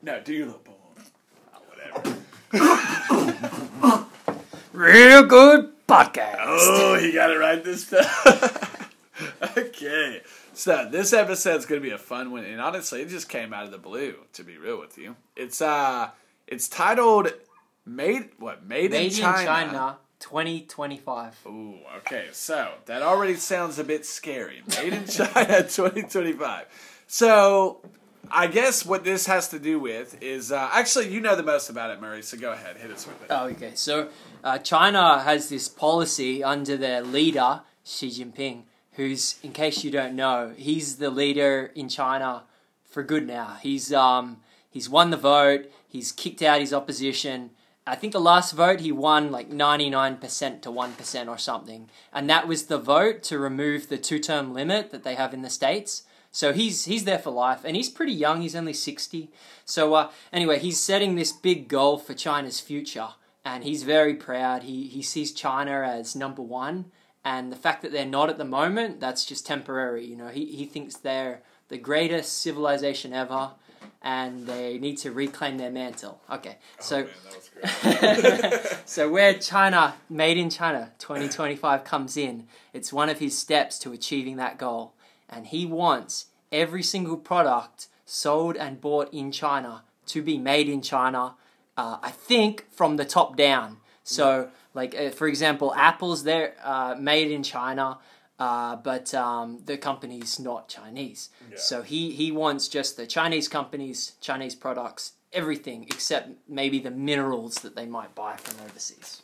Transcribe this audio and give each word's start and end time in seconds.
No, 0.00 0.20
do 0.20 0.32
your 0.32 0.46
little 0.46 0.62
boom. 0.62 0.74
Real 4.72 5.24
good 5.24 5.72
podcast. 5.88 6.36
Oh, 6.46 6.98
he 7.00 7.12
got 7.12 7.30
it 7.30 7.38
right 7.38 7.62
this 7.64 7.90
time. 7.90 8.04
okay. 9.56 10.22
So 10.54 10.88
this 10.90 11.12
episode's 11.12 11.66
gonna 11.66 11.80
be 11.80 11.90
a 11.90 11.98
fun 11.98 12.30
one, 12.30 12.44
and 12.44 12.60
honestly, 12.60 13.02
it 13.02 13.08
just 13.08 13.28
came 13.28 13.52
out 13.52 13.64
of 13.64 13.70
the 13.72 13.78
blue. 13.78 14.14
To 14.34 14.44
be 14.44 14.56
real 14.56 14.78
with 14.78 14.96
you, 14.98 15.16
it's 15.36 15.60
uh, 15.60 16.10
it's 16.46 16.68
titled 16.68 17.32
"Made 17.84 18.30
What 18.38 18.64
Made, 18.66 18.92
Made 18.92 19.12
in 19.12 19.18
China." 19.18 19.38
in 19.40 19.46
China 19.46 19.98
2025. 20.20 21.38
Ooh, 21.46 21.74
okay. 21.98 22.26
So 22.32 22.72
that 22.86 23.02
already 23.02 23.34
sounds 23.34 23.78
a 23.78 23.84
bit 23.84 24.06
scary. 24.06 24.62
Made 24.68 24.92
in 24.92 25.06
China 25.06 25.62
2025. 25.68 26.66
So 27.06 27.80
I 28.30 28.46
guess 28.46 28.84
what 28.84 29.04
this 29.04 29.26
has 29.26 29.48
to 29.48 29.58
do 29.58 29.78
with 29.78 30.22
is 30.22 30.52
uh, 30.52 30.68
actually 30.72 31.08
you 31.08 31.20
know 31.20 31.36
the 31.36 31.42
most 31.42 31.70
about 31.70 31.90
it, 31.90 32.00
Murray. 32.00 32.22
So 32.22 32.36
go 32.36 32.52
ahead, 32.52 32.76
hit 32.76 32.90
us 32.90 33.06
with 33.06 33.22
it. 33.22 33.28
Oh, 33.30 33.46
okay. 33.46 33.72
So 33.74 34.08
uh, 34.44 34.58
China 34.58 35.20
has 35.20 35.48
this 35.48 35.68
policy 35.68 36.42
under 36.44 36.76
their 36.76 37.02
leader 37.02 37.62
Xi 37.88 38.10
Jinping, 38.10 38.64
who's, 38.92 39.36
in 39.42 39.52
case 39.52 39.82
you 39.82 39.90
don't 39.90 40.14
know, 40.14 40.52
he's 40.56 40.96
the 40.96 41.10
leader 41.10 41.72
in 41.74 41.88
China 41.88 42.44
for 42.84 43.02
good 43.02 43.26
now. 43.26 43.56
He's 43.62 43.92
um 43.92 44.38
he's 44.70 44.88
won 44.88 45.10
the 45.10 45.16
vote. 45.16 45.70
He's 45.88 46.12
kicked 46.12 46.42
out 46.42 46.60
his 46.60 46.74
opposition. 46.74 47.50
I 47.86 47.94
think 47.94 48.12
the 48.12 48.20
last 48.20 48.52
vote 48.52 48.80
he 48.80 48.92
won 48.92 49.30
like 49.30 49.48
99% 49.48 50.60
to 50.60 50.70
1% 50.70 51.28
or 51.28 51.38
something. 51.38 51.88
And 52.12 52.28
that 52.28 52.46
was 52.46 52.66
the 52.66 52.76
vote 52.76 53.22
to 53.24 53.38
remove 53.38 53.88
the 53.88 53.96
two-term 53.96 54.52
limit 54.52 54.90
that 54.90 55.04
they 55.04 55.14
have 55.14 55.32
in 55.32 55.40
the 55.40 55.48
states. 55.48 56.02
So 56.38 56.52
he's 56.52 56.84
he's 56.84 57.02
there 57.02 57.18
for 57.18 57.30
life, 57.30 57.62
and 57.64 57.74
he's 57.74 57.88
pretty 57.88 58.12
young. 58.12 58.42
He's 58.42 58.54
only 58.54 58.72
sixty. 58.72 59.28
So 59.64 59.94
uh, 59.94 60.10
anyway, 60.32 60.60
he's 60.60 60.80
setting 60.80 61.16
this 61.16 61.32
big 61.32 61.66
goal 61.66 61.98
for 61.98 62.14
China's 62.14 62.60
future, 62.60 63.08
and 63.44 63.64
he's 63.64 63.82
very 63.82 64.14
proud. 64.14 64.62
He 64.62 64.86
he 64.86 65.02
sees 65.02 65.32
China 65.32 65.82
as 65.82 66.14
number 66.14 66.40
one, 66.40 66.92
and 67.24 67.50
the 67.50 67.56
fact 67.56 67.82
that 67.82 67.90
they're 67.90 68.06
not 68.06 68.30
at 68.30 68.38
the 68.38 68.44
moment, 68.44 69.00
that's 69.00 69.24
just 69.24 69.46
temporary. 69.46 70.06
You 70.06 70.14
know, 70.14 70.28
he 70.28 70.44
he 70.44 70.64
thinks 70.64 70.94
they're 70.94 71.42
the 71.70 71.76
greatest 71.76 72.40
civilization 72.40 73.12
ever, 73.12 73.50
and 74.00 74.46
they 74.46 74.78
need 74.78 74.98
to 74.98 75.10
reclaim 75.10 75.58
their 75.58 75.72
mantle. 75.72 76.20
Okay, 76.30 76.58
so. 76.78 76.98
Oh, 76.98 77.90
man, 77.90 78.14
was 78.14 78.60
great. 78.62 78.78
so 78.88 79.10
where 79.10 79.34
China, 79.34 79.96
made 80.08 80.38
in 80.38 80.50
China, 80.50 80.92
2025 81.00 81.82
comes 81.82 82.16
in, 82.16 82.46
it's 82.72 82.92
one 82.92 83.08
of 83.08 83.18
his 83.18 83.36
steps 83.36 83.76
to 83.80 83.92
achieving 83.92 84.36
that 84.36 84.56
goal. 84.56 84.94
And 85.30 85.46
he 85.46 85.66
wants 85.66 86.27
every 86.52 86.82
single 86.82 87.16
product 87.16 87.88
sold 88.04 88.56
and 88.56 88.80
bought 88.80 89.12
in 89.12 89.30
China 89.30 89.82
to 90.06 90.22
be 90.22 90.38
made 90.38 90.68
in 90.68 90.80
China, 90.80 91.34
uh, 91.76 91.98
I 92.02 92.10
think 92.10 92.66
from 92.70 92.96
the 92.96 93.04
top 93.04 93.36
down. 93.36 93.78
So, 94.02 94.48
like, 94.72 94.94
uh, 94.94 95.10
for 95.10 95.28
example, 95.28 95.74
Apple's 95.74 96.24
they're 96.24 96.54
uh, 96.64 96.96
made 96.98 97.30
in 97.30 97.42
China, 97.42 97.98
uh, 98.38 98.76
but 98.76 99.12
um, 99.12 99.60
the 99.66 99.76
company's 99.76 100.38
not 100.38 100.68
Chinese. 100.68 101.28
Yeah. 101.50 101.58
So 101.58 101.82
he, 101.82 102.12
he 102.12 102.32
wants 102.32 102.68
just 102.68 102.96
the 102.96 103.06
Chinese 103.06 103.48
companies, 103.48 104.14
Chinese 104.20 104.54
products, 104.54 105.12
everything 105.32 105.84
except 105.84 106.30
maybe 106.48 106.78
the 106.78 106.90
minerals 106.90 107.56
that 107.56 107.76
they 107.76 107.86
might 107.86 108.14
buy 108.14 108.36
from 108.36 108.64
overseas. 108.64 109.22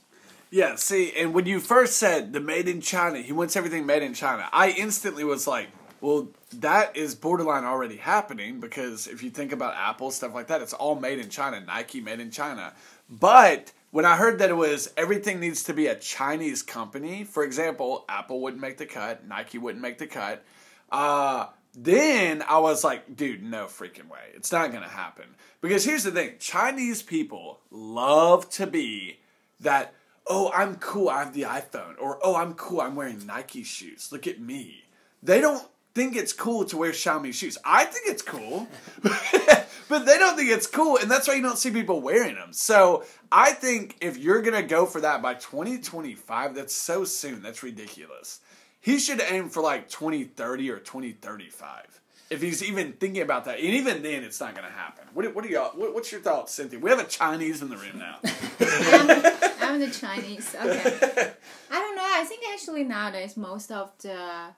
Yeah, 0.50 0.76
see, 0.76 1.12
and 1.16 1.34
when 1.34 1.46
you 1.46 1.58
first 1.58 1.96
said 1.96 2.32
the 2.32 2.40
made 2.40 2.68
in 2.68 2.80
China, 2.80 3.18
he 3.18 3.32
wants 3.32 3.56
everything 3.56 3.86
made 3.86 4.02
in 4.02 4.14
China, 4.14 4.48
I 4.52 4.70
instantly 4.70 5.24
was 5.24 5.46
like, 5.46 5.68
well, 6.04 6.28
that 6.60 6.98
is 6.98 7.14
borderline 7.14 7.64
already 7.64 7.96
happening 7.96 8.60
because 8.60 9.06
if 9.06 9.22
you 9.22 9.30
think 9.30 9.52
about 9.52 9.74
Apple, 9.74 10.10
stuff 10.10 10.34
like 10.34 10.48
that, 10.48 10.60
it's 10.60 10.74
all 10.74 10.96
made 10.96 11.18
in 11.18 11.30
China, 11.30 11.62
Nike 11.62 12.02
made 12.02 12.20
in 12.20 12.30
China. 12.30 12.74
But 13.08 13.72
when 13.90 14.04
I 14.04 14.16
heard 14.16 14.38
that 14.40 14.50
it 14.50 14.56
was 14.56 14.92
everything 14.98 15.40
needs 15.40 15.62
to 15.62 15.72
be 15.72 15.86
a 15.86 15.94
Chinese 15.94 16.60
company, 16.60 17.24
for 17.24 17.42
example, 17.42 18.04
Apple 18.06 18.42
wouldn't 18.42 18.60
make 18.60 18.76
the 18.76 18.84
cut, 18.84 19.26
Nike 19.26 19.56
wouldn't 19.56 19.80
make 19.80 19.96
the 19.96 20.06
cut, 20.06 20.44
uh, 20.92 21.46
then 21.72 22.42
I 22.42 22.58
was 22.58 22.84
like, 22.84 23.16
dude, 23.16 23.42
no 23.42 23.64
freaking 23.64 24.10
way. 24.10 24.28
It's 24.34 24.52
not 24.52 24.72
going 24.72 24.82
to 24.82 24.90
happen. 24.90 25.24
Because 25.62 25.86
here's 25.86 26.04
the 26.04 26.10
thing 26.10 26.34
Chinese 26.38 27.00
people 27.00 27.60
love 27.70 28.50
to 28.50 28.66
be 28.66 29.20
that, 29.60 29.94
oh, 30.26 30.52
I'm 30.54 30.74
cool, 30.74 31.08
I 31.08 31.20
have 31.20 31.32
the 31.32 31.44
iPhone, 31.44 31.94
or 31.98 32.18
oh, 32.22 32.36
I'm 32.36 32.52
cool, 32.52 32.82
I'm 32.82 32.94
wearing 32.94 33.24
Nike 33.24 33.62
shoes. 33.62 34.12
Look 34.12 34.26
at 34.26 34.38
me. 34.38 34.82
They 35.22 35.40
don't 35.40 35.66
think 35.94 36.16
it's 36.16 36.32
cool 36.32 36.64
to 36.66 36.76
wear 36.76 36.92
Xiaomi 36.92 37.32
shoes. 37.32 37.56
I 37.64 37.84
think 37.84 38.06
it's 38.08 38.22
cool, 38.22 38.68
but 39.02 40.06
they 40.06 40.18
don't 40.18 40.36
think 40.36 40.50
it's 40.50 40.66
cool, 40.66 40.98
and 40.98 41.10
that's 41.10 41.28
why 41.28 41.34
you 41.34 41.42
don't 41.42 41.58
see 41.58 41.70
people 41.70 42.00
wearing 42.00 42.34
them. 42.34 42.52
So 42.52 43.04
I 43.30 43.52
think 43.52 43.96
if 44.00 44.18
you're 44.18 44.42
gonna 44.42 44.62
go 44.62 44.86
for 44.86 45.00
that 45.00 45.22
by 45.22 45.34
2025, 45.34 46.54
that's 46.54 46.74
so 46.74 47.04
soon. 47.04 47.42
That's 47.42 47.62
ridiculous. 47.62 48.40
He 48.84 48.98
should 48.98 49.22
aim 49.22 49.48
for 49.48 49.62
like 49.62 49.88
2030 49.88 50.70
or 50.70 50.78
2035. 50.78 52.00
If 52.28 52.42
he's 52.42 52.62
even 52.62 52.92
thinking 52.92 53.22
about 53.22 53.46
that, 53.46 53.58
and 53.58 53.68
even 53.68 54.02
then, 54.02 54.24
it's 54.24 54.40
not 54.40 54.54
going 54.54 54.66
to 54.66 54.72
happen. 54.72 55.04
What, 55.14 55.34
what 55.34 55.44
do 55.44 55.50
y'all? 55.50 55.70
What, 55.70 55.94
what's 55.94 56.10
your 56.10 56.20
thoughts, 56.20 56.52
Cynthia? 56.52 56.78
We 56.78 56.90
have 56.90 56.98
a 56.98 57.04
Chinese 57.04 57.62
in 57.62 57.68
the 57.68 57.76
room 57.76 57.98
now. 57.98 58.18
I'm, 58.60 59.74
I'm 59.74 59.80
the 59.80 59.90
Chinese. 59.90 60.54
Okay. 60.54 61.32
I 61.70 61.74
don't 61.80 61.96
know. 61.96 62.02
I 62.04 62.24
think 62.24 62.42
actually 62.52 62.84
nowadays 62.84 63.36
most 63.36 63.70
of 63.70 63.92
the 63.98 64.54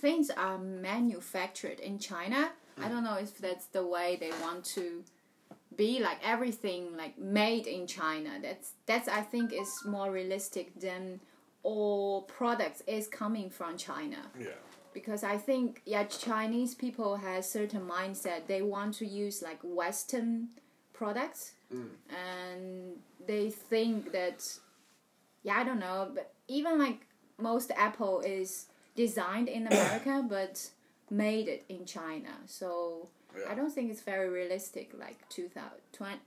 things 0.00 0.30
are 0.30 0.58
manufactured 0.58 1.78
in 1.80 1.98
China. 1.98 2.50
I 2.82 2.88
don't 2.88 3.04
know 3.04 3.16
if 3.16 3.36
that's 3.38 3.66
the 3.66 3.86
way 3.86 4.16
they 4.18 4.30
want 4.40 4.64
to 4.76 5.04
be 5.76 6.00
like 6.00 6.18
everything 6.24 6.96
like 6.96 7.18
made 7.18 7.66
in 7.66 7.86
China. 7.86 8.30
That's 8.42 8.72
that's 8.86 9.08
I 9.08 9.20
think 9.20 9.52
is 9.52 9.70
more 9.84 10.10
realistic 10.10 10.78
than 10.80 11.20
all 11.62 12.22
products 12.22 12.82
is 12.86 13.06
coming 13.06 13.50
from 13.50 13.76
China 13.76 14.16
yeah. 14.38 14.48
because 14.94 15.22
I 15.22 15.36
think 15.36 15.82
yeah 15.84 16.04
Chinese 16.04 16.74
people 16.74 17.16
has 17.16 17.50
certain 17.50 17.82
mindset 17.82 18.46
they 18.46 18.62
want 18.62 18.94
to 18.94 19.06
use 19.06 19.42
like 19.42 19.58
Western 19.62 20.48
products 20.94 21.52
mm. 21.72 21.88
and 22.08 22.96
they 23.26 23.50
think 23.50 24.12
that 24.12 24.42
yeah 25.42 25.56
I 25.56 25.64
don't 25.64 25.80
know 25.80 26.10
but 26.14 26.32
even 26.48 26.78
like 26.78 27.06
most 27.38 27.70
Apple 27.76 28.20
is 28.20 28.66
designed 28.96 29.48
in 29.48 29.66
America 29.66 30.24
but 30.28 30.70
made 31.10 31.48
it 31.48 31.64
in 31.68 31.84
China 31.84 32.30
so 32.46 33.08
Yeah. 33.36 33.52
I 33.52 33.54
don't 33.54 33.70
think 33.70 33.90
it's 33.90 34.02
very 34.02 34.28
realistic 34.28 34.92
like 34.98 35.18
2000 35.28 36.18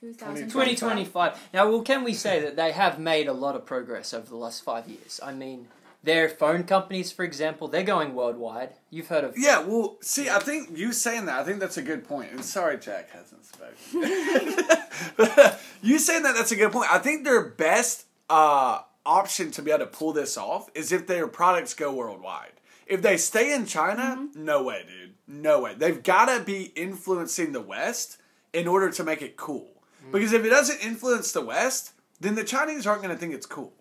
2025. 0.00 0.52
2025. 0.52 1.48
Now, 1.52 1.68
well, 1.68 1.82
can 1.82 2.04
we 2.04 2.14
say 2.14 2.40
that 2.40 2.54
they 2.54 2.70
have 2.72 2.98
made 3.00 3.26
a 3.26 3.32
lot 3.32 3.56
of 3.56 3.66
progress 3.66 4.14
over 4.14 4.28
the 4.28 4.36
last 4.36 4.62
five 4.62 4.88
years? 4.88 5.18
I 5.22 5.32
mean, 5.32 5.66
their 6.04 6.28
phone 6.28 6.62
companies, 6.64 7.10
for 7.10 7.24
example, 7.24 7.66
they're 7.66 7.82
going 7.82 8.14
worldwide. 8.14 8.70
You've 8.90 9.08
heard 9.08 9.24
of 9.24 9.34
Yeah, 9.36 9.60
well, 9.60 9.96
see, 10.00 10.30
I 10.30 10.38
think 10.38 10.76
you 10.76 10.92
saying 10.92 11.26
that, 11.26 11.40
I 11.40 11.44
think 11.44 11.58
that's 11.58 11.76
a 11.76 11.82
good 11.82 12.06
point. 12.06 12.30
And 12.30 12.44
sorry, 12.44 12.78
Jack 12.78 13.10
hasn't 13.10 13.44
spoken. 13.44 13.74
you 15.82 15.98
saying 15.98 16.22
that, 16.22 16.34
that's 16.36 16.52
a 16.52 16.56
good 16.56 16.70
point. 16.70 16.92
I 16.92 16.98
think 16.98 17.24
their 17.24 17.48
best 17.48 18.06
uh, 18.30 18.80
option 19.08 19.50
to 19.52 19.62
be 19.62 19.70
able 19.70 19.80
to 19.80 19.86
pull 19.86 20.12
this 20.12 20.36
off 20.36 20.70
is 20.74 20.92
if 20.92 21.06
their 21.06 21.26
products 21.26 21.72
go 21.74 21.92
worldwide. 21.92 22.52
If 22.86 23.02
they 23.02 23.16
stay 23.16 23.54
in 23.54 23.66
China, 23.66 24.28
no 24.34 24.62
way, 24.62 24.84
dude. 24.86 25.14
No 25.26 25.60
way. 25.60 25.74
They've 25.74 26.02
got 26.02 26.26
to 26.26 26.44
be 26.44 26.72
influencing 26.76 27.52
the 27.52 27.60
West 27.60 28.18
in 28.52 28.68
order 28.68 28.90
to 28.90 29.04
make 29.04 29.22
it 29.22 29.36
cool. 29.36 29.68
Because 30.12 30.32
if 30.32 30.44
it 30.44 30.50
doesn't 30.50 30.84
influence 30.84 31.32
the 31.32 31.44
West, 31.44 31.92
then 32.20 32.34
the 32.34 32.44
Chinese 32.44 32.86
aren't 32.86 33.02
going 33.02 33.14
to 33.14 33.20
think 33.20 33.34
it's 33.34 33.46
cool. 33.46 33.72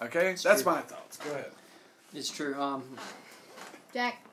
Okay? 0.00 0.34
that's 0.42 0.62
true. 0.62 0.72
my 0.72 0.80
thoughts. 0.80 1.16
Go 1.18 1.30
ahead. 1.30 1.50
It's 2.14 2.30
true. 2.30 2.60
Um, 2.60 2.84
Jack 3.92 4.24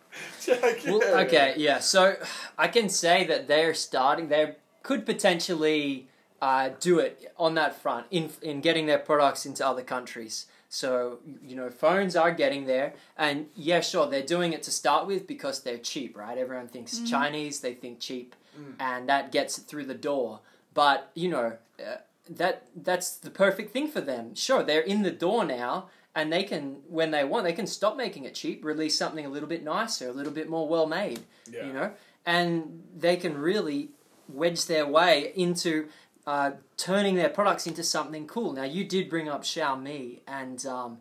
Jack, 0.42 0.82
well, 0.86 1.02
okay, 1.22 1.54
yeah. 1.58 1.80
So 1.80 2.16
I 2.58 2.68
can 2.68 2.90
say 2.90 3.26
that 3.26 3.48
they're 3.48 3.74
starting. 3.74 4.28
They 4.28 4.56
could 4.84 5.06
potentially 5.06 6.08
uh, 6.42 6.70
do 6.80 7.00
it 7.00 7.32
on 7.38 7.56
that 7.56 7.80
front 7.80 8.08
in 8.12 8.32
in 8.42 8.62
getting 8.62 8.88
their 8.88 9.00
products 9.00 9.46
into 9.46 9.66
other 9.66 9.84
countries. 9.84 10.48
So 10.70 11.20
you 11.46 11.56
know, 11.56 11.70
phones 11.70 12.16
are 12.16 12.32
getting 12.32 12.66
there, 12.66 12.94
and 13.18 13.48
yeah, 13.56 13.82
sure, 13.82 14.08
they're 14.08 14.24
doing 14.24 14.54
it 14.54 14.64
to 14.64 14.72
start 14.72 15.06
with 15.06 15.28
because 15.28 15.62
they're 15.64 15.78
cheap, 15.78 16.18
right? 16.18 16.38
Everyone 16.38 16.68
thinks 16.68 17.00
Chinese, 17.10 17.60
they 17.60 17.74
think 17.74 18.00
cheap, 18.00 18.36
and 18.80 19.10
that 19.10 19.32
gets 19.32 19.58
it 19.58 19.64
through 19.64 19.86
the 19.86 19.94
door. 19.94 20.40
But 20.74 21.12
you 21.14 21.30
know, 21.30 21.58
uh, 21.80 21.98
that 22.30 22.64
that's 22.76 23.18
the 23.18 23.30
perfect 23.30 23.74
thing 23.74 23.90
for 23.90 24.02
them. 24.02 24.34
Sure, 24.36 24.64
they're 24.64 24.82
in 24.82 25.04
the 25.04 25.12
door 25.12 25.44
now, 25.44 25.90
and 26.16 26.32
they 26.32 26.44
can, 26.44 26.78
when 26.88 27.12
they 27.12 27.24
want, 27.24 27.44
they 27.46 27.54
can 27.54 27.68
stop 27.68 27.96
making 27.98 28.26
it 28.26 28.34
cheap, 28.34 28.64
release 28.64 28.98
something 28.98 29.26
a 29.26 29.30
little 29.30 29.50
bit 29.50 29.64
nicer, 29.64 30.10
a 30.10 30.14
little 30.14 30.34
bit 30.34 30.50
more 30.50 30.68
well 30.68 30.88
made. 30.88 31.22
Yeah. 31.52 31.68
You 31.68 31.74
know, 31.74 31.92
and 32.26 32.84
they 32.98 33.18
can 33.18 33.38
really 33.38 33.90
wedge 34.28 34.66
their 34.66 34.88
way 34.88 35.32
into 35.36 35.88
uh, 36.28 36.52
turning 36.78 37.16
their 37.16 37.30
products 37.30 37.68
into 37.68 37.84
something 37.84 38.28
cool. 38.28 38.54
Now, 38.54 38.64
you 38.64 38.84
did 38.84 39.10
bring 39.10 39.28
up 39.30 39.44
Xiaomi, 39.44 40.20
and 40.28 40.66
um, 40.66 41.00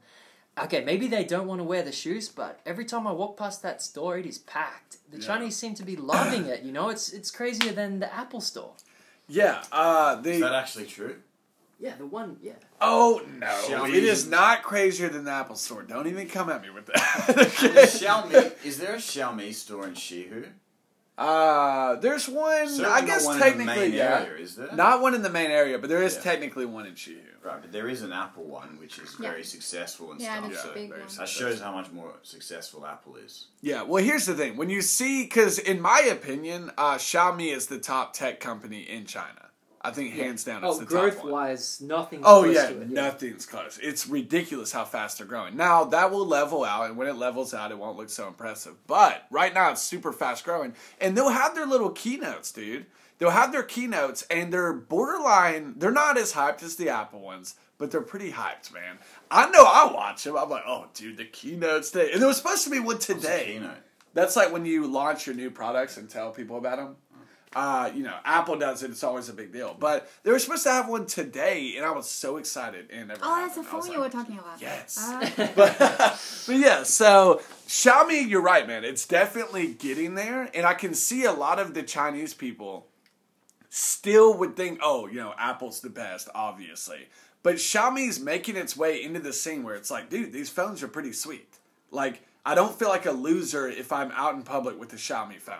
okay, 0.59 0.83
maybe 0.85 1.07
they 1.09 1.25
don't 1.25 1.47
want 1.47 1.61
to 1.61 1.65
wear 1.65 1.83
the 1.83 1.93
shoes, 1.93 2.29
but 2.29 2.61
every 2.67 2.85
time 2.85 3.07
I 3.07 3.13
walk 3.13 3.37
past 3.37 3.63
that 3.63 3.83
store, 3.83 4.19
it 4.19 4.27
is 4.27 4.39
packed. 4.39 4.97
The 5.11 5.19
Yeah. 5.19 5.27
Chinese 5.27 5.57
seem 5.57 5.75
to 5.75 5.83
be 5.85 5.97
loving 5.97 6.47
it. 6.47 6.63
You 6.63 6.73
know, 6.73 6.89
it's 6.89 7.13
it's 7.13 7.31
crazier 7.31 7.73
than 7.73 7.99
the 8.01 8.13
Apple 8.15 8.41
store. 8.41 8.73
Yeah. 9.29 9.63
Uh, 9.71 10.17
the 10.17 10.33
Is 10.33 10.41
that 10.41 10.55
actually 10.55 10.87
true? 10.87 11.17
Yeah, 11.79 11.95
the 11.97 12.05
one. 12.07 12.37
Yeah. 12.43 12.53
oh 12.81 13.23
no, 13.39 13.47
Xiaomi- 13.47 13.95
it 13.95 14.05
is 14.05 14.29
not 14.29 14.63
crazier 14.63 15.09
than 15.09 15.25
the 15.25 15.31
Apple 15.31 15.57
Store. 15.57 15.83
Don't 15.83 16.07
even 16.07 16.29
come 16.29 16.51
at 16.51 16.61
me 16.61 16.69
with 16.69 16.85
that. 16.87 17.25
And 17.29 17.39
okay. 17.41 17.87
Xiaomi, 17.87 18.53
is 18.67 18.77
there 18.79 18.95
a 18.95 18.99
Xiaomi 18.99 19.55
store 19.55 19.87
in 19.89 19.95
Shihu? 19.95 20.47
Uh, 21.21 21.97
there's 21.97 22.27
one. 22.29 22.67
Certainly 22.67 22.87
I 22.91 23.05
guess 23.05 23.27
one 23.27 23.35
in 23.35 23.41
the 23.41 23.45
technically, 23.45 23.77
main 23.89 23.93
yeah. 23.93 24.25
area, 24.27 24.43
is 24.43 24.57
there? 24.57 24.75
Not 24.75 25.03
one 25.03 25.15
in 25.15 25.21
the 25.21 25.29
main 25.29 25.51
area, 25.51 25.79
but 25.79 25.91
there 25.91 26.03
is 26.03 26.15
Yeah. 26.17 26.23
technically 26.23 26.65
one 26.65 26.87
in 26.87 26.95
Shihu. 26.95 27.19
Right, 27.43 27.61
but 27.61 27.73
there 27.73 27.89
is 27.89 28.03
an 28.03 28.13
Apple 28.13 28.45
one 28.45 28.79
which 28.81 28.99
is 28.99 29.15
Yeah. 29.19 29.31
very 29.31 29.45
successful 29.45 30.13
and 30.13 30.21
Yeah, 30.21 30.39
stuff. 30.39 30.51
that's 30.51 30.63
so 30.63 30.71
a 30.71 30.75
big 30.75 30.89
very 30.89 31.03
one. 31.03 31.15
that 31.17 31.29
shows 31.29 31.61
how 31.61 31.73
much 31.73 31.91
more 31.91 32.15
successful 32.23 32.87
Apple 32.87 33.17
is. 33.17 33.47
Yeah, 33.61 33.83
well, 33.83 34.03
here's 34.03 34.25
the 34.27 34.35
thing. 34.35 34.57
When 34.57 34.71
you 34.71 34.81
see, 34.83 35.25
because 35.25 35.59
in 35.59 35.81
my 35.81 36.01
opinion, 36.01 36.71
uh, 36.79 36.97
Xiaomi 36.97 37.55
is 37.55 37.67
the 37.67 37.79
top 37.79 38.15
tech 38.15 38.41
company 38.41 38.81
in 38.81 39.05
China. 39.07 39.50
I 39.83 39.91
think 39.93 40.13
hands 40.13 40.45
down 40.45 40.63
it's 40.63 40.77
Oh, 40.77 40.79
the 40.81 40.85
growth 40.85 41.15
top 41.17 41.25
one. 41.25 41.33
wise, 41.33 41.81
nothing. 41.81 42.21
Oh 42.23 42.43
close 42.43 42.55
yeah, 42.55 42.67
to 42.67 42.83
it. 42.83 42.91
nothing's 42.91 43.47
close. 43.47 43.79
It's 43.83 44.07
ridiculous 44.07 44.73
how 44.73 44.85
fast 44.85 45.19
they're 45.19 45.27
growing. 45.27 45.57
Now 45.57 45.85
that 45.85 46.11
will 46.11 46.27
level 46.27 46.65
out, 46.65 46.87
and 46.87 46.97
when 46.99 47.09
it 47.09 47.17
levels 47.17 47.55
out, 47.55 47.71
it 47.71 47.79
won't 47.79 47.97
look 47.97 48.11
so 48.11 48.29
impressive. 48.29 48.75
But 48.87 49.27
right 49.31 49.55
now, 49.55 49.71
it's 49.71 49.81
super 49.83 50.13
fast 50.13 50.45
growing, 50.45 50.75
and 51.01 51.17
they'll 51.17 51.31
have 51.31 51.55
their 51.55 51.67
little 51.67 51.91
keynotes, 51.91 52.53
dude. 52.53 52.87
They'll 53.19 53.31
have 53.31 53.53
their 53.53 53.63
keynotes, 53.63 54.23
and 54.31 54.53
they're 54.53 54.73
borderline. 54.73 55.75
They're 55.79 55.91
not 55.91 56.17
as 56.19 56.33
hyped 56.33 56.63
as 56.63 56.77
the 56.77 56.89
Apple 56.89 57.21
ones, 57.21 57.55
but 57.79 57.91
they're 57.91 58.01
pretty 58.01 58.33
hyped, 58.33 58.73
man. 58.73 58.99
I 59.31 59.51
know. 59.51 59.65
I 59.67 59.91
watch 59.93 60.25
them. 60.25 60.37
I'm 60.37 60.49
like, 60.51 60.63
oh, 60.67 60.87
dude, 60.95 61.17
the 61.19 61.25
keynotes 61.27 61.91
today, 61.91 62.11
and 62.13 62.21
there 62.21 62.29
was 62.29 62.37
supposed 62.39 62.65
to 62.65 62.71
be 62.71 62.81
one 62.81 62.99
today. 62.99 63.61
That's 64.13 64.37
like 64.37 64.53
when 64.53 64.65
you 64.67 64.87
launch 64.87 65.27
your 65.27 65.37
new 65.37 65.51
products 65.51 65.97
and 65.97 66.09
tell 66.09 66.31
people 66.33 66.57
about 66.59 66.79
them. 66.79 66.97
Uh, 67.55 67.91
you 67.93 68.05
know, 68.05 68.15
Apple 68.25 68.57
does 68.57 68.85
it. 68.85 68.91
It's 68.91 69.03
always 69.03 69.29
a 69.29 69.33
big 69.33 69.53
deal. 69.53 69.77
But 69.79 70.09
they 70.23 70.31
were 70.31 70.39
supposed 70.39 70.63
to 70.65 70.71
have 70.71 70.89
one 70.89 71.07
today, 71.07 71.75
and 71.77 71.85
I 71.85 71.91
was 71.91 72.09
so 72.09 72.37
excited. 72.37 72.89
And 72.93 73.11
Oh, 73.11 73.17
that's 73.41 73.57
the. 73.57 73.65
Phone 73.65 73.81
was 73.81 73.89
you 73.89 73.99
were 73.99 74.09
talking 74.09 74.39
about. 74.39 74.61
Yes. 74.61 74.97
Ah. 75.01 75.33
but, 75.57 75.77
but 75.79 76.57
yeah, 76.57 76.85
so 76.85 77.43
Xiaomi, 77.67 78.29
you're 78.29 78.41
right, 78.41 78.69
man. 78.69 78.85
It's 78.85 79.05
definitely 79.05 79.75
getting 79.75 80.15
there, 80.15 80.49
and 80.55 80.65
I 80.65 80.75
can 80.75 80.95
see 80.95 81.25
a 81.25 81.33
lot 81.33 81.59
of 81.59 81.75
the 81.75 81.83
Chinese 81.83 82.35
people 82.35 82.87
still 83.69 84.35
would 84.35 84.57
think, 84.57 84.79
oh, 84.83 85.09
you 85.09 85.17
know, 85.17 85.35
Apple's 85.37 85.81
the 85.81 85.91
best, 85.91 86.29
obviously. 86.35 87.09
But 87.43 87.57
Xiaomi's 87.57 88.21
making 88.21 88.57
its 88.57 88.77
way 88.77 89.03
into 89.03 89.19
the 89.19 89.33
scene 89.33 89.63
where 89.63 89.75
it's 89.75 89.91
like, 89.91 90.11
dude, 90.11 90.33
these 90.33 90.51
phones 90.51 90.83
are 90.83 90.89
pretty 90.89 91.13
sweet. 91.13 91.49
Like, 91.91 92.23
I 92.45 92.55
don't 92.55 92.79
feel 92.79 92.89
like 92.89 93.07
a 93.07 93.13
loser 93.13 93.67
if 93.69 93.93
I'm 93.93 94.11
out 94.13 94.35
in 94.35 94.43
public 94.43 94.79
with 94.79 94.93
a 94.93 94.97
Xiaomi 94.97 95.39
phone. 95.41 95.57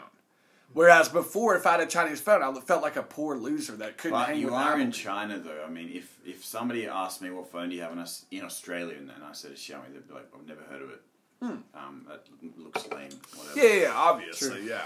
Whereas 0.73 1.09
before, 1.09 1.57
if 1.57 1.67
I 1.67 1.73
had 1.73 1.81
a 1.81 1.87
Chinese 1.87 2.21
phone, 2.21 2.43
I 2.43 2.61
felt 2.61 2.81
like 2.83 2.97
a 2.97 3.03
poor 3.03 3.37
loser 3.37 3.73
that 3.77 3.99
couldn't 3.99 4.17
But 4.19 4.29
hang 4.29 4.39
you 4.39 4.47
with 4.47 4.55
are 4.55 4.71
Apple. 4.73 4.83
in 4.83 4.93
China, 4.93 5.39
though. 5.39 5.65
I 5.67 5.71
mean, 5.71 5.91
if 5.93 6.17
if 6.25 6.45
somebody 6.45 6.87
asked 6.87 7.21
me 7.23 7.31
what 7.31 7.51
phone 7.51 7.71
do 7.71 7.75
you 7.75 7.83
have 7.83 7.93
in, 7.93 7.99
Aus- 7.99 8.25
in 8.31 8.45
Australia, 8.45 8.97
and 8.97 9.09
then 9.09 9.17
I 9.29 9.33
said 9.33 9.53
Xiaomi, 9.57 9.93
they'd 9.93 10.07
be 10.07 10.15
like, 10.15 10.29
I've 10.35 10.47
never 10.47 10.63
heard 10.71 10.83
of 10.83 10.91
it. 10.91 11.01
Um, 11.43 12.07
that 12.07 12.25
looks 12.59 12.87
lame. 12.91 13.09
Whatever. 13.35 13.53
Hmm. 13.55 13.59
Yeah, 13.59 13.65
yeah, 13.65 13.83
yeah, 13.83 13.93
obviously, 13.95 14.69
yeah. 14.69 14.83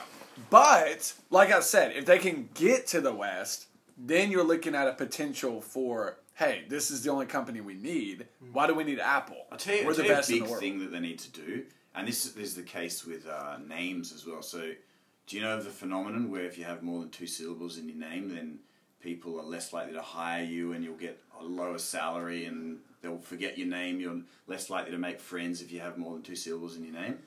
But 0.51 1.13
like 1.31 1.51
I 1.53 1.61
said, 1.61 1.97
if 1.97 2.07
they 2.07 2.19
can 2.19 2.49
get 2.55 2.87
to 2.89 3.01
the 3.01 3.13
West, 3.13 3.67
then 3.99 4.31
you're 4.31 4.45
looking 4.45 4.75
at 4.75 4.87
a 4.87 4.93
potential 4.93 5.61
for, 5.61 6.17
hey, 6.35 6.65
this 6.69 6.91
is 6.93 7.03
the 7.03 7.11
only 7.11 7.27
company 7.27 7.61
we 7.61 7.75
need. 7.75 8.27
Why 8.53 8.67
do 8.69 8.75
we 8.75 8.85
need 8.85 9.01
Apple? 9.01 9.47
I'll 9.51 9.59
tell 9.59 9.75
you, 9.75 9.83
We're 9.85 9.91
I'll 9.91 9.97
the 9.97 10.03
tell 10.05 10.11
you 10.11 10.17
best 10.17 10.31
a 10.31 10.33
big 10.33 10.43
the 10.45 10.55
thing 10.57 10.79
that 10.79 10.93
they 10.93 11.01
need 11.01 11.19
to 11.19 11.31
do, 11.33 11.65
and 11.95 12.07
this, 12.07 12.25
this 12.33 12.45
is 12.51 12.55
the 12.55 12.63
case 12.63 13.05
with 13.05 13.27
uh, 13.29 13.59
names 13.69 14.13
as 14.13 14.25
well. 14.25 14.43
So, 14.43 14.71
do 15.26 15.37
you 15.37 15.43
know 15.43 15.56
of 15.59 15.65
the 15.65 15.71
phenomenon 15.71 16.31
where 16.31 16.44
if 16.44 16.59
you 16.59 16.65
have 16.65 16.82
more 16.82 17.00
than 17.00 17.11
two 17.11 17.26
syllables 17.26 17.79
in 17.79 17.88
your 17.88 17.97
name, 17.99 18.29
then 18.35 18.59
people 19.00 19.38
are 19.41 19.44
less 19.44 19.73
likely 19.73 19.93
to 19.94 20.03
hire 20.03 20.44
you, 20.44 20.73
and 20.73 20.85
you'll 20.85 20.97
get 20.97 21.19
a 21.41 21.44
lower 21.44 21.79
salary, 21.79 22.44
and 22.47 22.79
they'll 23.03 23.19
forget 23.19 23.56
your 23.59 23.67
name. 23.69 24.00
You're 24.00 24.21
less 24.47 24.71
likely 24.71 24.91
to 24.93 24.99
make 24.99 25.21
friends 25.21 25.61
if 25.62 25.73
you 25.73 25.81
have 25.81 25.97
more 25.99 26.12
than 26.15 26.23
two 26.23 26.37
syllables 26.37 26.76
in 26.76 26.85
your 26.85 26.94
name. 26.94 27.19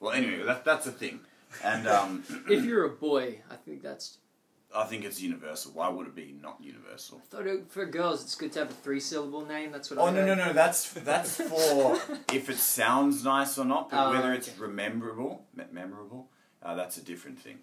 Well, 0.00 0.12
anyway, 0.12 0.42
that, 0.44 0.64
that's 0.64 0.86
a 0.86 0.92
thing, 0.92 1.20
and 1.64 1.86
um, 1.88 2.22
If 2.48 2.64
you're 2.64 2.84
a 2.84 2.90
boy, 2.90 3.40
I 3.50 3.56
think 3.56 3.82
that's. 3.82 4.18
I 4.74 4.84
think 4.84 5.04
it's 5.04 5.22
universal. 5.22 5.72
Why 5.72 5.88
would 5.88 6.06
it 6.08 6.14
be 6.14 6.34
not 6.42 6.58
universal? 6.60 7.22
I 7.24 7.34
thought 7.36 7.46
it, 7.46 7.70
for 7.70 7.86
girls, 7.86 8.22
it's 8.22 8.34
good 8.34 8.52
to 8.52 8.58
have 8.58 8.70
a 8.70 8.74
three 8.74 9.00
syllable 9.00 9.46
name. 9.46 9.72
That's 9.72 9.90
what. 9.90 9.98
I 9.98 10.06
think. 10.06 10.18
Oh 10.18 10.20
I 10.22 10.26
no 10.26 10.34
no 10.34 10.42
heard. 10.42 10.48
no! 10.48 10.52
That's 10.52 10.92
that's 10.92 11.36
for 11.40 11.98
if 12.34 12.50
it 12.50 12.58
sounds 12.58 13.24
nice 13.24 13.56
or 13.56 13.64
not, 13.64 13.88
but 13.90 14.08
Oh, 14.08 14.10
whether 14.10 14.34
it's 14.34 14.48
okay. 14.48 14.58
rememberable, 14.60 15.46
me- 15.54 15.64
memorable, 15.72 16.28
uh, 16.62 16.74
that's 16.74 16.98
a 16.98 17.02
different 17.02 17.38
thing. 17.38 17.58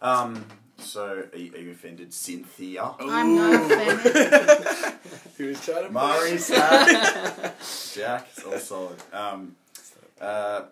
Um. 0.00 0.44
So, 0.78 1.26
are 1.32 1.38
you, 1.38 1.52
are 1.54 1.58
you 1.58 1.70
offended, 1.70 2.12
Cynthia? 2.12 2.82
I'm 2.98 3.36
not 3.36 3.70
offended. 3.70 4.94
He 5.36 5.44
was 5.44 5.64
trying 5.64 5.84
to 5.84 5.90
Marisa, 5.90 6.54
Jack, 7.94 8.26
it's 8.36 8.44
all 8.44 8.58
solid. 8.58 8.96
Um. 9.12 9.56
Uh. 10.20 10.62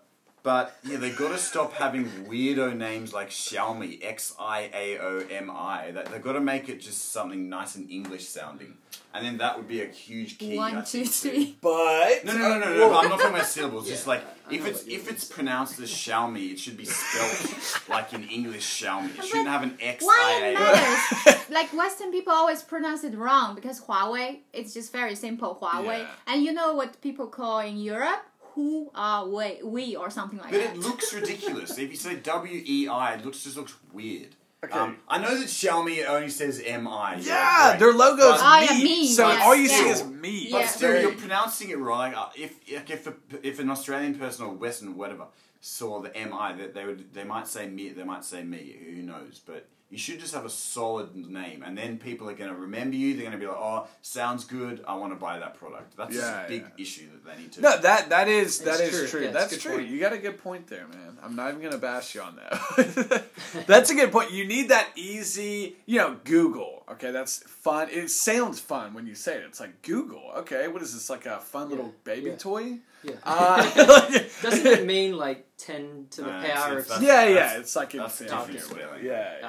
But 0.43 0.75
yeah, 0.85 0.97
they 0.97 1.11
got 1.11 1.33
to 1.33 1.39
stop 1.39 1.75
having 1.75 2.07
weirdo 2.07 2.75
names 2.75 3.13
like 3.13 3.29
Xiaomi, 3.29 4.03
X 4.03 4.35
I 4.41 4.71
A 4.73 4.99
O 4.99 5.19
M 5.31 5.51
I. 5.51 5.91
They've 5.91 6.23
got 6.23 6.33
to 6.33 6.41
make 6.41 6.71
it 6.71 6.81
just 6.81 7.13
something 7.13 7.51
nice 7.51 7.75
and 7.75 7.91
English 7.91 8.27
sounding, 8.27 8.73
and 9.13 9.23
then 9.25 9.37
that 9.37 9.59
would 9.59 9.69
be 9.69 9.83
a 9.83 9.87
huge 9.87 10.39
key. 10.39 10.59
I 10.59 10.71
two, 10.81 11.05
think, 11.05 11.09
three. 11.09 11.59
But 11.61 12.25
No, 12.25 12.33
no, 12.33 12.39
no, 12.39 12.59
no, 12.59 12.75
no. 12.75 12.89
Well, 12.89 13.01
I'm 13.01 13.11
not 13.11 13.19
talking 13.19 13.35
about 13.35 13.47
syllables. 13.49 13.87
Just 13.87 14.07
like 14.07 14.23
I 14.40 14.40
if 14.53 14.67
it's 14.67 14.83
if 14.87 15.11
it's 15.11 15.25
pronounced 15.25 15.79
as 15.81 15.91
Xiaomi, 15.91 16.53
it 16.53 16.59
should 16.59 16.77
be 16.77 16.85
spelled 16.85 17.89
like 17.89 18.13
in 18.13 18.25
English 18.25 18.67
Xiaomi. 18.83 19.19
It 19.19 19.25
shouldn't 19.25 19.49
have 19.49 19.63
an 19.63 19.77
X 19.81 20.05
Why 20.05 20.41
it 20.45 20.55
matters? 20.55 21.51
like 21.51 21.73
Western 21.73 22.11
people 22.13 22.33
always 22.33 22.63
pronounce 22.63 23.05
it 23.05 23.15
wrong 23.17 23.55
because 23.55 23.81
Huawei, 23.81 24.39
it's 24.53 24.73
just 24.75 24.93
very 24.93 25.15
simple 25.15 25.59
Huawei. 25.61 25.99
Yeah. 26.01 26.07
And 26.27 26.43
you 26.45 26.53
know 26.53 26.75
what 26.75 27.01
people 27.01 27.27
call 27.27 27.61
in 27.61 27.77
Europe? 27.79 28.23
Who 28.55 28.91
are 28.97 29.29
we, 29.29 29.61
we 29.63 29.95
or 29.97 30.11
something 30.11 30.39
like 30.39 30.51
But 30.51 30.59
that. 30.61 30.75
it 30.75 30.79
looks 30.81 31.15
ridiculous. 31.15 31.79
If 31.79 31.91
you 31.91 31.97
say 31.97 32.17
W 32.17 32.63
E 32.67 32.89
I, 32.89 33.15
it 33.15 33.25
looks 33.25 33.45
just 33.45 33.57
looks 33.57 33.75
weird. 33.93 34.35
Okay. 34.63 34.79
Um, 34.79 34.99
I 35.09 35.17
know 35.19 35.35
that 35.39 35.47
Xiaomi 35.49 36.07
only 36.07 36.29
says 36.29 36.63
M 36.65 36.87
I. 36.87 37.17
yeah, 37.17 37.77
their 37.79 37.95
logo's 37.95 38.41
Oh, 38.43 38.61
me. 38.61 38.67
yeah, 38.67 38.85
me, 38.85 39.07
So 39.09 39.27
yes, 39.29 39.43
all 39.43 39.57
you 39.57 39.69
see 39.69 39.89
is 39.89 40.05
me. 40.05 40.49
But 40.53 40.61
Yeah. 40.63 40.67
still, 40.67 41.01
you're 41.01 41.13
pronouncing 41.15 41.71
it 41.71 41.79
wrong. 41.79 42.13
Uh, 42.15 42.29
If 42.37 42.57
like, 42.71 42.91
if 42.91 43.07
a, 43.07 43.15
if 43.43 43.59
an 43.59 43.71
Australian 43.71 44.19
person 44.19 44.45
or 44.45 44.53
Western 44.53 44.97
whatever 44.97 45.29
saw 45.63 46.01
the 46.03 46.15
M 46.15 46.35
I, 46.35 46.53
that 46.55 46.75
they 46.75 46.85
would 46.85 47.15
they 47.15 47.25
might 47.25 47.49
say 47.49 47.69
me, 47.69 47.89
they 47.89 48.05
might 48.05 48.23
say 48.25 48.43
me. 48.43 48.77
Who 48.97 49.03
knows? 49.03 49.41
But 49.45 49.67
you 49.91 49.99
should 49.99 50.21
just 50.21 50.35
have 50.35 50.45
a 50.45 50.51
solid 50.51 51.15
name, 51.17 51.63
and 51.67 51.77
then 51.77 51.99
people 51.99 52.31
are 52.31 52.35
going 52.35 52.51
to 52.51 52.57
remember 52.57 52.95
you. 52.97 53.15
They're 53.15 53.23
going 53.23 53.33
to 53.33 53.39
be 53.39 53.47
like, 53.47 53.57
"Oh, 53.59 53.89
sounds 54.03 54.45
good. 54.45 54.85
I 54.87 54.95
want 54.95 55.13
to 55.13 55.17
buy 55.19 55.39
that 55.41 55.55
product." 55.59 55.97
That's 55.97 56.15
Yeah, 56.15 56.45
a 56.45 56.49
big 56.49 56.63
yeah. 56.63 56.83
issue 56.83 57.09
that 57.13 57.25
they 57.37 57.43
need 57.43 57.53
to. 57.53 57.61
No, 57.61 57.77
that 57.79 58.09
that 58.11 58.29
is 58.29 58.61
that 58.61 58.81
It's 58.81 58.95
is 58.95 59.11
true. 59.11 59.19
true. 59.21 59.27
Yeah, 59.27 59.33
That's 59.33 59.57
true. 59.59 59.73
point. 59.77 59.89
You 59.89 59.99
got 59.99 60.13
a 60.13 60.19
good 60.19 60.39
point 60.39 60.69
there, 60.69 60.87
man. 60.87 61.19
I'm 61.23 61.35
not 61.37 61.49
even 61.51 61.61
gonna 61.63 61.79
bash 61.79 62.15
you 62.15 62.23
on 62.23 62.37
that. 62.37 63.25
that's 63.67 63.91
a 63.91 63.95
good 63.95 64.13
point. 64.13 64.31
You 64.31 64.47
need 64.47 64.69
that 64.71 64.89
easy, 64.97 65.77
you 65.87 65.99
know, 65.99 66.17
Google. 66.25 66.85
Okay, 66.93 67.11
that's 67.11 67.39
fun. 67.49 67.89
It 67.91 68.11
sounds 68.11 68.59
fun 68.61 68.95
when 68.95 69.07
you 69.07 69.15
say 69.15 69.37
it. 69.37 69.45
It's 69.47 69.61
like 69.61 69.83
Google. 69.83 70.23
Okay, 70.39 70.67
what 70.69 70.83
is 70.83 70.93
this? 70.95 71.11
Like 71.11 71.27
a 71.27 71.39
fun 71.39 71.69
little 71.71 71.93
baby 72.05 72.31
yeah. 72.31 72.37
toy? 72.37 72.79
Yeah. 73.03 73.13
Uh, 73.25 73.63
Doesn't 74.43 74.67
it 74.67 74.87
mean 74.95 75.17
like 75.17 75.47
ten 75.57 76.07
to 76.13 76.23
the 76.23 76.27
No, 76.41 76.49
power 76.49 76.79
it's- 76.79 76.97
of? 76.97 77.03
yeah, 77.03 77.25
yeah. 77.27 77.35
That's- 77.35 77.61
It's 77.61 77.77
like 77.77 77.93
that's 77.93 78.21
infinity 78.21 78.53
different 78.55 78.73
or 78.73 78.75
whatever. 78.75 78.99
spelling. 78.99 79.07
Yeah, 79.07 79.37
yeah. 79.41 79.49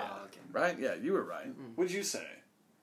Okay. 0.55 0.59
Right? 0.59 0.79
Yeah, 0.79 0.95
you 0.95 1.13
were 1.13 1.23
right. 1.23 1.47
What'd 1.75 1.91
you 1.93 2.03
say? 2.03 2.25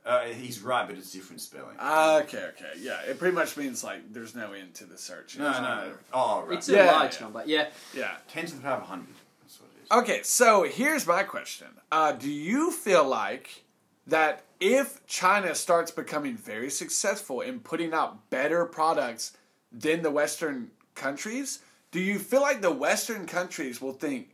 Uh, 0.06 0.22
he's 0.25 0.60
right, 0.62 0.87
but 0.88 0.96
it's 0.96 1.12
different 1.12 1.40
spelling. 1.40 1.76
Ah, 1.78 2.20
okay, 2.20 2.44
okay. 2.56 2.72
Yeah, 2.80 3.00
it 3.02 3.18
pretty 3.18 3.34
much 3.34 3.56
means 3.58 3.84
like 3.84 4.10
there's 4.12 4.34
no 4.34 4.52
end 4.52 4.75
to 4.75 4.84
the 4.84 4.96
search. 4.96 5.37
no, 5.38 5.50
no. 5.52 5.92
Oh, 6.14 6.44
right. 6.46 6.56
It's 6.56 6.68
a 6.70 6.72
Yeah, 6.76 6.92
large 6.92 7.14
yeah. 7.16 7.20
number. 7.20 7.42
Yeah. 7.44 7.68
Yeah. 7.94 8.16
ten 8.28 8.46
to 8.46 8.54
the 8.56 8.62
power 8.62 8.78
of 8.78 8.84
hundred. 8.84 9.14
That's 9.42 9.60
what 9.60 9.68
it 9.76 9.84
is. 9.84 9.90
Okay, 9.90 10.22
so 10.22 10.62
here's 10.62 11.06
my 11.06 11.25
question. 11.25 11.68
Uh, 11.92 12.12
do 12.12 12.30
you 12.30 12.70
feel 12.70 13.06
like 13.06 13.64
that 14.06 14.44
if 14.60 15.04
China 15.06 15.54
starts 15.54 15.90
becoming 15.90 16.37
very 16.37 16.70
successful 16.70 17.42
in 17.42 17.60
putting 17.60 17.92
out 17.92 18.30
better 18.30 18.64
products 18.64 19.37
than 19.70 20.00
the 20.02 20.10
Western 20.10 20.70
countries, 20.94 21.58
do 21.90 22.00
you 22.00 22.18
feel 22.18 22.40
like 22.40 22.62
the 22.62 22.70
Western 22.72 23.26
countries 23.26 23.82
will 23.82 23.92
think 23.92 24.30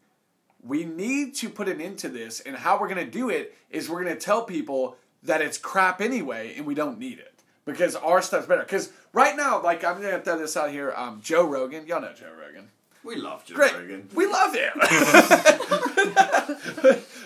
we 0.67 0.85
need 0.85 1.35
to 1.37 1.49
put 1.49 1.69
an 1.69 1.81
end 1.81 1.99
to 1.99 2.09
this, 2.09 2.41
and 2.41 2.57
how 2.57 2.81
we're 2.81 2.89
going 2.89 3.05
to 3.05 3.11
do 3.11 3.31
it 3.31 3.57
is 3.71 3.89
we're 3.89 4.03
going 4.03 4.15
to 4.15 4.21
tell 4.21 4.45
people 4.45 4.97
that 5.23 5.41
it's 5.41 5.59
crap 5.59 6.01
anyway 6.01 6.55
and 6.57 6.67
we 6.67 6.75
don't 6.75 6.99
need 6.99 7.19
it 7.19 7.35
because 7.65 7.97
our 7.97 8.23
stuff's 8.23 8.47
better? 8.47 8.63
Because 8.63 8.93
right 9.13 9.37
now, 9.37 9.63
like 9.63 9.85
I'm 9.85 10.01
going 10.01 10.15
to 10.15 10.21
throw 10.21 10.39
this 10.39 10.57
out 10.57 10.71
here, 10.71 10.93
um, 10.97 11.21
Joe 11.23 11.47
Rogan, 11.47 11.87
y'all 11.87 12.01
know 12.01 12.13
Joe 12.13 12.33
Rogan. 12.39 12.69
We 13.03 13.17
love 13.17 13.45
Joe 13.45 13.57
Great. 13.57 13.75
Rogan. 13.75 14.09
We 14.15 14.27
love 14.27 14.55
him. 14.55 14.73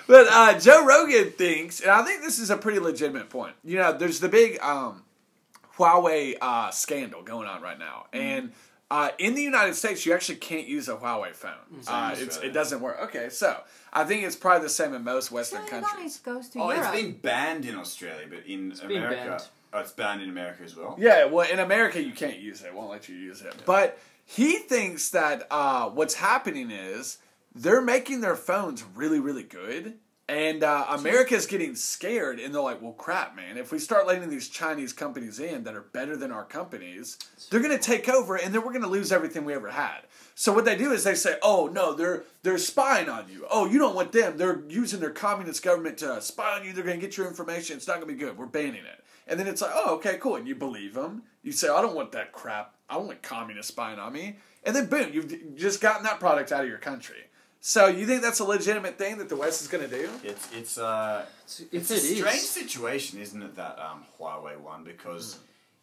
but 0.09 0.27
uh, 0.29 0.59
Joe 0.59 0.85
Rogan 0.85 1.31
thinks, 1.31 1.81
and 1.81 1.93
I 1.93 2.03
think 2.03 2.23
this 2.23 2.41
is 2.41 2.51
a 2.51 2.57
pretty 2.57 2.81
legitimate 2.81 3.31
point. 3.31 3.55
You 3.63 3.79
know, 3.79 3.97
there's 3.97 4.19
the 4.19 4.29
big 4.29 4.61
um, 4.61 5.05
Huawei 5.77 6.37
uh, 6.41 6.73
scandal 6.73 7.23
going 7.23 7.47
on 7.47 7.63
right 7.63 7.79
now, 7.79 8.07
and 8.13 8.51
Uh, 8.91 9.11
in 9.19 9.35
the 9.35 9.43
United 9.43 9.75
States, 9.75 10.07
you 10.07 10.15
actually 10.15 10.37
can't 10.37 10.67
use 10.67 10.89
a 10.89 10.97
Huawei 10.97 11.35
phone. 11.35 11.53
Uh, 11.87 12.15
it's, 12.17 12.39
it 12.39 12.53
doesn't 12.53 12.81
work. 12.81 12.99
Okay, 13.05 13.29
so 13.29 13.61
I 13.93 14.05
think 14.05 14.25
it's 14.25 14.35
probably 14.37 14.63
the 14.63 14.71
same 14.71 14.95
in 14.95 15.05
most 15.05 15.29
So 15.29 15.35
Western 15.35 15.63
it 15.67 15.73
only 15.75 15.87
countries. 15.87 16.17
goes 16.19 16.49
to 16.51 16.59
Oh, 16.61 16.71
Europe. 16.71 16.87
it's 16.95 17.03
been 17.03 17.13
banned 17.13 17.65
in 17.67 17.75
Australia, 17.77 18.27
but 18.31 18.47
in 18.47 18.71
been 18.71 18.97
America, 19.03 19.25
banned. 19.29 19.43
oh, 19.75 19.79
it's 19.81 19.93
banned 19.93 20.23
in 20.23 20.31
America 20.31 20.63
as 20.65 20.75
well. 20.75 20.97
Yeah, 20.99 21.27
well, 21.27 21.47
in 21.51 21.59
America, 21.59 22.03
you 22.03 22.13
can't 22.13 22.39
use 22.39 22.63
it. 22.63 22.73
Won't 22.73 22.91
let 22.91 23.09
you 23.11 23.15
use 23.15 23.43
it. 23.43 23.55
But 23.67 23.99
he 24.25 24.57
thinks 24.59 25.11
that 25.11 25.47
uh, 25.51 25.91
what's 25.91 26.15
happening 26.15 26.71
is 26.71 27.19
they're 27.55 27.83
making 27.83 28.23
their 28.23 28.37
phones 28.37 28.83
really, 28.95 29.21
really 29.21 29.43
good. 29.43 29.99
And 30.29 30.63
uh, 30.63 30.85
America's 30.91 31.47
getting 31.47 31.75
scared, 31.75 32.39
and 32.39 32.55
they're 32.55 32.61
like, 32.61 32.83
well, 32.83 32.93
crap, 32.93 33.35
man. 33.35 33.57
If 33.57 33.73
we 33.73 33.79
start 33.79 34.07
letting 34.07 34.29
these 34.29 34.51
Chinese 34.51 34.93
companies 34.93 35.41
in 35.41 35.65
that 35.65 35.75
are 35.75 35.87
better 35.95 36.19
than 36.19 36.31
our 36.31 36.45
companies, 36.45 37.19
they're 37.49 37.63
going 37.63 37.77
to 37.77 37.83
take 37.83 38.11
over, 38.11 38.37
and 38.37 38.55
then 38.55 38.61
we're 38.61 38.73
going 38.73 38.83
to 38.83 38.89
lose 38.89 39.11
everything 39.11 39.47
we 39.47 39.55
ever 39.55 39.71
had. 39.71 40.01
So 40.35 40.53
what 40.53 40.67
they 40.67 40.77
do 40.77 40.93
is 40.93 41.03
they 41.03 41.15
say, 41.15 41.37
oh, 41.43 41.71
no, 41.73 41.95
they're, 41.95 42.25
they're 42.43 42.59
spying 42.59 43.09
on 43.09 43.31
you. 43.31 43.47
Oh, 43.51 43.65
you 43.65 43.79
don't 43.79 43.95
want 43.95 44.13
them. 44.13 44.37
They're 44.37 44.61
using 44.69 45.01
their 45.01 45.11
communist 45.11 45.63
government 45.63 45.97
to 45.99 46.21
spy 46.21 46.59
on 46.59 46.67
you. 46.67 46.75
They're 46.75 46.85
going 46.85 47.01
to 47.01 47.07
get 47.07 47.17
your 47.17 47.27
information. 47.27 47.79
It's 47.79 47.89
not 47.89 47.95
going 47.95 48.09
to 48.09 48.15
be 48.15 48.21
good. 48.21 48.37
We're 48.37 48.47
banning 48.47 48.85
it. 48.85 49.03
And 49.27 49.41
then 49.41 49.47
it's 49.47 49.63
like, 49.63 49.73
oh, 49.75 49.95
okay, 49.97 50.19
cool. 50.19 50.37
And 50.37 50.47
you 50.47 50.55
believe 50.55 50.93
them. 50.93 51.23
You 51.43 51.53
say, 51.53 51.69
I 51.69 51.81
don't 51.81 51.97
want 51.97 52.13
that 52.13 52.33
crap. 52.33 52.75
I 52.89 52.95
don't 52.95 53.07
want 53.07 53.23
communists 53.23 53.73
spying 53.73 53.99
on 53.99 54.13
me. 54.13 54.37
And 54.65 54.77
then 54.77 54.87
boom, 54.87 55.11
you've 55.13 55.57
just 55.57 55.81
gotten 55.81 56.03
that 56.05 56.21
product 56.21 56.53
out 56.53 56.63
of 56.63 56.69
your 56.69 56.79
country. 56.79 57.25
So 57.61 57.87
you 57.89 58.07
think 58.07 58.23
that's 58.23 58.41
a 58.41 58.45
legitimate 58.45 58.99
thing 58.99 59.19
that 59.19 59.29
the 59.29 59.37
West 59.37 59.61
is 59.63 59.69
going 59.69 59.89
to 59.89 59.95
do? 59.97 60.09
It's 60.23 60.49
it's 60.55 60.79
uh 60.79 61.27
It's- 61.45 61.61
it's 61.73 61.91
if 61.91 61.91
a 61.91 61.95
it 61.95 62.05
is- 62.13 62.19
strange 62.19 62.41
situation, 62.43 63.21
isn't 63.21 63.43
it? 63.43 63.57
That 63.57 63.79
um, 63.79 64.05
Huawei 64.19 64.59
one 64.59 64.85
because 64.85 65.35
Hmm. 65.35 65.41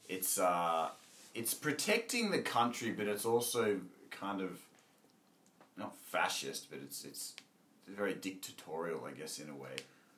it's 0.10 0.40
uh 0.40 0.90
it's 1.34 1.54
protecting 1.54 2.32
the 2.32 2.40
country, 2.42 2.92
but 2.92 3.08
it's 3.08 3.26
also 3.26 3.82
kind 4.10 4.42
of 4.42 4.52
not 5.78 5.94
fascist, 6.12 6.70
but 6.70 6.80
it's 6.82 7.04
it's 7.04 7.34
very 7.88 8.14
dictatorial, 8.14 9.04
I 9.06 9.12
guess, 9.12 9.40
in 9.40 9.50
a 9.50 9.56
way. 9.56 9.76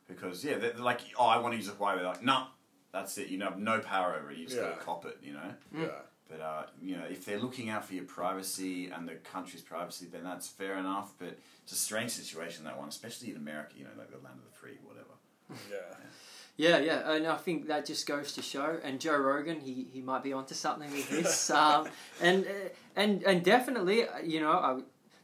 Because 0.08 0.44
yeah, 0.46 0.58
they're, 0.58 0.72
they're 0.74 0.82
like, 0.84 1.02
oh, 1.20 1.26
I 1.26 1.38
want 1.40 1.54
to 1.54 1.58
use 1.58 1.68
a 1.68 1.72
Huawei. 1.72 1.96
They're 1.96 2.06
like, 2.06 2.24
no, 2.24 2.46
that's 2.94 3.18
it. 3.18 3.28
You 3.30 3.40
know, 3.40 3.50
no 3.58 3.80
power 3.80 4.16
over 4.16 4.32
it. 4.32 4.38
You 4.38 4.46
just 4.46 4.58
got 4.60 4.78
to 4.80 4.86
cop 4.86 5.06
it. 5.06 5.18
You 5.24 5.34
know. 5.34 5.54
Yeah. 5.76 5.88
But 6.30 6.42
uh, 6.42 6.64
you 6.82 6.98
know, 6.98 7.06
if 7.10 7.26
they're 7.26 7.40
looking 7.40 7.70
out 7.70 7.86
for 7.86 7.94
your 7.94 8.04
privacy 8.04 8.88
and 8.88 9.08
the 9.08 9.16
country's 9.16 9.62
privacy, 9.62 10.08
then 10.12 10.24
that's 10.24 10.48
fair 10.48 10.78
enough. 10.78 11.14
But 11.18 11.38
it's 11.64 11.72
a 11.72 11.76
strange 11.76 12.12
situation 12.12 12.66
that 12.66 12.78
one, 12.78 12.90
especially 12.90 13.32
in 13.32 13.38
America. 13.38 13.74
You 13.78 13.86
know, 13.86 13.92
like 13.98 14.10
the 14.10 14.18
land 14.18 14.40
of 14.40 14.46
the 14.46 14.58
free, 14.58 14.78
whatever. 14.84 15.06
Yeah. 15.72 15.96
Yeah, 16.58 16.80
yeah, 16.80 17.12
and 17.12 17.28
I 17.28 17.36
think 17.36 17.68
that 17.68 17.86
just 17.86 18.08
goes 18.08 18.34
to 18.34 18.42
show. 18.42 18.80
And 18.84 19.00
Joe 19.00 19.16
Rogan, 19.16 19.60
he, 19.60 19.86
he 19.94 20.02
might 20.02 20.24
be 20.24 20.34
onto 20.34 20.56
something 20.56 20.92
with 20.92 21.08
this. 21.08 21.50
um, 21.52 21.88
and 22.20 22.48
uh, 22.48 22.70
and 22.96 23.22
and 23.24 23.44
definitely, 23.44 24.08
uh, 24.08 24.18
you 24.24 24.40
know, 24.40 24.52
I, 24.52 24.80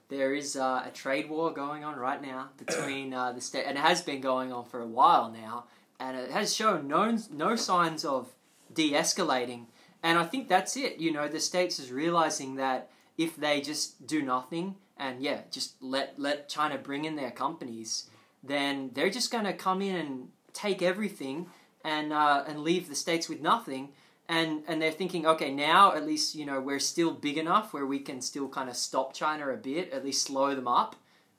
there 0.10 0.36
is 0.36 0.56
uh, 0.56 0.84
a 0.86 0.92
trade 0.92 1.28
war 1.30 1.52
going 1.52 1.84
on 1.84 1.96
right 1.96 2.22
now 2.22 2.50
between 2.58 3.16
uh, 3.16 3.32
the 3.32 3.42
state, 3.42 3.66
and 3.66 3.80
it 3.80 3.82
has 3.82 4.02
been 4.04 4.22
going 4.22 4.54
on 4.54 4.66
for 4.66 4.80
a 4.80 4.86
while 4.86 5.32
now, 5.32 5.66
and 6.00 6.16
it 6.16 6.30
has 6.30 6.56
shown 6.56 6.88
no 6.88 7.18
no 7.32 7.56
signs 7.56 8.06
of 8.06 8.30
de-escalating. 8.72 9.66
And 10.04 10.20
I 10.20 10.26
think 10.26 10.50
that's 10.50 10.76
it. 10.76 10.98
You 10.98 11.12
know, 11.12 11.30
the 11.30 11.40
states 11.40 11.80
is 11.80 11.92
realizing 11.92 12.56
that 12.56 12.90
if 13.18 13.38
they 13.38 13.62
just 13.62 14.06
do 14.06 14.22
nothing 14.22 14.76
and 14.98 15.22
yeah, 15.22 15.42
just 15.50 15.82
let 15.82 16.20
let 16.20 16.50
China 16.50 16.78
bring 16.78 17.06
in 17.06 17.16
their 17.16 17.32
companies, 17.32 18.10
then 18.44 18.92
they're 18.94 19.10
just 19.10 19.32
going 19.32 19.46
to 19.46 19.54
come 19.54 19.82
in 19.82 19.96
and 19.96 20.28
take 20.52 20.82
everything 20.82 21.48
and 21.84 22.12
uh, 22.12 22.44
and 22.46 22.60
leave 22.60 22.90
the 22.90 22.96
states 22.96 23.30
with 23.30 23.42
nothing. 23.42 23.90
And 24.28 24.64
and 24.68 24.82
they're 24.82 24.92
thinking, 24.92 25.26
okay, 25.26 25.54
now 25.54 25.94
at 25.94 26.06
least 26.06 26.36
you 26.36 26.46
know 26.46 26.60
we're 26.60 26.80
still 26.80 27.12
big 27.12 27.38
enough 27.38 27.74
where 27.74 27.86
we 27.86 28.00
can 28.00 28.22
still 28.22 28.50
kind 28.50 28.70
of 28.70 28.76
stop 28.76 29.14
China 29.14 29.50
a 29.50 29.58
bit, 29.58 29.92
at 29.94 30.04
least 30.04 30.28
slow 30.28 30.54
them 30.54 30.68
up. 30.68 30.96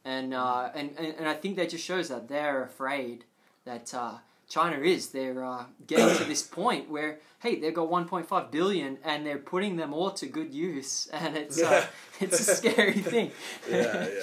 And 0.07 0.33
uh, 0.35 0.71
and, 0.75 0.91
and 0.99 1.15
and 1.19 1.29
I 1.29 1.35
think 1.35 1.57
that 1.57 1.71
just 1.71 1.85
shows 1.85 2.09
that 2.09 2.29
they're 2.29 2.63
afraid 2.63 3.25
that 3.65 3.93
uh, 3.95 4.19
China 4.55 4.79
is. 4.79 5.09
They're 5.09 5.45
uh, 5.45 5.65
getting 5.89 6.17
to 6.17 6.25
this 6.25 6.43
point 6.43 6.89
where 6.89 7.19
hey, 7.41 7.57
they've 7.57 7.75
got 7.75 7.91
1.5 7.91 8.51
billion 8.53 8.99
and 9.05 9.27
they're 9.27 9.39
putting 9.39 9.77
them 9.77 9.93
all 9.93 10.13
to 10.13 10.27
good 10.27 10.55
use, 10.55 11.09
and 11.13 11.37
it's 11.37 11.61
uh, 11.61 11.85
it's 12.21 12.39
a 12.41 12.57
scary 12.57 12.93
thing. 12.93 13.33
Yeah, 13.71 14.09
yeah. 14.09 14.23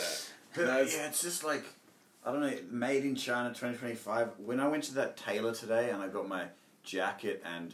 But 0.55 0.65
That's- 0.65 0.95
yeah, 0.95 1.07
it's 1.07 1.21
just 1.21 1.43
like 1.43 1.65
I 2.25 2.31
don't 2.31 2.41
know, 2.41 2.57
made 2.69 3.03
in 3.03 3.15
China 3.15 3.49
2025. 3.49 4.29
When 4.45 4.59
I 4.59 4.67
went 4.67 4.85
to 4.85 4.93
that 4.95 5.17
tailor 5.17 5.53
today 5.53 5.89
and 5.89 6.01
I 6.01 6.07
got 6.07 6.27
my 6.27 6.45
jacket 6.83 7.43
and 7.43 7.73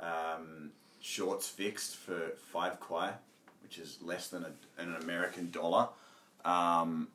um, 0.00 0.70
shorts 1.00 1.48
fixed 1.48 1.96
for 1.96 2.32
five 2.52 2.80
kwai, 2.80 3.12
which 3.62 3.78
is 3.78 3.98
less 4.00 4.28
than 4.28 4.44
a, 4.44 4.82
an 4.82 4.94
American 5.02 5.50
dollar. 5.50 5.88
Um, 6.44 7.08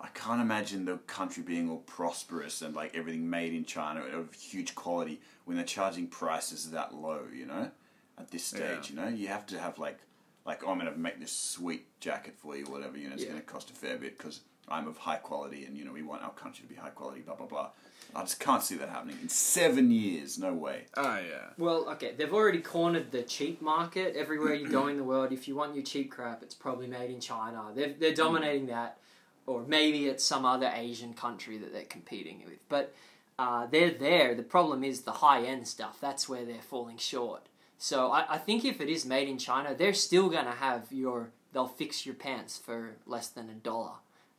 I 0.00 0.08
can't 0.08 0.40
imagine 0.42 0.84
the 0.84 0.98
country 0.98 1.42
being 1.42 1.70
all 1.70 1.78
prosperous 1.78 2.60
and 2.62 2.74
like 2.74 2.94
everything 2.94 3.28
made 3.30 3.54
in 3.54 3.64
China 3.64 4.00
of 4.02 4.34
huge 4.34 4.74
quality 4.74 5.20
when 5.46 5.56
they're 5.56 5.66
charging 5.66 6.06
prices 6.06 6.70
that 6.72 6.94
low. 6.94 7.20
You 7.34 7.46
know, 7.46 7.70
at 8.18 8.30
this 8.30 8.44
stage, 8.44 8.60
Yeah. 8.60 8.82
you 8.90 8.96
know, 8.96 9.08
you 9.08 9.28
have 9.28 9.46
to 9.46 9.58
have 9.58 9.78
like 9.78 9.98
like 10.44 10.62
oh, 10.64 10.70
I'm 10.70 10.78
gonna 10.78 10.92
make 10.96 11.18
this 11.18 11.32
sweet 11.32 11.86
jacket 12.00 12.34
for 12.36 12.56
you, 12.56 12.64
whatever. 12.66 12.96
You 12.98 13.08
know, 13.08 13.14
it's 13.14 13.24
Yeah. 13.24 13.30
gonna 13.30 13.40
cost 13.42 13.70
a 13.70 13.74
fair 13.74 13.96
bit 13.96 14.18
because 14.18 14.40
I'm 14.68 14.86
of 14.88 14.98
high 14.98 15.16
quality, 15.16 15.64
and 15.64 15.76
you 15.76 15.84
know 15.84 15.92
we 15.92 16.02
want 16.02 16.22
our 16.22 16.32
country 16.32 16.62
to 16.62 16.68
be 16.68 16.74
high 16.74 16.90
quality. 16.90 17.20
Blah 17.22 17.36
blah 17.36 17.46
blah. 17.46 17.70
I 18.14 18.20
just 18.22 18.38
can't 18.38 18.62
see 18.62 18.76
that 18.76 18.88
happening 18.88 19.16
in 19.20 19.28
seven 19.28 19.90
years. 19.90 20.38
No 20.38 20.54
way. 20.54 20.84
Oh, 20.96 21.02
yeah. 21.18 21.50
Well, 21.58 21.88
okay, 21.90 22.14
they've 22.16 22.32
already 22.32 22.60
cornered 22.60 23.10
the 23.10 23.22
cheap 23.22 23.60
market. 23.60 24.14
Everywhere 24.14 24.54
you 24.54 24.68
go 24.68 24.86
in 24.86 24.96
the 24.96 25.02
world, 25.04 25.32
if 25.32 25.48
you 25.48 25.56
want 25.56 25.74
your 25.74 25.82
cheap 25.84 26.12
crap, 26.12 26.40
it's 26.42 26.54
probably 26.54 26.86
made 26.86 27.10
in 27.10 27.20
China. 27.20 27.64
They're, 27.74 27.94
they're 27.98 28.14
dominating 28.14 28.66
that, 28.68 28.98
or 29.46 29.64
maybe 29.66 30.06
it's 30.06 30.24
some 30.24 30.44
other 30.44 30.70
Asian 30.74 31.14
country 31.14 31.58
that 31.58 31.72
they're 31.72 31.84
competing 31.84 32.42
with. 32.44 32.58
But 32.68 32.94
uh, 33.38 33.66
they're 33.66 33.90
there. 33.90 34.34
The 34.34 34.42
problem 34.42 34.82
is 34.82 35.02
the 35.02 35.12
high 35.12 35.42
end 35.42 35.68
stuff. 35.68 35.98
That's 36.00 36.28
where 36.28 36.44
they're 36.44 36.62
falling 36.62 36.96
short. 36.96 37.46
So 37.78 38.10
I, 38.10 38.34
I 38.34 38.38
think 38.38 38.64
if 38.64 38.80
it 38.80 38.88
is 38.88 39.04
made 39.04 39.28
in 39.28 39.38
China, 39.38 39.74
they're 39.74 39.94
still 39.94 40.28
going 40.28 40.46
to 40.46 40.52
have 40.52 40.90
your. 40.90 41.30
They'll 41.52 41.66
fix 41.66 42.04
your 42.04 42.14
pants 42.14 42.58
for 42.58 42.96
less 43.06 43.28
than 43.28 43.48
a 43.48 43.54
dollar. 43.54 43.92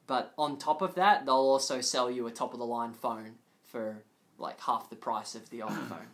But 0.06 0.34
on 0.38 0.58
top 0.58 0.82
of 0.82 0.96
that, 0.96 1.26
they'll 1.26 1.36
also 1.36 1.82
sell 1.82 2.12
you 2.12 2.28
a 2.28 2.32
top 2.32 2.54
of 2.54 2.60
the 2.60 2.66
line 2.66 2.94
phone 2.94 3.36
for 3.64 4.04
like 4.38 4.60
half 4.62 4.90
the 4.90 4.96
price 4.96 5.36
of 5.36 5.50
the 5.50 5.64
old 5.64 5.74
phone. 5.90 6.08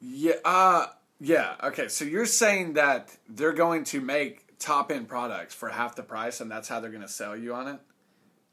Yeah. 0.00 0.34
Uh, 0.44 0.86
yeah. 1.20 1.54
Okay. 1.62 1.88
So 1.88 2.04
you're 2.04 2.26
saying 2.26 2.74
that 2.74 3.16
they're 3.28 3.52
going 3.52 3.84
to 3.84 4.00
make 4.00 4.51
top 4.62 4.90
end 4.92 5.08
products 5.08 5.54
for 5.54 5.68
half 5.68 5.94
the 5.96 6.02
price, 6.02 6.40
and 6.40 6.50
that's 6.50 6.68
how 6.68 6.80
they're 6.80 6.90
going 6.90 7.02
to 7.02 7.08
sell 7.08 7.36
you 7.36 7.54
on 7.54 7.68
it. 7.68 7.72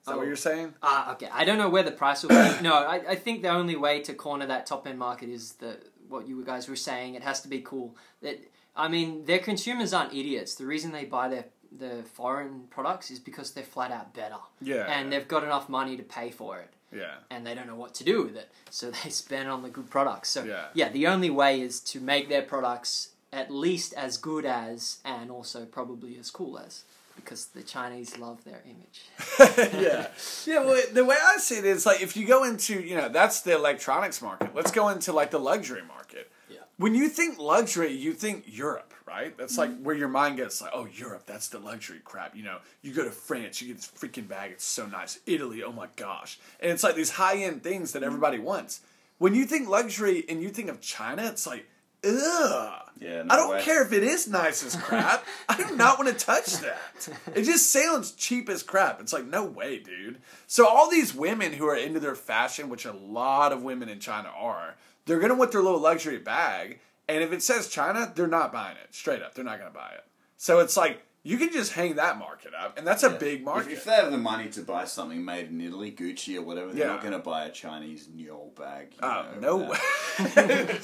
Is 0.02 0.06
that 0.06 0.14
Oh. 0.16 0.18
what 0.18 0.28
you're 0.28 0.36
saying? 0.36 0.74
Ah, 0.82 1.12
okay. 1.14 1.30
I 1.32 1.44
don't 1.46 1.58
know 1.58 1.70
where 1.70 1.84
the 1.84 1.92
price 1.92 2.24
will 2.24 2.30
be. 2.30 2.36
no, 2.62 2.74
I, 2.74 3.02
I 3.10 3.16
think 3.16 3.42
the 3.42 3.50
only 3.50 3.76
way 3.76 4.02
to 4.02 4.14
corner 4.14 4.46
that 4.48 4.66
top 4.66 4.88
end 4.88 4.98
market 5.00 5.30
is 5.30 5.54
the 5.54 5.78
what 6.08 6.28
you 6.28 6.44
guys 6.44 6.68
were 6.68 6.76
saying. 6.76 7.16
It 7.16 7.24
has 7.24 7.42
to 7.42 7.48
be 7.48 7.62
cool. 7.62 7.96
That 8.22 8.40
I 8.76 8.88
mean, 8.88 9.26
their 9.26 9.40
consumers 9.40 9.94
aren't 9.94 10.14
idiots. 10.14 10.56
The 10.56 10.66
reason 10.66 10.92
they 10.92 11.06
buy 11.06 11.28
their 11.30 11.46
the 11.72 12.04
foreign 12.14 12.64
products 12.72 13.12
is 13.12 13.20
because 13.20 13.52
they're 13.52 13.64
flat 13.76 13.92
out 13.92 14.14
better, 14.16 14.38
Yeah. 14.60 14.86
and 14.92 15.12
they've 15.14 15.28
got 15.28 15.44
enough 15.44 15.70
money 15.70 15.96
to 15.98 16.02
pay 16.04 16.32
for 16.32 16.58
it, 16.60 16.74
yeah. 16.92 17.18
and 17.30 17.46
they 17.46 17.54
don't 17.54 17.68
know 17.68 17.76
what 17.76 17.94
to 17.96 18.04
do 18.04 18.24
with 18.24 18.36
it, 18.36 18.50
so 18.72 18.90
they 19.04 19.12
spend 19.12 19.48
on 19.50 19.62
the 19.62 19.70
good 19.70 19.88
products. 19.92 20.30
So 20.30 20.44
Yeah. 20.74 20.90
the 20.90 21.06
only 21.06 21.30
way 21.30 21.62
is 21.62 21.80
to 21.82 22.00
make 22.00 22.28
their 22.28 22.42
products 22.42 23.10
at 23.32 23.52
least 23.52 23.94
as 23.94 24.18
good 24.18 24.46
as, 24.46 25.00
and 25.06 25.30
also 25.30 25.66
probably 25.66 26.18
as 26.18 26.32
cool 26.32 26.58
as, 26.58 26.84
because 27.16 27.48
the 27.48 27.62
Chinese 27.62 28.18
love 28.18 28.44
their 28.44 28.62
image. 28.66 29.04
yeah. 29.74 30.08
Yeah, 30.46 30.66
well, 30.66 30.82
the 30.92 31.06
way 31.06 31.16
I 31.22 31.38
see 31.38 31.58
it 31.58 31.66
is 31.66 31.86
like 31.86 32.02
if 32.02 32.18
you 32.18 32.26
go 32.26 32.44
into, 32.44 32.80
you 32.80 32.96
know, 32.96 33.10
that's 33.10 33.42
the 33.42 33.56
electronics 33.56 34.22
market. 34.22 34.56
Let's 34.56 34.72
go 34.72 34.90
into 34.90 35.14
like 35.14 35.32
the 35.32 35.40
luxury 35.40 35.84
market. 35.88 36.32
Yeah. 36.50 36.60
When 36.78 36.96
you 36.96 37.10
think 37.10 37.38
luxury, 37.38 37.92
you 37.92 38.14
think 38.14 38.46
Europe, 38.48 38.94
right? 39.06 39.38
That's 39.38 39.58
like 39.58 39.70
mm-hmm. 39.70 39.84
where 39.84 39.96
your 39.96 40.08
mind 40.08 40.38
gets 40.38 40.62
like, 40.62 40.72
oh, 40.74 40.88
Europe, 40.92 41.24
that's 41.26 41.50
the 41.50 41.60
luxury 41.60 42.00
crap. 42.04 42.36
You 42.36 42.44
know, 42.44 42.58
you 42.82 42.94
go 42.94 43.04
to 43.04 43.12
France, 43.12 43.62
you 43.62 43.68
get 43.68 43.78
this 43.78 43.92
freaking 43.96 44.28
bag, 44.28 44.52
it's 44.52 44.66
so 44.66 44.88
nice. 44.88 45.20
Italy, 45.28 45.62
oh 45.64 45.72
my 45.72 45.88
gosh. 45.98 46.40
And 46.60 46.72
it's 46.72 46.84
like 46.84 46.96
these 46.96 47.12
high 47.12 47.38
end 47.38 47.62
things 47.62 47.92
that 47.92 48.00
mm-hmm. 48.00 48.08
everybody 48.08 48.40
wants. 48.40 48.82
When 49.20 49.36
you 49.36 49.46
think 49.46 49.68
luxury 49.68 50.24
and 50.30 50.42
you 50.42 50.50
think 50.50 50.70
of 50.70 50.80
China, 50.80 51.26
it's 51.26 51.46
like, 51.46 51.68
ugh. 52.06 52.74
Yeah, 53.00 53.24
no 53.24 53.34
I 53.34 53.38
don't 53.38 53.50
way. 53.52 53.62
care 53.62 53.82
if 53.86 53.94
it 53.94 54.04
is 54.04 54.28
nice 54.28 54.64
as 54.64 54.76
crap. 54.76 55.26
I 55.48 55.56
do 55.56 55.76
not 55.78 55.98
want 55.98 56.10
to 56.18 56.26
touch 56.26 56.58
that. 56.58 56.78
It 57.36 57.44
just 57.44 57.72
sounds 57.72 58.12
cheap 58.12 58.50
as 58.50 58.62
crap. 58.62 59.00
It's 59.00 59.14
like, 59.14 59.26
no 59.26 59.46
way, 59.46 59.80
dude. 59.80 60.20
So 60.48 60.68
all 60.68 60.90
these 60.90 61.16
women 61.16 61.54
who 61.54 61.66
are 61.68 61.78
into 61.78 62.02
their 62.02 62.16
fashion, 62.16 62.68
which 62.68 62.84
a 62.86 62.92
lot 62.92 63.54
of 63.54 63.64
women 63.64 63.88
in 63.88 64.00
China 64.00 64.30
are, 64.38 64.76
they're 65.06 65.20
gonna 65.20 65.36
want 65.36 65.52
their 65.54 65.62
little 65.62 65.80
luxury 65.80 66.18
bag, 66.18 66.80
and 67.08 67.24
if 67.24 67.32
it 67.32 67.42
says 67.42 67.70
China, 67.70 68.12
they're 68.14 68.28
not 68.28 68.52
buying 68.52 68.76
it. 68.84 68.94
Straight 68.94 69.22
up, 69.22 69.34
they're 69.34 69.46
not 69.46 69.60
gonna 69.60 69.72
buy 69.72 69.92
it. 69.96 70.04
So 70.36 70.60
it's 70.60 70.76
like 70.76 71.02
you 71.30 71.38
can 71.38 71.52
just 71.52 71.74
hang 71.74 71.96
that 71.96 72.18
market 72.18 72.54
up, 72.54 72.78
and 72.78 72.88
that's 72.88 73.04
a 73.04 73.10
Yeah. 73.12 73.18
big 73.18 73.44
market. 73.44 73.72
if 73.74 73.84
they 73.84 73.92
have 73.94 74.12
the 74.12 74.18
money 74.18 74.50
to 74.50 74.62
buy 74.62 74.86
something 74.86 75.24
made 75.24 75.50
in 75.50 75.62
Italy, 75.62 75.92
Gucci 75.92 76.38
or 76.38 76.42
whatever, 76.42 76.72
they're 76.72 76.88
Yeah. 76.88 76.94
not 76.94 77.02
going 77.02 77.14
to 77.14 77.20
buy 77.20 77.46
a 77.46 77.52
Chinese 77.52 78.08
Niol 78.14 78.54
bag. 78.58 78.94
you 78.94 79.00
Oh, 79.04 79.26
know, 79.40 79.40
no 79.40 79.56
without- 79.70 80.50
way. 80.50 80.80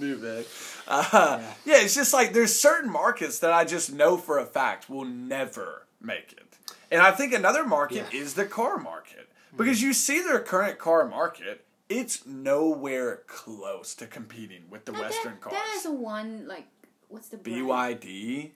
New 0.00 0.16
bag. 0.18 0.46
Uh, 0.88 1.42
yeah. 1.64 1.76
it's 1.82 1.94
just 1.94 2.12
like 2.12 2.32
there's 2.32 2.58
certain 2.58 2.90
markets 2.90 3.38
that 3.40 3.52
I 3.52 3.64
just 3.64 3.92
know 3.92 4.16
for 4.16 4.38
a 4.38 4.46
fact 4.46 4.88
will 4.88 5.04
never 5.04 5.86
make 6.00 6.32
it. 6.32 6.56
And 6.90 7.00
I 7.00 7.10
think 7.10 7.32
another 7.32 7.64
market 7.64 8.06
Yeah. 8.12 8.20
is 8.20 8.34
the 8.34 8.44
car 8.46 8.78
market. 8.78 9.28
Hmm. 9.50 9.56
Because 9.58 9.82
you 9.82 9.92
see 9.92 10.20
their 10.22 10.40
current 10.40 10.78
car 10.78 11.06
market, 11.06 11.64
it's 11.88 12.26
nowhere 12.26 13.22
close 13.26 13.94
to 13.96 14.06
competing 14.06 14.70
with 14.70 14.84
the 14.86 14.92
Now, 14.92 15.02
Western 15.02 15.32
there, 15.40 15.50
cars. 15.50 15.56
There's 15.82 15.94
one 15.94 16.46
like 16.48 16.66
what's 17.08 17.28
the 17.28 17.36
brand? 17.36 17.66
BYD. 17.66 18.52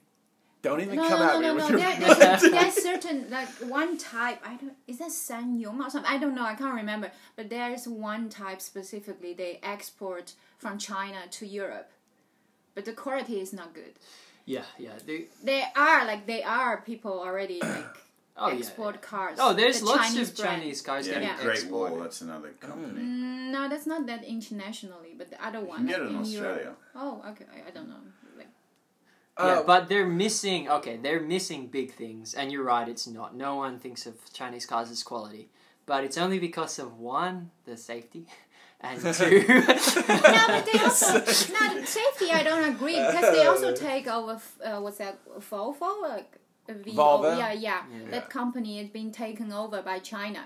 Don't 0.63 0.81
even 0.81 0.95
No, 0.95 1.07
come 1.07 1.19
no, 1.19 1.25
at 1.25 1.33
no, 1.33 1.39
me 1.39 1.47
no, 1.47 1.55
with 1.55 1.63
no. 1.71 1.77
your 1.77 1.79
There, 1.79 2.15
there's, 2.15 2.41
there's 2.41 2.73
certain 2.73 3.29
like 3.29 3.47
one 3.69 3.97
type. 3.97 4.39
I 4.45 4.55
don't. 4.55 4.73
Is 4.87 4.97
that 4.99 5.09
SsangYong 5.09 5.79
or 5.79 5.89
something? 5.89 6.11
I 6.11 6.17
don't 6.17 6.35
know. 6.35 6.43
I 6.43 6.55
can't 6.55 6.73
remember. 6.73 7.11
But 7.35 7.49
there's 7.49 7.87
one 7.87 8.29
type 8.29 8.61
specifically. 8.61 9.33
They 9.33 9.59
export 9.61 10.33
from 10.57 10.77
China 10.79 11.17
to 11.31 11.45
Europe, 11.45 11.89
but 12.75 12.85
the 12.85 12.93
quality 12.93 13.39
is 13.39 13.53
not 13.53 13.73
good. 13.73 13.93
Yeah, 14.45 14.63
yeah. 14.79 14.93
They, 15.05 15.25
They 15.43 15.63
are 15.75 16.05
like 16.05 16.25
they 16.25 16.41
are 16.41 16.81
people 16.81 17.19
already 17.19 17.59
like 17.61 17.85
oh, 18.37 18.49
yeah. 18.49 18.55
export 18.57 19.01
cars. 19.01 19.37
Oh, 19.39 19.53
there's 19.53 19.79
the 19.81 19.85
lots 19.87 20.07
Chinese 20.13 20.29
of 20.31 20.37
brand. 20.37 20.61
Chinese 20.61 20.81
cars 20.81 21.05
Yeah, 21.07 21.13
getting 21.15 21.27
Yeah. 21.29 21.43
Great 21.43 21.59
exported. 21.59 21.93
Wall, 21.93 22.03
that's 22.03 22.21
another 22.21 22.49
company. 22.59 23.01
Mm, 23.01 23.51
no, 23.51 23.69
that's 23.69 23.85
not 23.85 24.05
that 24.07 24.23
internationally, 24.23 25.13
but 25.17 25.29
the 25.29 25.45
other 25.45 25.59
one 25.61 25.79
can 25.79 25.87
get 25.87 25.99
like 26.01 26.09
it 26.09 26.13
in 26.13 26.19
Australia. 26.21 26.61
Europe. 26.61 26.81
Oh, 26.95 27.23
okay. 27.29 27.45
I, 27.53 27.67
I 27.67 27.71
don't 27.71 27.89
know. 27.89 27.95
Yeah, 29.39 29.45
Uh, 29.45 29.63
but 29.63 29.87
they're 29.89 30.07
missing. 30.07 30.69
Okay, 30.69 30.97
they're 30.97 31.19
missing 31.21 31.67
big 31.67 31.93
things, 31.93 32.33
and 32.33 32.51
you're 32.51 32.63
right. 32.63 32.87
It's 32.89 33.07
not. 33.07 33.35
No 33.35 33.55
one 33.55 33.77
thinks 33.79 34.05
of 34.05 34.15
Chinese 34.33 34.65
cars 34.65 34.89
as 34.91 35.03
quality, 35.03 35.49
but 35.85 36.03
it's 36.03 36.17
only 36.17 36.39
because 36.39 36.79
of 36.79 36.97
one, 36.99 37.51
the 37.65 37.77
safety, 37.77 38.25
and 38.81 38.99
two. 39.13 39.43
no, 39.47 40.43
but 40.47 40.65
they 40.71 40.79
also 40.87 41.13
no 41.53 41.79
the 41.79 41.85
safety. 41.85 42.31
I 42.31 42.43
don't 42.43 42.67
agree 42.75 42.95
because 43.05 43.33
they 43.35 43.45
also 43.45 43.73
take 43.75 44.07
over. 44.07 44.39
Uh, 44.63 44.79
what's 44.81 44.97
that? 44.97 45.19
Volvo, 45.39 46.01
like 46.01 46.37
V- 46.67 46.91
Volvo? 46.95 47.37
Yeah, 47.37 47.53
yeah, 47.53 47.83
Yeah. 47.91 48.09
That 48.11 48.29
company 48.29 48.79
is 48.79 48.89
being 48.89 49.11
taken 49.11 49.51
over 49.53 49.81
by 49.81 49.99
China. 49.99 50.43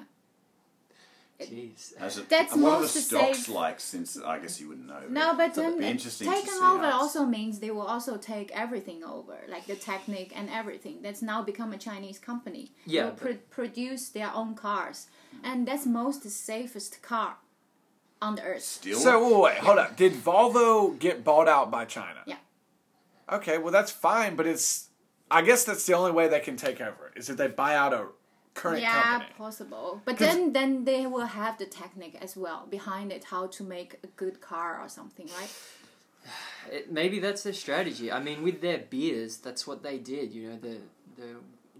Jeez. 1.49 1.97
Has 1.97 2.15
That's 2.25 2.53
and 2.53 2.63
what 2.63 2.73
are 2.73 2.81
the 2.81 2.87
stocks 2.87 3.45
safe. 3.45 3.49
like? 3.49 3.79
Since 3.79 4.17
I 4.19 4.39
guess 4.39 4.59
you 4.59 4.67
wouldn't 4.69 4.87
know. 4.87 5.01
No, 5.09 5.35
but 5.35 5.51
it'd 5.51 5.63
then 5.63 5.79
be 5.79 5.85
interesting 5.87 6.27
to 6.27 6.33
taken 6.33 6.49
see 6.53 6.63
over 6.63 6.85
also 6.85 7.25
means 7.25 7.59
they 7.59 7.71
will 7.71 7.81
also 7.95 8.17
take 8.17 8.51
everything 8.51 9.03
over, 9.03 9.37
like 9.49 9.65
the 9.67 9.75
Technic 9.75 10.31
and 10.35 10.49
everything. 10.49 11.01
That's 11.01 11.21
now 11.21 11.41
become 11.41 11.73
a 11.73 11.77
Chinese 11.77 12.19
company. 12.19 12.71
Yeah, 12.85 13.05
will 13.05 13.11
but- 13.11 13.19
pr- 13.19 13.31
produce 13.61 14.09
their 14.09 14.31
own 14.33 14.55
cars, 14.55 15.07
and 15.43 15.67
that's 15.67 15.85
most 15.85 16.29
safest 16.29 17.01
car 17.01 17.37
on 18.21 18.35
the 18.35 18.43
earth. 18.43 18.61
Still, 18.63 18.99
So 18.99 19.41
wait, 19.41 19.55
wait, 19.55 19.57
hold 19.63 19.79
up. 19.79 19.95
Did 19.97 20.13
Volvo 20.13 20.97
get 20.99 21.23
bought 21.23 21.47
out 21.47 21.71
by 21.71 21.85
China? 21.85 22.19
Yeah. 22.25 22.35
Okay, 23.31 23.57
well 23.57 23.71
that's 23.71 23.91
fine, 23.91 24.35
but 24.35 24.45
it's 24.45 24.89
I 25.29 25.41
guess 25.41 25.63
that's 25.63 25.85
the 25.85 25.93
only 25.93 26.11
way 26.11 26.27
they 26.27 26.41
can 26.41 26.57
take 26.57 26.81
over 26.81 27.11
is 27.15 27.29
if 27.29 27.37
they 27.37 27.47
buy 27.47 27.75
out 27.75 27.93
a 27.93 28.07
current 28.53 28.81
yeah, 28.81 29.01
company. 29.01 29.33
possible. 29.37 30.01
but 30.05 30.17
then 30.17 30.53
then 30.53 30.85
they 30.85 31.05
will 31.05 31.25
have 31.25 31.57
the 31.57 31.65
technique 31.65 32.17
as 32.21 32.35
well 32.35 32.67
behind 32.69 33.11
it, 33.11 33.25
how 33.25 33.47
to 33.47 33.63
make 33.63 33.99
a 34.03 34.07
good 34.07 34.41
car 34.41 34.79
or 34.81 34.89
something, 34.89 35.27
right? 35.39 35.53
It, 36.71 36.91
maybe 36.91 37.17
that's 37.17 37.41
their 37.41 37.53
strategy. 37.53 38.11
I 38.11 38.21
mean, 38.21 38.43
with 38.43 38.61
their 38.61 38.77
beers, 38.77 39.37
that's 39.37 39.65
what 39.65 39.81
they 39.81 39.97
did. 39.97 40.31
You 40.31 40.49
know, 40.49 40.57
the 40.57 40.77
the 41.19 41.29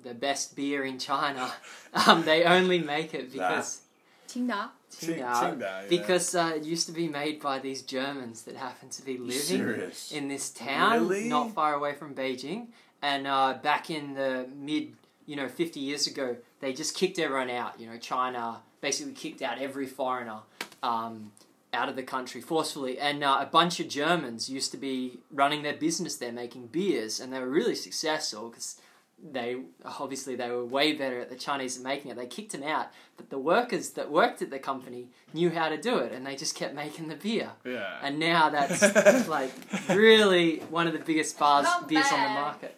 the 0.03 0.13
best 0.15 0.55
beer 0.55 0.83
in 0.83 0.97
China. 0.99 1.51
Um, 1.93 2.23
they 2.23 2.45
only 2.45 2.79
make 2.79 3.13
it 3.13 3.31
because. 3.31 3.81
Qingdao. 4.29 4.69
Qing- 4.89 5.19
Qingdao, 5.19 5.59
Qingdao, 5.59 5.59
yeah. 5.59 5.83
because 5.89 6.33
uh, 6.35 6.53
it 6.55 6.63
used 6.63 6.87
to 6.87 6.93
be 6.93 7.09
made 7.09 7.41
by 7.41 7.59
these 7.59 7.81
Germans 7.81 8.43
that 8.43 8.55
happened 8.55 8.91
to 8.93 9.01
be 9.03 9.17
living 9.17 9.41
serious? 9.41 10.11
in 10.11 10.29
this 10.29 10.49
town, 10.51 11.07
Really? 11.07 11.27
not 11.27 11.53
far 11.53 11.73
away 11.73 11.93
from 11.95 12.15
Beijing. 12.15 12.67
And 13.01 13.27
uh, 13.27 13.57
back 13.61 13.89
in 13.89 14.13
the 14.13 14.47
mid, 14.55 14.93
you 15.25 15.35
know, 15.35 15.49
50 15.49 15.79
years 15.81 16.07
ago, 16.07 16.37
they 16.61 16.73
just 16.73 16.95
kicked 16.95 17.19
everyone 17.19 17.49
out. 17.49 17.79
You 17.79 17.87
know, 17.87 17.97
China 17.97 18.61
basically 18.79 19.13
kicked 19.13 19.41
out 19.41 19.59
every 19.59 19.85
foreigner 19.87 20.39
um, 20.81 21.31
out 21.73 21.89
of 21.89 21.95
the 21.95 22.03
country 22.03 22.41
forcefully. 22.41 22.97
And 22.97 23.23
uh, 23.23 23.39
a 23.41 23.45
bunch 23.45 23.79
of 23.79 23.89
Germans 23.89 24.49
used 24.49 24.71
to 24.71 24.77
be 24.77 25.19
running 25.31 25.63
their 25.63 25.75
business 25.75 26.15
there, 26.15 26.31
making 26.31 26.67
beers, 26.67 27.19
and 27.19 27.33
they 27.33 27.39
were 27.39 27.49
really 27.49 27.75
successful 27.75 28.49
because 28.49 28.79
they 29.23 29.57
obviously 29.85 30.35
they 30.35 30.49
were 30.49 30.65
way 30.65 30.93
better 30.93 31.19
at 31.19 31.29
the 31.29 31.35
Chinese 31.35 31.77
at 31.77 31.83
making 31.83 32.11
it. 32.11 32.17
They 32.17 32.25
kicked 32.25 32.53
them 32.53 32.63
out, 32.63 32.87
but 33.17 33.29
the 33.29 33.37
workers 33.37 33.91
that 33.91 34.11
worked 34.11 34.41
at 34.41 34.49
the 34.49 34.59
company 34.59 35.09
knew 35.33 35.51
how 35.51 35.69
to 35.69 35.77
do 35.77 35.99
it, 35.99 36.11
and 36.11 36.25
they 36.25 36.35
just 36.35 36.55
kept 36.55 36.73
making 36.73 37.07
the 37.07 37.15
beer. 37.15 37.51
Yeah. 37.63 37.99
And 38.01 38.19
now 38.19 38.49
that's 38.49 38.81
like 39.27 39.51
really 39.89 40.59
one 40.69 40.87
of 40.87 40.93
the 40.93 40.99
biggest 40.99 41.37
bars 41.37 41.65
Not 41.65 41.87
beers 41.87 42.11
on 42.11 42.23
the 42.23 42.29
market. 42.29 42.77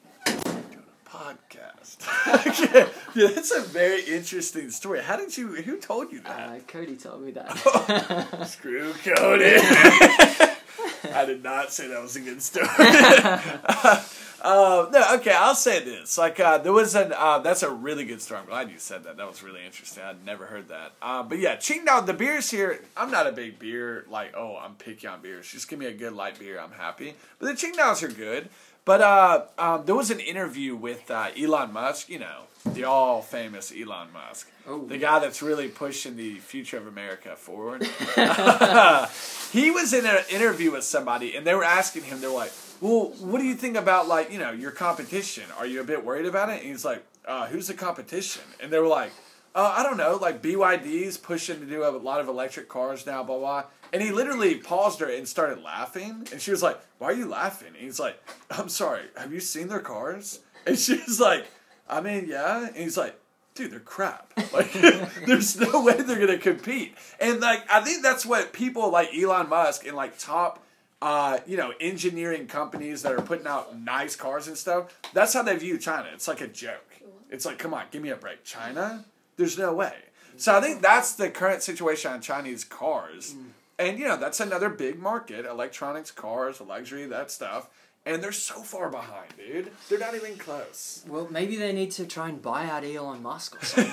Podcast. 1.33 2.95
yeah, 3.15 3.27
that's 3.27 3.51
a 3.51 3.61
very 3.61 4.01
interesting 4.03 4.69
story. 4.69 5.01
How 5.01 5.17
did 5.17 5.35
you? 5.37 5.47
Who 5.55 5.79
told 5.79 6.11
you 6.11 6.21
that? 6.21 6.49
Uh, 6.49 6.59
Cody 6.67 6.95
told 6.95 7.23
me 7.23 7.31
that. 7.31 8.47
Screw 8.47 8.93
Cody. 8.93 9.55
I 11.13 11.25
did 11.25 11.43
not 11.43 11.71
say 11.71 11.87
that 11.87 12.01
was 12.01 12.15
a 12.15 12.21
good 12.21 12.41
story. 12.41 12.65
uh, 14.41 14.89
no, 14.91 15.15
okay, 15.15 15.33
I'll 15.33 15.55
say 15.55 15.83
this. 15.83 16.17
Like, 16.17 16.39
uh, 16.39 16.57
there 16.59 16.71
was 16.71 16.95
an. 16.95 17.13
Uh, 17.15 17.39
that's 17.39 17.63
a 17.63 17.69
really 17.69 18.05
good 18.05 18.21
story. 18.21 18.39
I'm 18.39 18.47
glad 18.47 18.69
you 18.69 18.79
said 18.79 19.03
that. 19.03 19.17
That 19.17 19.27
was 19.27 19.43
really 19.43 19.65
interesting. 19.65 20.03
I'd 20.03 20.25
never 20.25 20.45
heard 20.45 20.69
that. 20.69 20.93
Uh, 21.01 21.23
but 21.23 21.39
yeah, 21.39 21.57
Qingdao, 21.57 22.05
the 22.05 22.13
beers 22.13 22.49
here. 22.49 22.81
I'm 22.95 23.11
not 23.11 23.27
a 23.27 23.31
big 23.31 23.59
beer. 23.59 24.05
Like, 24.09 24.33
oh, 24.35 24.57
I'm 24.61 24.75
picky 24.75 25.07
on 25.07 25.21
beers. 25.21 25.47
Just 25.47 25.67
give 25.67 25.77
me 25.79 25.85
a 25.87 25.93
good 25.93 26.13
light 26.13 26.39
beer. 26.39 26.59
I'm 26.59 26.71
happy. 26.71 27.15
But 27.39 27.47
the 27.47 27.53
Qingdaos 27.67 28.01
are 28.01 28.11
good. 28.11 28.49
But 28.85 29.01
uh, 29.01 29.45
um, 29.57 29.85
there 29.85 29.95
was 29.95 30.11
an 30.11 30.19
interview 30.19 30.75
with 30.75 31.09
uh, 31.09 31.29
Elon 31.37 31.71
Musk. 31.71 32.09
You 32.09 32.19
know, 32.19 32.43
the 32.65 32.83
all 32.83 33.21
famous 33.21 33.71
Elon 33.71 34.11
Musk. 34.11 34.49
Oh. 34.67 34.85
The 34.85 34.97
guy 34.97 35.19
that's 35.19 35.41
really 35.41 35.67
pushing 35.67 36.15
the 36.15 36.35
future 36.35 36.77
of 36.77 36.87
America 36.87 37.35
forward. 37.35 37.83
he 39.51 39.71
was 39.71 39.93
in 39.93 40.05
an 40.05 40.23
interview 40.29 40.71
with 40.71 40.83
somebody, 40.83 41.35
and 41.35 41.45
they 41.45 41.53
were 41.53 41.63
asking 41.63 42.03
him, 42.03 42.21
they're 42.21 42.29
like, 42.29 42.51
"Well, 42.81 43.13
what 43.19 43.39
do 43.39 43.45
you 43.45 43.55
think 43.55 43.77
about 43.77 44.07
like 44.07 44.31
you 44.31 44.39
know 44.39 44.51
your 44.51 44.71
competition? 44.71 45.43
Are 45.57 45.65
you 45.65 45.81
a 45.81 45.85
bit 45.85 46.03
worried 46.03 46.25
about 46.25 46.49
it?" 46.49 46.61
And 46.61 46.69
he's 46.69 46.85
like, 46.85 47.03
uh, 47.25 47.47
"Who's 47.47 47.67
the 47.67 47.73
competition?" 47.73 48.43
And 48.59 48.71
they 48.71 48.79
were 48.79 48.87
like, 48.87 49.11
uh, 49.55 49.75
"I 49.77 49.83
don't 49.83 49.97
know, 49.97 50.17
like 50.21 50.41
BYD's 50.41 51.17
pushing 51.17 51.59
to 51.59 51.65
do 51.65 51.83
a 51.83 51.89
lot 51.89 52.19
of 52.19 52.27
electric 52.27 52.69
cars 52.69 53.05
now, 53.05 53.23
blah 53.23 53.37
blah." 53.37 53.63
And 53.91 54.01
he 54.01 54.11
literally 54.11 54.55
paused 54.55 54.99
her 55.01 55.09
and 55.09 55.27
started 55.27 55.63
laughing, 55.63 56.27
and 56.31 56.41
she 56.41 56.51
was 56.51 56.63
like, 56.63 56.79
"Why 56.97 57.07
are 57.07 57.13
you 57.13 57.27
laughing?" 57.27 57.69
And 57.69 57.77
he's 57.77 57.99
like, 57.99 58.21
"I'm 58.51 58.69
sorry, 58.69 59.03
have 59.15 59.33
you 59.33 59.39
seen 59.39 59.67
their 59.67 59.79
cars?" 59.79 60.39
And 60.65 60.79
she's 60.79 61.19
like, 61.19 61.45
"I 61.89 62.01
mean, 62.01 62.25
yeah." 62.27 62.67
And 62.67 62.77
he's 62.77 62.97
like 62.97 63.19
dude, 63.55 63.71
they're 63.71 63.79
crap. 63.79 64.33
Like, 64.51 64.71
there's 65.25 65.59
no 65.59 65.83
way 65.83 65.95
they're 66.01 66.19
gonna 66.19 66.37
compete. 66.37 66.95
And 67.19 67.39
like, 67.39 67.63
I 67.71 67.81
think 67.81 68.03
that's 68.03 68.25
what 68.25 68.53
people 68.53 68.89
like 68.89 69.09
Elon 69.15 69.49
Musk 69.49 69.85
and 69.85 69.95
like 69.95 70.17
top, 70.17 70.63
uh, 71.01 71.39
you 71.45 71.57
know, 71.57 71.73
engineering 71.79 72.47
companies 72.47 73.03
that 73.03 73.13
are 73.13 73.21
putting 73.21 73.47
out 73.47 73.77
nice 73.79 74.15
cars 74.15 74.47
and 74.47 74.57
stuff. 74.57 74.99
That's 75.13 75.33
how 75.33 75.43
they 75.43 75.55
view 75.55 75.77
China. 75.77 76.09
It's 76.13 76.27
like 76.27 76.41
a 76.41 76.47
joke. 76.47 76.97
It's 77.29 77.45
like, 77.45 77.57
come 77.57 77.73
on, 77.73 77.85
give 77.91 78.01
me 78.01 78.09
a 78.09 78.15
break. 78.15 78.43
China? 78.43 79.05
There's 79.37 79.57
no 79.57 79.73
way. 79.73 79.93
So 80.37 80.55
I 80.55 80.61
think 80.61 80.81
that's 80.81 81.13
the 81.13 81.29
current 81.29 81.61
situation 81.61 82.11
on 82.11 82.21
Chinese 82.21 82.63
cars. 82.63 83.35
Mm. 83.35 83.45
And 83.79 83.99
you 83.99 84.07
know, 84.07 84.17
that's 84.17 84.39
another 84.39 84.69
big 84.69 84.99
market: 84.99 85.45
electronics, 85.45 86.11
cars, 86.11 86.61
luxury, 86.61 87.05
that 87.05 87.31
stuff. 87.31 87.69
And 88.05 88.21
they're 88.21 88.33
so 88.33 88.55
far 88.63 88.89
behind, 88.89 89.29
dude. 89.37 89.71
They're 89.87 89.97
not 89.97 90.13
even 90.13 90.35
close. 90.37 91.05
Well, 91.07 91.29
maybe 91.31 91.55
they 91.55 91.71
need 91.71 91.91
to 91.91 92.05
try 92.05 92.27
and 92.27 92.41
buy 92.41 92.65
out 92.65 92.83
Elon 92.83 93.21
Musk 93.23 93.55
or 93.55 93.65
something. 93.65 93.91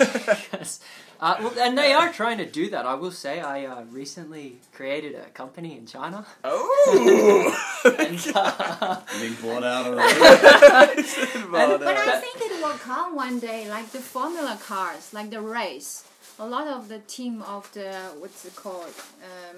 Because, 0.50 0.80
uh, 1.20 1.36
well, 1.38 1.52
and 1.60 1.78
they 1.78 1.92
are 1.92 2.12
trying 2.12 2.38
to 2.38 2.44
do 2.46 2.68
that. 2.70 2.86
I 2.86 2.94
will 2.94 3.12
say, 3.12 3.40
I 3.40 3.66
uh, 3.66 3.84
recently 3.84 4.56
created 4.72 5.14
a 5.14 5.30
company 5.30 5.78
in 5.78 5.86
China, 5.86 6.26
Oh. 6.42 7.56
and 7.84 8.20
uh, 8.34 9.00
Being 9.20 9.34
bought 9.40 9.62
out 9.62 9.86
already. 9.86 10.18
But 11.50 11.82
I 11.96 12.20
think 12.20 12.36
it 12.50 12.60
will 12.64 12.78
come 12.78 13.14
one 13.14 13.38
day, 13.38 13.68
like 13.70 13.90
the 13.92 14.00
Formula 14.00 14.58
cars, 14.60 15.12
like 15.14 15.30
the 15.30 15.40
race. 15.40 16.02
A 16.40 16.46
lot 16.46 16.66
of 16.66 16.88
the 16.88 17.00
team 17.00 17.42
of 17.42 17.70
the 17.72 17.92
what's 18.18 18.46
it 18.46 18.56
called? 18.56 18.94
Um, 19.22 19.56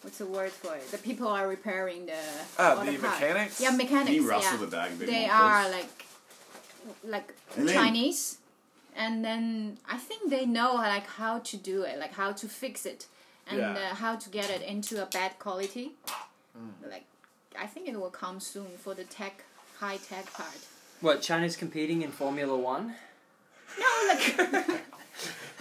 what's 0.00 0.16
the 0.16 0.24
word 0.24 0.50
for 0.50 0.74
it? 0.74 0.90
The 0.90 0.96
people 0.96 1.28
are 1.28 1.46
repairing 1.46 2.06
the. 2.06 2.16
Ah, 2.58 2.70
all 2.78 2.84
the 2.86 2.96
cars. 2.96 3.02
mechanics? 3.02 3.60
Yeah, 3.60 3.70
mechanics. 3.70 4.26
Can 4.26 4.40
yeah. 4.40 4.56
the 4.56 4.66
bag 4.66 4.98
They 4.98 5.26
are 5.26 5.64
please? 5.64 5.72
like, 5.76 6.06
like 7.04 7.34
And 7.56 7.68
then- 7.68 7.74
Chinese, 7.76 8.38
and 8.96 9.22
then 9.22 9.76
I 9.86 9.98
think 9.98 10.30
they 10.30 10.46
know 10.46 10.72
like 10.76 11.06
how 11.06 11.40
to 11.40 11.56
do 11.58 11.82
it, 11.82 11.98
like 11.98 12.14
how 12.14 12.32
to 12.32 12.48
fix 12.48 12.86
it, 12.86 13.06
and 13.46 13.58
Yeah. 13.58 13.72
uh, 13.90 13.94
how 13.96 14.16
to 14.16 14.28
get 14.30 14.48
it 14.48 14.62
into 14.62 15.02
a 15.02 15.06
bad 15.06 15.38
quality. 15.38 15.92
Mm. 16.56 16.90
Like, 16.90 17.04
I 17.60 17.66
think 17.66 17.88
it 17.88 18.00
will 18.00 18.16
come 18.24 18.40
soon 18.40 18.68
for 18.78 18.94
the 18.94 19.04
tech, 19.04 19.44
high 19.80 19.98
tech 19.98 20.32
part. 20.32 20.60
What 21.02 21.20
China's 21.20 21.56
competing 21.56 22.00
in 22.00 22.10
Formula 22.10 22.56
One? 22.56 22.94
No, 23.78 23.90
like 24.08 24.80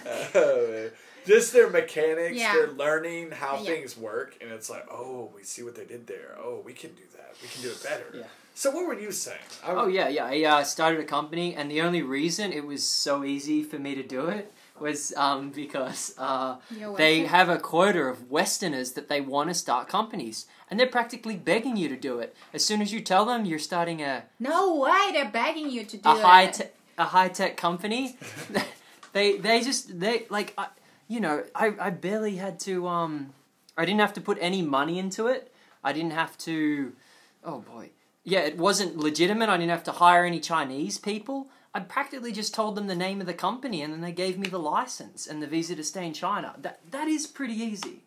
Just 1.25 1.53
their 1.53 1.69
mechanics, 1.69 2.35
Yeah. 2.37 2.51
they're 2.53 2.71
learning 2.71 3.31
how 3.31 3.57
Yeah. 3.57 3.63
things 3.71 3.95
work, 3.95 4.35
and 4.41 4.51
it's 4.51 4.69
like, 4.69 4.85
oh, 4.91 5.31
we 5.33 5.43
see 5.43 5.63
what 5.63 5.75
they 5.75 5.85
did 5.85 6.05
there. 6.05 6.35
Oh, 6.37 6.61
we 6.65 6.73
can 6.73 6.89
do 6.91 7.03
that. 7.15 7.33
We 7.41 7.47
can 7.47 7.61
do 7.61 7.69
it 7.69 7.81
better. 7.81 8.05
Yeah. 8.13 8.23
So 8.55 8.71
what 8.71 8.85
were 8.85 8.99
you 8.99 9.11
saying? 9.11 9.39
I'm- 9.63 9.77
Oh 9.77 9.87
yeah, 9.87 10.09
yeah. 10.09 10.25
I 10.25 10.43
uh, 10.43 10.63
started 10.65 10.99
a 10.99 11.05
company, 11.05 11.55
and 11.55 11.71
the 11.71 11.81
only 11.81 12.01
reason 12.01 12.51
it 12.51 12.65
was 12.67 12.83
so 12.83 13.23
easy 13.23 13.63
for 13.63 13.79
me 13.79 13.95
to 13.95 14.03
do 14.03 14.27
it 14.27 14.51
was 14.79 15.13
um, 15.15 15.49
because 15.51 16.13
uh, 16.17 16.57
they 16.97 17.21
have 17.25 17.47
a 17.47 17.57
quota 17.57 18.01
of 18.01 18.29
Westerners 18.29 18.91
that 18.91 19.07
they 19.07 19.21
want 19.21 19.49
to 19.49 19.53
start 19.53 19.87
companies, 19.87 20.45
and 20.69 20.77
they're 20.77 20.87
practically 20.87 21.37
begging 21.37 21.77
you 21.77 21.87
to 21.87 21.95
do 21.95 22.19
it. 22.19 22.35
As 22.53 22.65
soon 22.65 22.81
as 22.81 22.91
you 22.91 22.99
tell 22.99 23.23
them 23.25 23.45
you're 23.45 23.59
starting 23.59 24.01
a 24.01 24.25
no 24.39 24.75
way. 24.75 25.11
They're 25.13 25.31
begging 25.31 25.69
you 25.69 25.85
to 25.85 25.97
do 25.97 26.09
a 26.09 26.17
it. 26.17 26.21
high 26.21 26.47
te- 26.47 26.63
a 26.97 27.05
high 27.05 27.29
tech 27.29 27.55
company, 27.57 28.17
they 29.13 29.37
they 29.37 29.61
just 29.61 29.99
they 29.99 30.25
like 30.29 30.53
I, 30.57 30.67
you 31.07 31.19
know 31.19 31.43
I 31.55 31.73
I 31.79 31.89
barely 31.91 32.35
had 32.35 32.59
to 32.61 32.87
um 32.87 33.33
I 33.77 33.85
didn't 33.85 34.01
have 34.01 34.13
to 34.13 34.21
put 34.21 34.37
any 34.41 34.61
money 34.61 34.99
into 34.99 35.27
it. 35.27 35.51
I 35.83 35.93
didn't 35.93 36.11
have 36.11 36.37
to 36.39 36.93
oh 37.43 37.59
boy 37.59 37.91
yeah 38.23 38.41
it 38.41 38.57
wasn't 38.57 38.97
legitimate. 38.97 39.49
I 39.49 39.57
didn't 39.57 39.71
have 39.71 39.83
to 39.85 39.93
hire 39.93 40.25
any 40.25 40.39
Chinese 40.39 40.97
people. 40.97 41.47
I 41.73 41.79
practically 41.79 42.31
just 42.31 42.53
told 42.53 42.75
them 42.75 42.87
the 42.87 42.95
name 42.95 43.19
of 43.19 43.25
the 43.25 43.33
company 43.33 43.81
and 43.81 43.91
then 43.91 44.01
they 44.01 44.11
gave 44.11 44.37
me 44.37 44.47
the 44.47 44.59
license 44.59 45.25
and 45.25 45.41
the 45.41 45.47
visa 45.47 45.75
to 45.75 45.83
stay 45.83 46.05
in 46.05 46.13
China. 46.13 46.55
That 46.59 46.79
that 46.91 47.07
is 47.07 47.27
pretty 47.27 47.55
easy. 47.55 48.03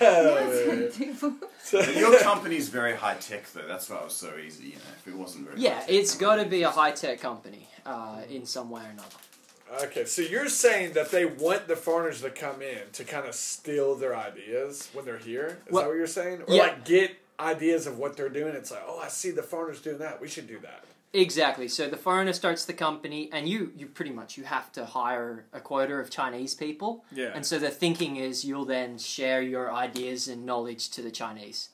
Yes, 0.00 0.96
people. 0.96 1.34
But 1.72 1.96
your 1.96 2.18
company's 2.20 2.68
very 2.68 2.94
high 2.94 3.14
tech, 3.14 3.50
though. 3.52 3.66
That's 3.66 3.88
why 3.88 3.96
it 3.96 4.04
was 4.04 4.12
so 4.12 4.36
easy. 4.36 4.64
You 4.64 4.72
know, 4.74 4.80
if 4.98 5.08
it 5.08 5.14
wasn't 5.14 5.46
very. 5.46 5.60
Yeah, 5.60 5.76
high-tech 5.76 5.90
it's 5.90 6.14
got 6.14 6.36
to 6.36 6.44
be 6.44 6.62
a 6.62 6.70
high 6.70 6.92
tech 6.92 7.20
company 7.20 7.66
uh, 7.86 8.20
in 8.28 8.44
some 8.44 8.68
way 8.70 8.82
or 8.82 8.90
another. 8.90 9.84
Okay, 9.86 10.04
so 10.04 10.20
you're 10.22 10.48
saying 10.50 10.92
that 10.92 11.10
they 11.10 11.24
want 11.24 11.66
the 11.66 11.74
foreigners 11.74 12.20
to 12.20 12.30
come 12.30 12.60
in 12.60 12.78
to 12.92 13.02
kind 13.04 13.26
of 13.26 13.34
steal 13.34 13.94
their 13.94 14.14
ideas 14.14 14.90
when 14.92 15.04
they're 15.06 15.18
here? 15.18 15.58
Is 15.66 15.72
Well, 15.72 15.82
that 15.82 15.88
what 15.88 15.96
you're 15.96 16.06
saying? 16.06 16.42
Or 16.46 16.54
yeah. 16.54 16.62
like 16.64 16.84
get 16.84 17.16
ideas 17.40 17.86
of 17.86 17.98
what 17.98 18.16
they're 18.16 18.28
doing? 18.28 18.54
It's 18.54 18.70
like, 18.70 18.82
oh, 18.86 19.00
I 19.00 19.08
see 19.08 19.30
the 19.30 19.42
foreigners 19.42 19.80
doing 19.80 19.98
that. 19.98 20.20
We 20.20 20.28
should 20.28 20.46
do 20.46 20.58
that. 20.60 20.84
Exactly. 21.14 21.68
So 21.68 21.88
the 21.88 21.96
foreigner 21.96 22.32
starts 22.32 22.64
the 22.64 22.72
company, 22.72 23.30
and 23.32 23.48
you 23.48 23.72
you 23.76 23.86
pretty 23.86 24.10
much 24.10 24.36
you 24.36 24.42
have 24.42 24.72
to 24.72 24.84
hire 24.84 25.46
a 25.52 25.60
quota 25.60 25.94
of 25.94 26.10
Chinese 26.10 26.54
people. 26.54 27.04
Yeah. 27.12 27.30
And 27.32 27.46
so 27.46 27.60
the 27.60 27.70
thinking 27.70 28.16
is 28.16 28.44
you'll 28.44 28.64
then 28.64 28.98
share 28.98 29.40
your 29.40 29.72
ideas 29.72 30.26
and 30.26 30.44
knowledge 30.44 30.90
to 30.90 31.02
the 31.02 31.12
Chinese. 31.12 31.68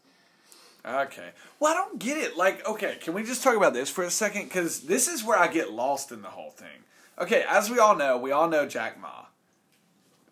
Okay. 0.84 1.30
Well, 1.58 1.72
I 1.72 1.74
don't 1.74 1.98
get 1.98 2.18
it. 2.18 2.36
Like, 2.36 2.66
okay, 2.68 2.98
can 3.00 3.14
we 3.14 3.22
just 3.22 3.42
talk 3.42 3.56
about 3.56 3.72
this 3.72 3.88
for 3.88 4.04
a 4.04 4.10
second? 4.10 4.44
Because 4.44 4.82
this 4.82 5.08
is 5.08 5.24
where 5.24 5.38
I 5.38 5.48
get 5.48 5.72
lost 5.72 6.12
in 6.12 6.20
the 6.20 6.28
whole 6.28 6.50
thing. 6.50 6.84
Okay, 7.18 7.44
as 7.48 7.70
we 7.70 7.78
all 7.78 7.96
know, 7.96 8.18
we 8.18 8.32
all 8.32 8.48
know 8.48 8.66
Jack 8.66 9.00
Ma. 9.00 9.26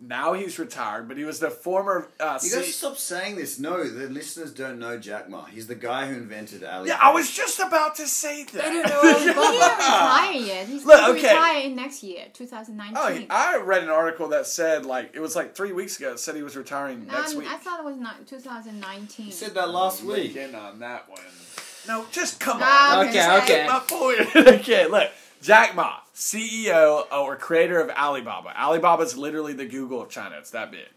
Now 0.00 0.32
he's 0.34 0.60
retired, 0.60 1.08
but 1.08 1.16
he 1.16 1.24
was 1.24 1.40
the 1.40 1.50
former. 1.50 2.06
Uh, 2.20 2.38
You 2.40 2.48
C- 2.48 2.56
guys 2.56 2.74
stop 2.76 2.96
saying 2.98 3.34
this. 3.34 3.58
No, 3.58 3.82
the 3.82 4.08
listeners 4.08 4.52
don't 4.52 4.78
know 4.78 4.96
Jack 4.96 5.28
Ma. 5.28 5.44
He's 5.46 5.66
the 5.66 5.74
guy 5.74 6.06
who 6.06 6.14
invented 6.14 6.62
Ali. 6.62 6.88
yeah, 6.90 7.00
I 7.02 7.10
was 7.12 7.28
just 7.32 7.58
about 7.58 7.96
to 7.96 8.06
say 8.06 8.44
that. 8.44 8.52
They 8.52 8.60
don't 8.60 8.86
know. 8.88 9.12
he's 9.12 9.24
didn't 9.24 9.36
retire 9.76 10.32
yet. 10.34 10.66
He's 10.68 10.84
Look, 10.84 10.96
going 11.00 11.14
to 11.14 11.18
okay. 11.18 11.34
retire 11.34 11.62
in 11.64 11.74
next 11.74 12.04
year, 12.04 12.26
2019. 12.32 12.96
Oh, 12.96 13.12
he- 13.12 13.26
I 13.28 13.56
read 13.56 13.82
an 13.82 13.88
article 13.88 14.28
that 14.28 14.46
said 14.46 14.86
like 14.86 15.10
it 15.14 15.20
was 15.20 15.34
like 15.34 15.56
three 15.56 15.72
weeks 15.72 15.98
ago. 15.98 16.12
It 16.12 16.20
said 16.20 16.36
he 16.36 16.42
was 16.42 16.56
retiring 16.56 17.04
next 17.08 17.32
Um, 17.32 17.38
week. 17.40 17.48
I 17.50 17.56
thought 17.56 17.80
it 17.80 17.84
was 17.84 17.96
not 17.96 18.24
2019. 18.28 19.26
He 19.26 19.32
said 19.32 19.54
that 19.54 19.70
last 19.70 20.04
week. 20.04 20.34
Week 20.34 20.36
in 20.36 20.54
on 20.54 20.78
that 20.78 21.08
one. 21.10 21.20
No, 21.88 22.06
just 22.12 22.38
come 22.38 22.58
Ah, 22.62 23.00
on. 23.00 23.08
Okay, 23.08 23.20
sorry. 23.20 23.42
okay. 23.42 23.66
My 23.66 23.80
point. 23.80 24.36
okay, 24.60 24.86
look. 24.86 25.10
Jack 25.40 25.74
Ma, 25.76 25.94
CEO 26.18 27.06
or 27.12 27.36
creator 27.36 27.80
of 27.80 27.90
Alibaba. 27.90 28.52
Alibaba 28.60 29.04
is 29.04 29.16
literally 29.16 29.52
the 29.52 29.66
Google 29.66 30.02
of 30.02 30.08
China. 30.10 30.36
It's 30.38 30.50
that 30.50 30.72
big. 30.72 30.88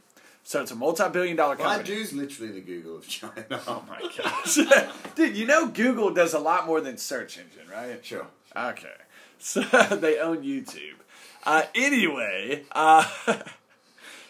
So 0.44 0.64
it's 0.64 0.72
a 0.72 0.76
multi-billion 0.76 1.38
dollar 1.38 1.56
company. 1.56 1.84
Baidu's 1.88 2.12
literally 2.12 2.52
the 2.54 2.62
Google 2.62 2.98
of 2.98 3.08
China. 3.08 3.46
Oh 3.68 3.84
my 3.88 4.02
gosh. 4.18 4.58
Dude, 5.16 5.38
you 5.38 5.46
know 5.46 5.68
Google 5.68 6.12
does 6.12 6.34
a 6.34 6.40
lot 6.40 6.66
more 6.66 6.82
than 6.82 6.98
search 6.98 7.38
engine, 7.38 7.72
right? 7.72 8.04
Sure. 8.04 8.28
Okay. 8.56 8.88
So 9.44 9.62
they 9.62 10.20
own 10.20 10.44
YouTube. 10.44 10.98
Uh, 11.44 11.64
anyway, 11.74 12.64
uh, 12.74 13.04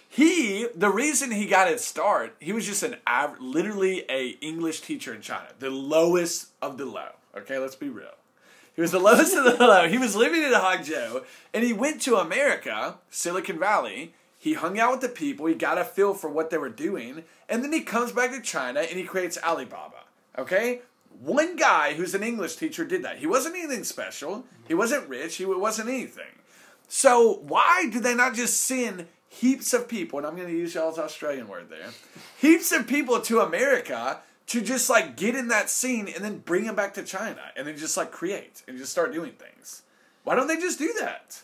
he 0.08 0.67
the 0.73 0.89
reason 0.89 1.32
he 1.32 1.47
got 1.47 1.69
his 1.69 1.84
start, 1.84 2.34
he 2.39 2.54
was 2.54 2.65
just 2.65 2.82
an 2.82 2.95
av- 3.06 3.41
literally 3.41 4.06
a 4.10 4.30
English 4.39 4.80
teacher 4.80 5.13
in 5.13 5.19
China, 5.19 5.47
the 5.60 5.69
lowest 5.69 6.47
of 6.62 6.77
the 6.77 6.86
low. 6.86 7.10
Okay, 7.36 7.58
let's 7.58 7.75
be 7.75 7.89
real. 7.89 8.13
He 8.76 8.82
was 8.82 8.92
the 8.92 9.00
lowest 9.00 9.36
of 9.36 9.44
the 9.44 9.58
low. 9.60 9.88
He 9.88 9.98
was 9.98 10.16
living 10.16 10.44
in 10.44 10.52
Hangzhou, 10.52 11.24
and 11.54 11.64
he 11.64 11.74
went 11.74 12.02
to 12.04 12.18
America, 12.18 13.00
Silicon 13.10 13.60
Valley. 13.60 14.14
He 14.38 14.54
hung 14.54 14.80
out 14.80 14.92
with 14.92 15.02
the 15.02 15.10
people. 15.10 15.46
He 15.46 15.54
got 15.54 15.78
a 15.78 15.84
feel 15.84 16.14
for 16.14 16.30
what 16.30 16.50
they 16.50 16.58
were 16.58 16.70
doing, 16.70 17.24
and 17.48 17.64
then 17.64 17.72
he 17.72 17.82
comes 17.82 18.12
back 18.12 18.32
to 18.32 18.42
China 18.42 18.80
and 18.80 18.98
he 18.98 19.04
creates 19.04 19.38
Alibaba. 19.44 20.06
Okay, 20.38 20.82
one 21.20 21.56
guy 21.56 21.94
who's 21.94 22.16
an 22.16 22.24
English 22.24 22.56
teacher 22.56 22.86
did 22.86 23.04
that. 23.04 23.18
He 23.18 23.28
wasn't 23.28 23.56
anything 23.56 23.84
special. 23.84 24.46
He 24.68 24.74
wasn't 24.74 25.08
rich. 25.08 25.36
He 25.36 25.46
wasn't 25.46 25.90
anything. 25.90 26.40
So 26.88 27.42
why 27.44 27.88
do 27.92 28.00
they 28.00 28.16
not 28.16 28.34
just 28.34 28.62
send 28.62 29.08
heaps 29.30 29.74
of 29.74 29.88
people? 29.88 30.20
And 30.20 30.28
I'm 30.28 30.36
going 30.36 30.48
to 30.48 30.54
use 30.54 30.74
y'all's 30.74 30.98
Australian 30.98 31.48
word 31.48 31.70
there. 31.70 31.90
Heaps 32.40 32.72
of 32.72 32.88
people 32.88 33.22
to 33.22 33.42
America 33.42 34.20
to 34.52 34.62
just 34.62 34.90
like 34.90 35.16
get 35.16 35.36
in 35.36 35.48
that 35.50 35.70
scene 35.70 36.08
and 36.14 36.24
then 36.24 36.38
bring 36.40 36.66
them 36.66 36.76
back 36.76 36.94
to 36.96 37.04
China 37.04 37.42
and 37.56 37.68
then 37.68 37.78
just 37.78 37.96
like 37.98 38.12
create 38.12 38.64
and 38.68 38.78
just 38.78 38.92
start 38.92 39.14
doing 39.14 39.32
things. 39.34 39.84
Why 40.24 40.36
don't 40.36 40.48
they 40.48 40.58
just 40.58 40.78
do 40.78 40.94
that? 41.00 41.42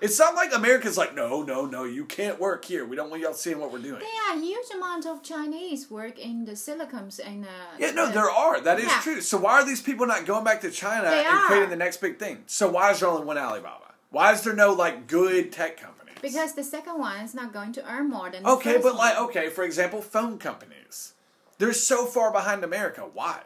It's 0.00 0.16
not 0.20 0.36
like 0.36 0.54
America's 0.54 0.96
like, 0.96 1.12
no, 1.16 1.42
no, 1.42 1.66
no, 1.66 1.82
you 1.82 2.04
can't 2.04 2.38
work 2.38 2.64
here. 2.64 2.86
We 2.86 2.94
don't 2.94 3.10
want 3.10 3.20
y'all 3.20 3.32
seeing 3.32 3.58
what 3.58 3.72
we're 3.72 3.80
doing. 3.80 3.98
There 4.00 4.32
are 4.36 4.38
huge 4.40 4.66
amount 4.72 5.06
of 5.06 5.24
Chinese 5.24 5.90
work 5.90 6.16
in 6.20 6.44
the 6.44 6.54
silicons 6.54 7.18
and 7.18 7.44
uh, 7.44 7.48
Yeah, 7.80 7.90
no, 7.90 8.06
the- 8.06 8.12
there 8.12 8.30
are. 8.30 8.60
That 8.60 8.78
is 8.78 8.84
Yeah. 8.86 9.00
true. 9.02 9.20
So 9.20 9.38
why 9.38 9.54
are 9.54 9.64
these 9.66 9.82
people 9.82 10.06
not 10.06 10.24
going 10.24 10.44
back 10.44 10.60
to 10.60 10.70
China 10.70 11.10
They 11.10 11.24
and 11.24 11.36
are. 11.36 11.46
creating 11.46 11.70
the 11.70 11.76
next 11.84 11.96
big 12.00 12.20
thing? 12.20 12.44
So 12.46 12.68
why 12.68 12.92
is 12.92 13.00
there 13.00 13.08
only 13.08 13.26
one 13.26 13.38
Alibaba? 13.38 13.94
Why 14.10 14.32
is 14.32 14.42
there 14.42 14.54
no 14.54 14.72
like 14.72 15.08
good 15.08 15.50
tech 15.50 15.76
companies? 15.80 15.94
because 16.22 16.54
the 16.54 16.64
second 16.64 16.98
one 16.98 17.18
is 17.20 17.32
not 17.34 17.52
going 17.52 17.72
to 17.72 17.84
earn 17.92 18.08
more 18.10 18.28
than 18.30 18.42
the 18.44 18.48
okay, 18.50 18.78
but 18.78 18.94
like 18.96 19.16
okay, 19.18 19.48
for 19.50 19.62
example, 19.64 20.00
phone 20.02 20.38
companies. 20.38 21.14
They're 21.58 21.72
so 21.72 22.06
far 22.06 22.32
behind 22.32 22.64
America. 22.64 23.02
Why? 23.12 23.42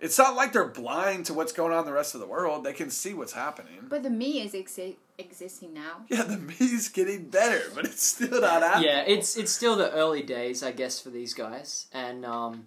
It's 0.00 0.18
not 0.18 0.34
like 0.34 0.52
they're 0.52 0.64
blind 0.64 1.26
to 1.26 1.34
what's 1.34 1.52
going 1.52 1.72
on 1.72 1.80
in 1.80 1.86
the 1.86 1.92
rest 1.92 2.14
of 2.14 2.20
the 2.20 2.26
world. 2.26 2.64
They 2.64 2.72
can 2.72 2.90
see 2.90 3.14
what's 3.14 3.34
happening. 3.34 3.86
But 3.88 4.02
the 4.02 4.10
me 4.10 4.40
is 4.40 4.52
exi- 4.52 4.96
existing 5.16 5.72
now. 5.72 6.04
yeah, 6.08 6.24
the 6.24 6.38
me's 6.38 6.88
getting 6.88 7.26
better, 7.28 7.62
but 7.72 7.84
it's 7.84 8.02
still 8.02 8.40
not 8.40 8.62
happening. 8.62 8.88
Yeah, 8.88 9.04
it's 9.06 9.36
it's 9.36 9.52
still 9.52 9.76
the 9.76 9.92
early 9.92 10.24
days, 10.24 10.64
I 10.64 10.72
guess, 10.72 11.00
for 11.00 11.10
these 11.10 11.34
guys, 11.34 11.86
and 11.92 12.26
um, 12.26 12.66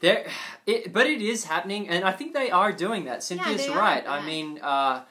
there, 0.00 0.26
it, 0.66 0.92
but 0.92 1.06
it 1.06 1.22
is 1.22 1.44
happening, 1.44 1.88
and 1.88 2.04
I 2.04 2.10
think 2.10 2.34
they 2.34 2.50
are 2.50 2.72
doing 2.72 3.04
that. 3.04 3.22
Cynthia's 3.22 3.66
they 3.66 3.72
are, 3.72 3.78
right. 3.78 4.04
I 4.08 4.26
mean, 4.26 4.58
uh, 4.60 5.02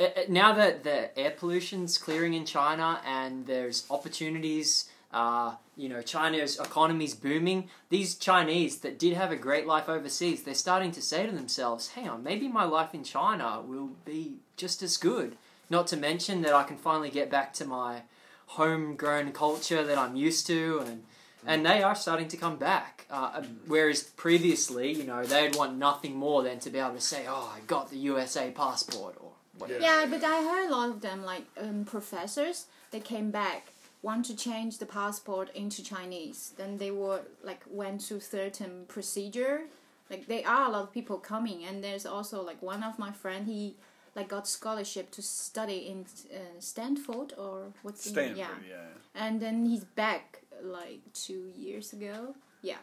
uh, 0.00 0.06
now 0.28 0.52
that 0.54 0.82
the 0.82 1.16
air 1.16 1.30
pollution's 1.30 1.96
clearing 1.96 2.34
in 2.34 2.44
China, 2.44 3.00
and 3.06 3.46
there's 3.46 3.86
opportunities. 3.88 4.90
Uh, 5.12 5.56
you 5.76 5.88
know, 5.88 6.02
China's 6.02 6.58
economy's 6.58 7.14
booming. 7.14 7.68
These 7.90 8.16
Chinese 8.16 8.78
that 8.78 8.98
did 8.98 9.14
have 9.14 9.30
a 9.30 9.36
great 9.36 9.66
life 9.66 9.88
overseas, 9.88 10.42
they're 10.42 10.54
starting 10.54 10.90
to 10.92 11.02
say 11.02 11.26
to 11.26 11.32
themselves, 11.32 11.88
"Hang 11.88 12.08
on, 12.08 12.22
maybe 12.22 12.48
my 12.48 12.64
life 12.64 12.94
in 12.94 13.04
China 13.04 13.60
will 13.60 13.90
be 14.04 14.38
just 14.56 14.82
as 14.82 14.96
good." 14.96 15.36
Not 15.68 15.86
to 15.88 15.96
mention 15.96 16.42
that 16.42 16.54
I 16.54 16.64
can 16.64 16.76
finally 16.76 17.10
get 17.10 17.30
back 17.30 17.52
to 17.54 17.64
my 17.66 18.02
homegrown 18.46 19.32
culture 19.32 19.84
that 19.84 19.98
I'm 19.98 20.16
used 20.16 20.46
to, 20.48 20.82
and 20.86 21.04
and 21.44 21.66
they 21.66 21.82
are 21.82 21.94
starting 21.94 22.28
to 22.28 22.36
come 22.36 22.56
back. 22.56 23.06
Uh, 23.10 23.42
whereas 23.66 24.02
previously, 24.02 24.92
you 24.92 25.04
know, 25.04 25.24
they'd 25.24 25.56
want 25.56 25.76
nothing 25.76 26.14
more 26.14 26.42
than 26.42 26.60
to 26.60 26.70
be 26.70 26.78
able 26.78 26.94
to 26.94 27.00
say, 27.00 27.26
"Oh, 27.28 27.52
I 27.54 27.60
got 27.66 27.90
the 27.90 27.96
USA 27.98 28.50
passport," 28.50 29.16
or 29.20 29.32
whatever. 29.58 29.80
Yeah, 29.80 30.06
but 30.08 30.22
I 30.22 30.42
heard 30.42 30.68
a 30.70 30.74
lot 30.74 30.90
of 30.90 31.00
them, 31.00 31.24
like 31.24 31.44
um, 31.60 31.84
professors, 31.84 32.66
they 32.90 33.00
came 33.00 33.30
back, 33.30 33.71
want 34.02 34.24
to 34.26 34.36
change 34.36 34.78
the 34.78 34.86
passport 34.86 35.50
into 35.54 35.82
Chinese. 35.82 36.52
Then 36.56 36.78
they 36.78 36.90
were 36.90 37.22
like 37.42 37.62
went 37.70 38.02
through 38.02 38.20
certain 38.20 38.84
procedure. 38.88 39.62
Like 40.10 40.26
there 40.26 40.46
are 40.46 40.68
a 40.68 40.70
lot 40.70 40.82
of 40.82 40.92
people 40.92 41.18
coming, 41.18 41.64
and 41.64 41.82
there's 41.82 42.04
also 42.04 42.42
like 42.42 42.60
one 42.60 42.82
of 42.82 42.98
my 42.98 43.12
friend 43.12 43.46
he 43.46 43.76
like 44.14 44.28
got 44.28 44.46
scholarship 44.46 45.10
to 45.12 45.22
study 45.22 45.88
in 45.88 46.04
uh, 46.34 46.38
Stanford 46.58 47.32
or 47.38 47.72
what's 47.82 48.06
in, 48.06 48.12
Stanford, 48.12 48.36
yeah. 48.36 48.48
yeah. 48.68 48.86
and 49.14 49.40
then 49.40 49.64
he's 49.64 49.84
back 49.84 50.42
like 50.62 51.00
two 51.14 51.50
years 51.56 51.92
ago. 51.92 52.34
Yeah, 52.60 52.76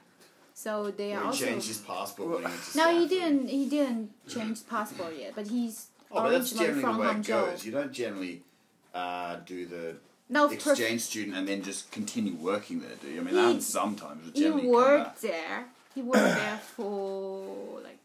so 0.53 0.89
they 0.89 1.13
are 1.13 1.21
He 1.21 1.27
also 1.27 1.45
changed 1.45 1.67
his 1.67 1.77
passport. 1.77 2.29
When 2.29 2.39
he 2.39 2.45
went 2.45 2.63
to 2.63 2.77
no, 2.77 2.99
he 2.99 3.07
didn't. 3.07 3.47
He 3.49 3.69
didn't 3.69 4.09
change 4.27 4.67
passport 4.67 5.13
yet, 5.17 5.33
but 5.35 5.47
he's 5.47 5.87
Oh, 6.11 6.23
but 6.23 6.29
that's 6.31 6.51
originally 6.53 6.65
generally 6.65 6.81
from 6.81 6.97
the 6.97 7.01
way 7.01 7.11
it 7.11 7.25
goes. 7.25 7.65
You 7.65 7.71
don't 7.71 7.93
generally 7.93 8.41
uh, 8.93 9.37
do 9.45 9.65
the 9.65 9.95
No, 10.29 10.47
prof- 10.47 10.67
exchange 10.79 11.01
student 11.01 11.35
and 11.35 11.47
then 11.47 11.63
just 11.63 11.91
continue 11.91 12.33
working 12.35 12.81
there, 12.81 12.95
do 13.01 13.07
you? 13.07 13.19
I 13.21 13.23
mean, 13.23 13.35
He- 13.35 13.53
that 13.55 13.63
sometimes, 13.63 14.21
but 14.25 14.35
he 14.35 14.41
generally 14.43 14.63
you 14.67 14.73
come 14.73 14.81
worked 14.81 15.21
there, 15.21 15.65
he 15.95 16.01
worked 16.01 16.35
there 16.35 16.57
for 16.75 17.81
like 17.83 17.97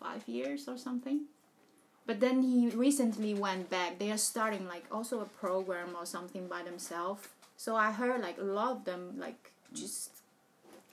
five 0.00 0.26
years 0.26 0.66
or 0.68 0.78
something. 0.78 1.22
But 2.06 2.18
then 2.20 2.42
he 2.42 2.68
recently 2.70 3.34
went 3.34 3.70
back. 3.70 3.98
They 3.98 4.10
are 4.10 4.18
starting 4.18 4.66
like 4.66 4.84
also 4.90 5.20
a 5.20 5.26
program 5.26 5.94
or 5.96 6.06
something 6.06 6.48
by 6.48 6.62
themselves. 6.62 7.28
So 7.56 7.76
I 7.76 7.92
heard 7.92 8.20
like 8.22 8.38
a 8.38 8.42
lot 8.42 8.72
of 8.72 8.84
them 8.84 9.14
like 9.18 9.52
just 9.74 10.10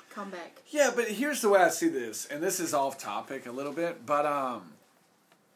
come 0.10 0.30
back. 0.30 0.62
Yeah, 0.70 0.92
but 0.94 1.08
here's 1.08 1.42
the 1.42 1.50
way 1.50 1.62
I 1.62 1.70
see 1.70 1.88
this, 1.88 2.26
and 2.26 2.44
this 2.44 2.60
is 2.60 2.74
off 2.74 2.98
topic 2.98 3.46
a 3.48 3.52
little 3.52 3.72
bit, 3.72 4.06
but 4.06 4.26
um, 4.26 4.74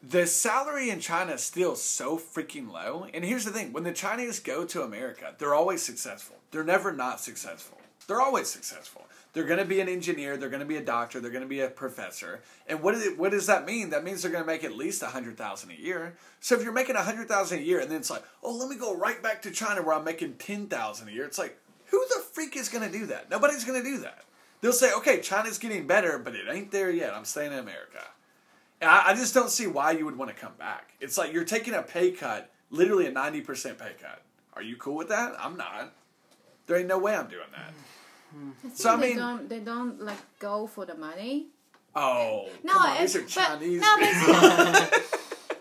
the 0.02 0.26
salary 0.26 0.90
in 0.90 1.00
China 1.00 1.32
is 1.34 1.42
still 1.42 1.76
so 1.76 2.18
freaking 2.18 2.70
low. 2.70 3.06
And 3.14 3.24
here's 3.24 3.44
the 3.44 3.52
thing: 3.52 3.72
when 3.72 3.84
the 3.84 3.92
Chinese 3.92 4.40
go 4.40 4.64
to 4.64 4.82
America, 4.82 5.34
they're 5.38 5.54
always 5.54 5.82
successful. 5.82 6.36
They're 6.50 6.64
never 6.64 6.92
not 6.92 7.20
successful. 7.20 7.78
They're 8.06 8.20
always 8.20 8.48
successful. 8.48 9.06
They're 9.32 9.44
going 9.44 9.60
to 9.60 9.64
be 9.64 9.80
an 9.80 9.88
engineer. 9.88 10.36
They're 10.36 10.50
going 10.50 10.60
to 10.60 10.66
be 10.66 10.76
a 10.76 10.84
doctor. 10.84 11.18
They're 11.18 11.30
going 11.30 11.44
to 11.44 11.48
be 11.48 11.60
a 11.60 11.68
professor. 11.68 12.42
And 12.66 12.82
what, 12.82 12.94
it, 12.94 13.18
what 13.18 13.30
does 13.30 13.46
that 13.46 13.64
mean? 13.64 13.88
That 13.90 14.04
means 14.04 14.20
they're 14.20 14.30
going 14.30 14.44
to 14.44 14.46
make 14.46 14.64
at 14.64 14.76
least 14.76 15.02
a 15.02 15.06
hundred 15.06 15.38
thousand 15.38 15.70
a 15.70 15.80
year. 15.80 16.16
So 16.40 16.54
if 16.54 16.62
you're 16.62 16.72
making 16.72 16.96
a 16.96 17.02
hundred 17.02 17.28
thousand 17.28 17.60
a 17.60 17.62
year, 17.62 17.80
and 17.80 17.90
then 17.90 17.98
it's 17.98 18.10
like, 18.10 18.24
oh, 18.42 18.54
let 18.54 18.68
me 18.68 18.76
go 18.76 18.94
right 18.94 19.22
back 19.22 19.40
to 19.42 19.50
China 19.50 19.82
where 19.82 19.94
I'm 19.94 20.04
making 20.04 20.34
ten 20.34 20.66
thousand 20.66 21.08
a 21.08 21.12
year. 21.12 21.24
It's 21.24 21.38
like, 21.38 21.58
who 21.86 22.04
the 22.08 22.20
freak 22.32 22.56
is 22.56 22.68
going 22.68 22.90
to 22.90 22.98
do 22.98 23.06
that? 23.06 23.30
Nobody's 23.30 23.64
going 23.64 23.82
to 23.82 23.88
do 23.88 23.98
that. 23.98 24.24
They'll 24.60 24.72
say, 24.72 24.92
okay, 24.94 25.20
China's 25.20 25.58
getting 25.58 25.86
better, 25.86 26.18
but 26.18 26.34
it 26.34 26.46
ain't 26.50 26.70
there 26.70 26.90
yet. 26.90 27.14
I'm 27.14 27.24
staying 27.24 27.52
in 27.52 27.58
America. 27.58 28.04
I, 28.82 29.10
I 29.10 29.14
just 29.14 29.34
don't 29.34 29.50
see 29.50 29.66
why 29.66 29.92
you 29.92 30.04
would 30.04 30.16
want 30.16 30.30
to 30.30 30.36
come 30.36 30.52
back. 30.58 30.92
It's 31.00 31.16
like 31.18 31.32
you're 31.32 31.44
taking 31.44 31.74
a 31.74 31.82
pay 31.82 32.10
cut, 32.10 32.50
literally 32.70 33.06
a 33.06 33.12
90% 33.12 33.78
pay 33.78 33.92
cut. 34.00 34.22
Are 34.54 34.62
you 34.62 34.76
cool 34.76 34.96
with 34.96 35.08
that? 35.08 35.34
I'm 35.38 35.56
not. 35.56 35.92
There 36.66 36.76
ain't 36.76 36.88
no 36.88 36.98
way 36.98 37.14
I'm 37.14 37.28
doing 37.28 37.46
that. 37.52 37.72
I 38.34 38.74
So, 38.74 38.90
I 38.90 38.96
they 38.96 39.08
mean- 39.08 39.16
don't 39.18 39.48
they 39.48 39.60
don't 39.60 40.00
like 40.02 40.18
go 40.38 40.66
for 40.66 40.86
the 40.86 40.94
money. 40.94 41.46
Oh, 41.94 42.48
No, 42.64 42.72
come 42.72 42.82
on, 42.92 43.00
these 43.00 43.16
are 43.16 43.18
it's- 43.20 43.34
but- 43.34 43.58
Chinese. 43.58 43.80
no, 43.82 43.96
people. 43.98 44.98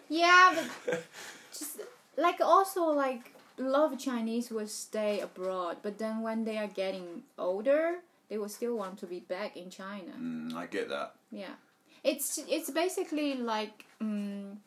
Yeah, 0.09 0.65
but 0.85 1.03
just 1.57 1.79
like 2.17 2.41
also 2.41 2.83
like 2.91 3.33
a 3.57 3.61
lot 3.63 3.93
of 3.93 3.99
Chinese 3.99 4.49
will 4.51 4.67
stay 4.67 5.21
abroad, 5.21 5.77
but 5.83 5.97
then 5.99 6.21
when 6.21 6.43
they 6.43 6.57
are 6.57 6.67
getting 6.67 7.23
older, 7.37 7.95
they 8.29 8.37
will 8.37 8.49
still 8.49 8.75
want 8.75 8.97
to 8.99 9.05
be 9.05 9.19
back 9.21 9.55
in 9.55 9.69
China. 9.69 10.11
Mm, 10.19 10.53
I 10.55 10.65
get 10.65 10.89
that. 10.89 11.15
Yeah, 11.31 11.55
it's 12.03 12.39
it's 12.47 12.69
basically 12.69 13.35
like 13.35 13.85
um, 13.99 14.57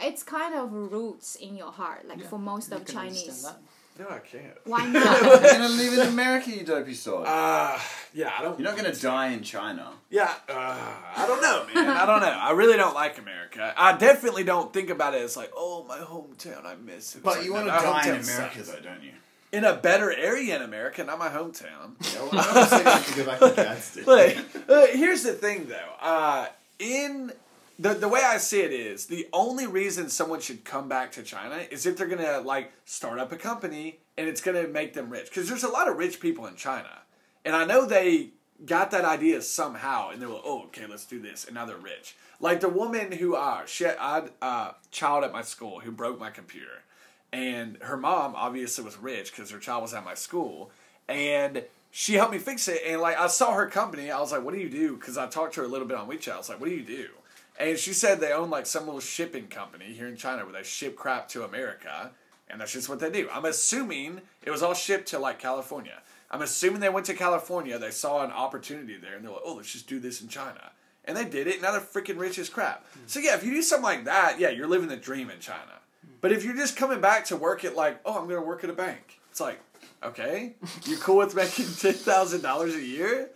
it's 0.00 0.22
kind 0.22 0.54
of 0.54 0.72
roots 0.72 1.36
in 1.36 1.56
your 1.56 1.72
heart, 1.72 2.06
like 2.08 2.18
Yeah, 2.20 2.26
for 2.28 2.38
most 2.38 2.70
You 2.70 2.76
of 2.76 2.84
can 2.84 2.94
Chinese. 2.94 3.42
that. 3.42 3.56
no, 3.98 4.08
I 4.08 4.18
can't. 4.20 4.56
Why 4.64 4.86
not? 4.88 5.22
You're 5.22 5.40
gonna 5.52 5.68
live 5.68 5.92
in 5.92 6.00
America, 6.08 6.50
you 6.50 6.64
dopey 6.64 6.94
sod. 6.94 7.26
Uh, 7.26 7.78
yeah, 8.14 8.32
I 8.36 8.42
don't. 8.42 8.58
You're 8.58 8.68
not 8.68 8.76
gonna 8.76 8.94
die 8.94 9.28
in 9.28 9.42
China. 9.42 9.92
Yeah, 10.10 10.32
uh, 10.48 10.78
I 11.16 11.26
don't 11.26 11.40
know, 11.42 11.66
man. 11.74 11.88
I 11.90 12.06
don't 12.06 12.20
know. 12.20 12.26
I 12.28 12.50
really 12.52 12.76
don't 12.76 12.94
like 12.94 13.18
America. 13.18 13.72
I 13.76 13.96
definitely 13.96 14.44
don't 14.44 14.72
think 14.72 14.90
about 14.90 15.14
it 15.14 15.22
as 15.22 15.36
like, 15.36 15.52
oh, 15.56 15.84
my 15.88 15.98
hometown, 15.98 16.64
I 16.66 16.74
miss 16.74 17.14
it. 17.14 17.18
It's 17.18 17.24
But 17.24 17.36
like, 17.36 17.44
you 17.44 17.50
no, 17.50 17.56
want 17.56 17.66
to 17.68 17.72
my 17.72 17.82
die 17.82 18.08
in 18.08 18.20
hometown 18.20 18.34
America, 18.36 18.64
sucks. 18.64 18.68
though, 18.70 18.80
don't 18.88 19.02
you? 19.02 19.12
In 19.52 19.64
a 19.64 19.74
better 19.74 20.10
area 20.10 20.56
in 20.56 20.62
America, 20.62 21.04
not 21.04 21.18
my 21.18 21.28
hometown. 21.28 21.94
Yeah, 22.14 22.22
well, 22.22 22.30
I'm 22.32 22.54
not 22.54 22.68
saying 22.70 22.86
I 22.86 22.90
have 22.90 23.06
to 23.06 23.16
go 23.16 23.26
back 23.26 23.38
to 23.40 23.52
Gadsden. 23.54 24.04
Look, 24.06 24.36
uh, 24.66 24.86
here's 24.86 25.22
the 25.24 25.34
thing, 25.34 25.66
though. 25.68 25.92
Uh, 26.00 26.46
in 26.78 27.32
the 27.78 27.94
the 27.94 28.08
way 28.08 28.22
I 28.24 28.38
see 28.38 28.60
it 28.62 28.72
is 28.72 29.06
the 29.06 29.28
only 29.32 29.66
reason 29.66 30.08
someone 30.08 30.40
should 30.40 30.64
come 30.64 30.88
back 30.88 31.12
to 31.12 31.22
China 31.22 31.56
is 31.70 31.84
if 31.84 31.98
they're 31.98 32.06
gonna 32.06 32.40
like 32.40 32.72
start 32.86 33.18
up 33.18 33.30
a 33.30 33.36
company 33.36 33.98
and 34.16 34.26
it's 34.26 34.40
gonna 34.40 34.66
make 34.66 34.94
them 34.94 35.10
rich. 35.10 35.26
Because 35.26 35.48
there's 35.48 35.64
a 35.64 35.68
lot 35.68 35.86
of 35.86 35.98
rich 35.98 36.18
people 36.18 36.46
in 36.46 36.56
China, 36.56 37.00
and 37.44 37.54
I 37.54 37.64
know 37.66 37.84
they 37.84 38.30
got 38.64 38.90
that 38.92 39.04
idea 39.04 39.42
somehow, 39.42 40.10
and 40.10 40.22
they 40.22 40.26
were 40.26 40.34
like, 40.34 40.42
oh, 40.46 40.62
okay, 40.66 40.86
let's 40.86 41.04
do 41.04 41.20
this, 41.20 41.44
and 41.44 41.54
now 41.54 41.66
they're 41.66 41.76
rich. 41.76 42.16
Like 42.40 42.60
the 42.60 42.68
woman 42.68 43.12
who 43.12 43.36
uh, 43.36 43.66
she 43.66 43.84
had, 43.84 43.96
I 44.00 44.22
a 44.40 44.74
child 44.90 45.24
at 45.24 45.32
my 45.32 45.42
school 45.42 45.80
who 45.80 45.90
broke 45.90 46.18
my 46.18 46.30
computer, 46.30 46.82
and 47.32 47.78
her 47.80 47.96
mom 47.96 48.34
obviously 48.36 48.84
was 48.84 48.98
rich 48.98 49.32
because 49.32 49.50
her 49.50 49.58
child 49.58 49.82
was 49.82 49.94
at 49.94 50.04
my 50.04 50.14
school, 50.14 50.70
and 51.08 51.64
she 51.90 52.14
helped 52.14 52.32
me 52.32 52.38
fix 52.38 52.68
it. 52.68 52.82
And 52.86 53.00
like 53.00 53.18
I 53.18 53.26
saw 53.26 53.52
her 53.54 53.66
company, 53.66 54.10
I 54.10 54.20
was 54.20 54.32
like, 54.32 54.42
"What 54.42 54.54
do 54.54 54.60
you 54.60 54.68
do?" 54.68 54.96
Because 54.96 55.16
I 55.16 55.26
talked 55.26 55.54
to 55.54 55.60
her 55.60 55.66
a 55.66 55.70
little 55.70 55.86
bit 55.86 55.96
on 55.96 56.08
WeChat. 56.08 56.32
I 56.32 56.38
was 56.38 56.48
like, 56.48 56.60
"What 56.60 56.68
do 56.68 56.74
you 56.74 56.84
do?" 56.84 57.08
And 57.58 57.78
she 57.78 57.92
said 57.92 58.20
they 58.20 58.32
own 58.32 58.50
like 58.50 58.66
some 58.66 58.86
little 58.86 59.00
shipping 59.00 59.48
company 59.48 59.92
here 59.92 60.08
in 60.08 60.16
China 60.16 60.44
where 60.44 60.52
they 60.52 60.62
ship 60.62 60.96
crap 60.96 61.28
to 61.28 61.44
America, 61.44 62.10
and 62.48 62.60
that's 62.60 62.72
just 62.72 62.88
what 62.88 63.00
they 63.00 63.10
do. 63.10 63.28
I'm 63.32 63.44
assuming 63.44 64.20
it 64.42 64.50
was 64.50 64.62
all 64.62 64.74
shipped 64.74 65.08
to 65.08 65.18
like 65.18 65.38
California. 65.38 66.02
I'm 66.30 66.42
assuming 66.42 66.80
they 66.80 66.88
went 66.88 67.06
to 67.06 67.14
California, 67.14 67.78
they 67.78 67.90
saw 67.90 68.24
an 68.24 68.30
opportunity 68.30 68.96
there, 68.96 69.16
and 69.16 69.24
they're 69.24 69.32
like, 69.32 69.42
"Oh, 69.44 69.54
let's 69.54 69.72
just 69.72 69.86
do 69.86 70.00
this 70.00 70.22
in 70.22 70.28
China." 70.28 70.72
And 71.04 71.16
they 71.16 71.24
did 71.24 71.46
it. 71.46 71.60
Now 71.60 71.72
they're 71.72 71.80
freaking 71.80 72.18
rich 72.18 72.38
as 72.38 72.48
crap. 72.48 72.86
So 73.06 73.20
yeah, 73.20 73.34
if 73.34 73.44
you 73.44 73.52
do 73.52 73.62
something 73.62 73.84
like 73.84 74.04
that, 74.04 74.38
yeah, 74.38 74.50
you're 74.50 74.68
living 74.68 74.88
the 74.88 74.96
dream 74.96 75.30
in 75.30 75.40
China. 75.40 75.81
But 76.22 76.32
if 76.32 76.44
you're 76.44 76.56
just 76.56 76.76
coming 76.76 77.00
back 77.02 77.26
to 77.26 77.36
work 77.36 77.64
at 77.66 77.76
like, 77.76 78.00
oh, 78.06 78.18
I'm 78.18 78.26
going 78.28 78.40
to 78.40 78.46
work 78.46 78.64
at 78.64 78.70
a 78.70 78.74
bank, 78.74 79.18
it's 79.30 79.40
like, 79.40 79.60
okay, 80.02 80.54
you 80.84 80.96
cool 80.96 81.16
with 81.18 81.34
making 81.34 81.66
ten 81.78 81.92
thousand 81.92 82.40
dollars 82.40 82.74
a 82.74 82.82
year? 82.82 83.28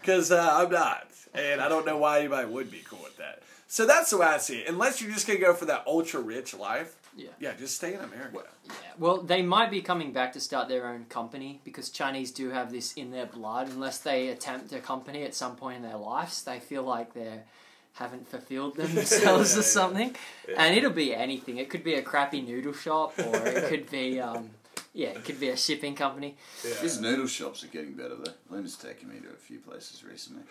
Because 0.00 0.32
uh, 0.32 0.48
I'm 0.52 0.70
not, 0.70 1.06
and 1.34 1.60
I 1.60 1.68
don't 1.68 1.84
know 1.86 1.98
why 1.98 2.18
anybody 2.20 2.48
would 2.48 2.70
be 2.70 2.82
cool 2.88 2.98
with 3.04 3.16
that. 3.18 3.42
So 3.68 3.86
that's 3.86 4.10
the 4.10 4.18
way 4.18 4.26
I 4.26 4.38
see 4.38 4.60
it. 4.60 4.68
Unless 4.68 5.00
you're 5.00 5.12
just 5.12 5.26
going 5.28 5.38
to 5.38 5.44
go 5.44 5.54
for 5.54 5.66
that 5.66 5.84
ultra 5.86 6.20
rich 6.20 6.54
life, 6.56 6.96
Yeah. 7.16 7.28
yeah, 7.38 7.52
just 7.56 7.76
stay 7.76 7.92
in 7.94 8.00
America. 8.00 8.42
Yeah. 8.64 8.72
Well, 8.98 9.18
they 9.22 9.42
might 9.42 9.70
be 9.70 9.80
coming 9.82 10.12
back 10.12 10.32
to 10.32 10.40
start 10.40 10.68
their 10.68 10.88
own 10.88 11.04
company 11.04 11.60
because 11.62 11.90
Chinese 11.90 12.30
do 12.32 12.50
have 12.50 12.72
this 12.72 12.94
in 12.94 13.10
their 13.12 13.26
blood. 13.26 13.68
Unless 13.68 13.98
they 13.98 14.28
attempt 14.28 14.72
a 14.72 14.80
company 14.80 15.22
at 15.24 15.34
some 15.34 15.54
point 15.56 15.76
in 15.76 15.82
their 15.82 15.98
lives, 15.98 16.42
they 16.42 16.58
feel 16.58 16.82
like 16.82 17.12
they 17.14 17.42
haven't 17.94 18.28
fulfilled 18.28 18.76
themselves 18.76 19.54
Yeah, 19.54 19.60
or 19.60 19.62
something. 19.62 20.16
Yeah. 20.48 20.54
And 20.62 20.76
it'll 20.76 20.90
be 20.90 21.14
anything. 21.14 21.58
It 21.58 21.68
could 21.70 21.84
be 21.84 21.94
a 21.94 22.02
crappy 22.02 22.40
noodle 22.40 22.72
shop, 22.72 23.18
or 23.18 23.36
it 23.46 23.68
could 23.68 23.90
be, 23.90 24.20
um, 24.20 24.50
yeah, 24.94 25.08
it 25.08 25.24
could 25.24 25.38
be 25.40 25.48
a 25.50 25.56
shipping 25.56 25.94
company. 25.94 26.36
Yeah. 26.66 26.74
These 26.82 27.00
noodle 27.00 27.26
shops 27.26 27.62
are 27.64 27.68
getting 27.68 27.94
better 27.94 28.16
though. 28.16 28.32
Linda's 28.48 28.76
taken 28.76 29.08
me 29.08 29.20
to 29.20 29.28
a 29.28 29.36
few 29.36 29.58
places 29.58 30.02
recently. 30.04 30.42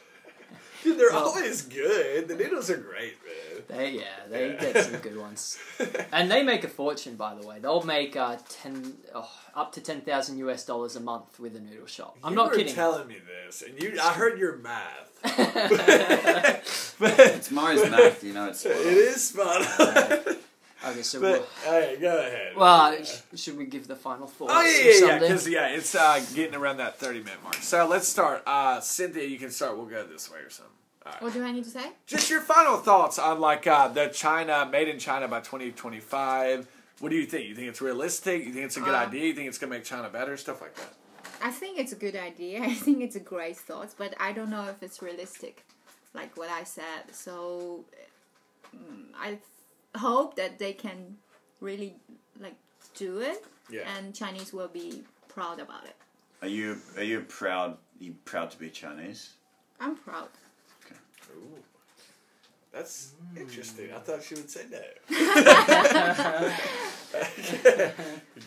Dude, 0.83 0.97
they're 0.97 1.09
Well- 1.11 1.25
always 1.29 1.61
good. 1.63 2.27
The 2.29 2.35
noodles 2.35 2.69
are 2.69 2.77
great, 2.77 3.17
man. 3.25 3.63
They 3.67 3.91
yeah, 3.91 4.03
they 4.29 4.51
Yeah. 4.53 4.71
get 4.73 4.85
some 4.85 4.95
good 5.01 5.17
ones, 5.17 5.57
and 6.13 6.31
they 6.31 6.41
make 6.41 6.63
a 6.63 6.69
fortune. 6.69 7.15
By 7.15 7.35
the 7.35 7.45
way, 7.45 7.59
they'll 7.59 7.83
make 7.83 8.15
uh, 8.15 8.37
ten 8.47 8.93
oh, 9.13 9.29
up 9.53 9.73
to 9.73 9.81
ten 9.81 10.01
thousand 10.01 10.37
US 10.37 10.65
dollars 10.65 10.95
a 10.95 10.99
month 11.01 11.39
with 11.39 11.55
a 11.55 11.59
noodle 11.59 11.85
shop. 11.85 12.17
I'm 12.23 12.31
you 12.31 12.37
not 12.37 12.51
were 12.51 12.57
kidding. 12.57 12.73
telling 12.73 13.07
me 13.07 13.17
this, 13.45 13.61
and 13.61 13.79
you, 13.81 13.99
I 14.01 14.13
heard 14.13 14.39
your 14.39 14.55
math. 14.57 15.09
but 16.99 17.19
It's 17.19 17.51
Murray's 17.51 17.89
math, 17.91 18.23
you 18.23 18.33
know. 18.33 18.47
It's 18.47 18.65
it 18.65 18.71
is 18.75 19.29
spot 19.29 19.61
on. 19.79 20.35
Okay, 20.87 21.01
so 21.01 21.19
But 21.21 21.31
we'll, 21.65 21.73
all 21.73 21.79
right, 21.79 21.99
go 22.01 22.17
ahead. 22.19 22.55
well, 22.55 22.93
Yeah. 22.93 23.05
should 23.35 23.57
we 23.57 23.65
give 23.65 23.87
the 23.87 23.95
final 23.95 24.27
thoughts? 24.27 24.53
Oh 24.55 24.61
yeah, 24.61 24.91
yeah, 24.93 25.07
yeah. 25.13 25.19
Because 25.19 25.47
yeah, 25.47 25.67
it's 25.67 25.95
uh, 25.95 26.23
getting 26.35 26.55
around 26.55 26.77
that 26.77 26.97
thirty 26.99 27.19
minute 27.19 27.41
mark. 27.43 27.55
So 27.55 27.87
let's 27.87 28.07
start. 28.07 28.43
Uh, 28.45 28.79
Cynthia, 28.79 29.23
you 29.25 29.37
can 29.37 29.51
start. 29.51 29.77
We'll 29.77 29.85
go 29.87 30.05
this 30.05 30.31
way 30.31 30.39
or 30.39 30.49
something. 30.49 30.73
All 31.05 31.11
right. 31.13 31.21
what 31.21 31.33
do 31.33 31.43
I 31.43 31.51
need 31.51 31.63
to 31.63 31.69
say? 31.69 31.91
Just 32.07 32.29
your 32.29 32.41
final 32.41 32.77
thoughts 32.77 33.17
on 33.17 33.39
like 33.39 33.65
uh, 33.67 33.87
the 33.87 34.07
China 34.07 34.67
made 34.69 34.87
in 34.87 34.99
China 34.99 35.27
by 35.27 35.39
twenty 35.41 35.71
twenty 35.71 35.99
five. 35.99 36.67
What 36.99 37.09
do 37.09 37.15
you 37.15 37.25
think? 37.25 37.47
You 37.47 37.55
think 37.55 37.69
it's 37.69 37.81
realistic? 37.81 38.45
You 38.45 38.51
think 38.51 38.65
it's 38.65 38.77
a 38.77 38.81
good 38.81 38.93
Uh, 38.93 39.07
idea? 39.07 39.25
You 39.27 39.33
think 39.33 39.47
it's 39.47 39.57
gonna 39.57 39.69
make 39.71 39.85
China 39.85 40.09
better? 40.09 40.35
Stuff 40.37 40.61
like 40.61 40.75
that. 40.75 40.93
I 41.41 41.51
think 41.51 41.79
it's 41.79 41.93
a 41.93 41.95
good 41.95 42.15
idea. 42.17 42.61
I 42.63 42.73
think 42.73 43.01
it's 43.01 43.15
a 43.15 43.21
great 43.21 43.55
thought, 43.57 43.93
but 43.97 44.13
I 44.19 44.33
don't 44.33 44.49
know 44.49 44.65
if 44.67 44.83
it's 44.83 45.01
realistic, 45.01 45.65
like 46.13 46.35
what 46.37 46.49
I 46.49 46.63
said. 46.65 47.13
So 47.13 47.85
mm, 48.75 49.05
I 49.17 49.37
hope 49.97 50.35
that 50.35 50.59
they 50.59 50.73
can 50.73 51.17
really 51.61 51.95
like 52.39 52.55
do 52.95 53.19
it, 53.19 53.43
Yeah. 53.69 53.81
and 53.97 54.13
Chinese 54.15 54.53
will 54.53 54.67
be 54.67 55.03
proud 55.27 55.59
about 55.59 55.85
it. 55.85 55.95
Are 56.41 56.47
you 56.47 56.77
are 56.97 57.03
you 57.03 57.21
proud? 57.21 57.77
you 57.99 58.15
proud 58.25 58.49
to 58.51 58.57
be 58.57 58.69
Chinese? 58.69 59.33
I'm 59.79 59.95
proud. 59.95 60.29
Ooh. 61.35 61.59
That's 62.71 63.13
interesting. 63.35 63.91
I 63.93 63.99
thought 63.99 64.23
she 64.23 64.35
would 64.35 64.49
say 64.49 64.65
no. 64.71 64.79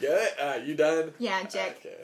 Good. 0.01 0.29
Uh, 0.41 0.59
you 0.65 0.75
done? 0.75 1.13
Yeah, 1.19 1.43
Jack. 1.45 1.77
Okay. 1.81 1.97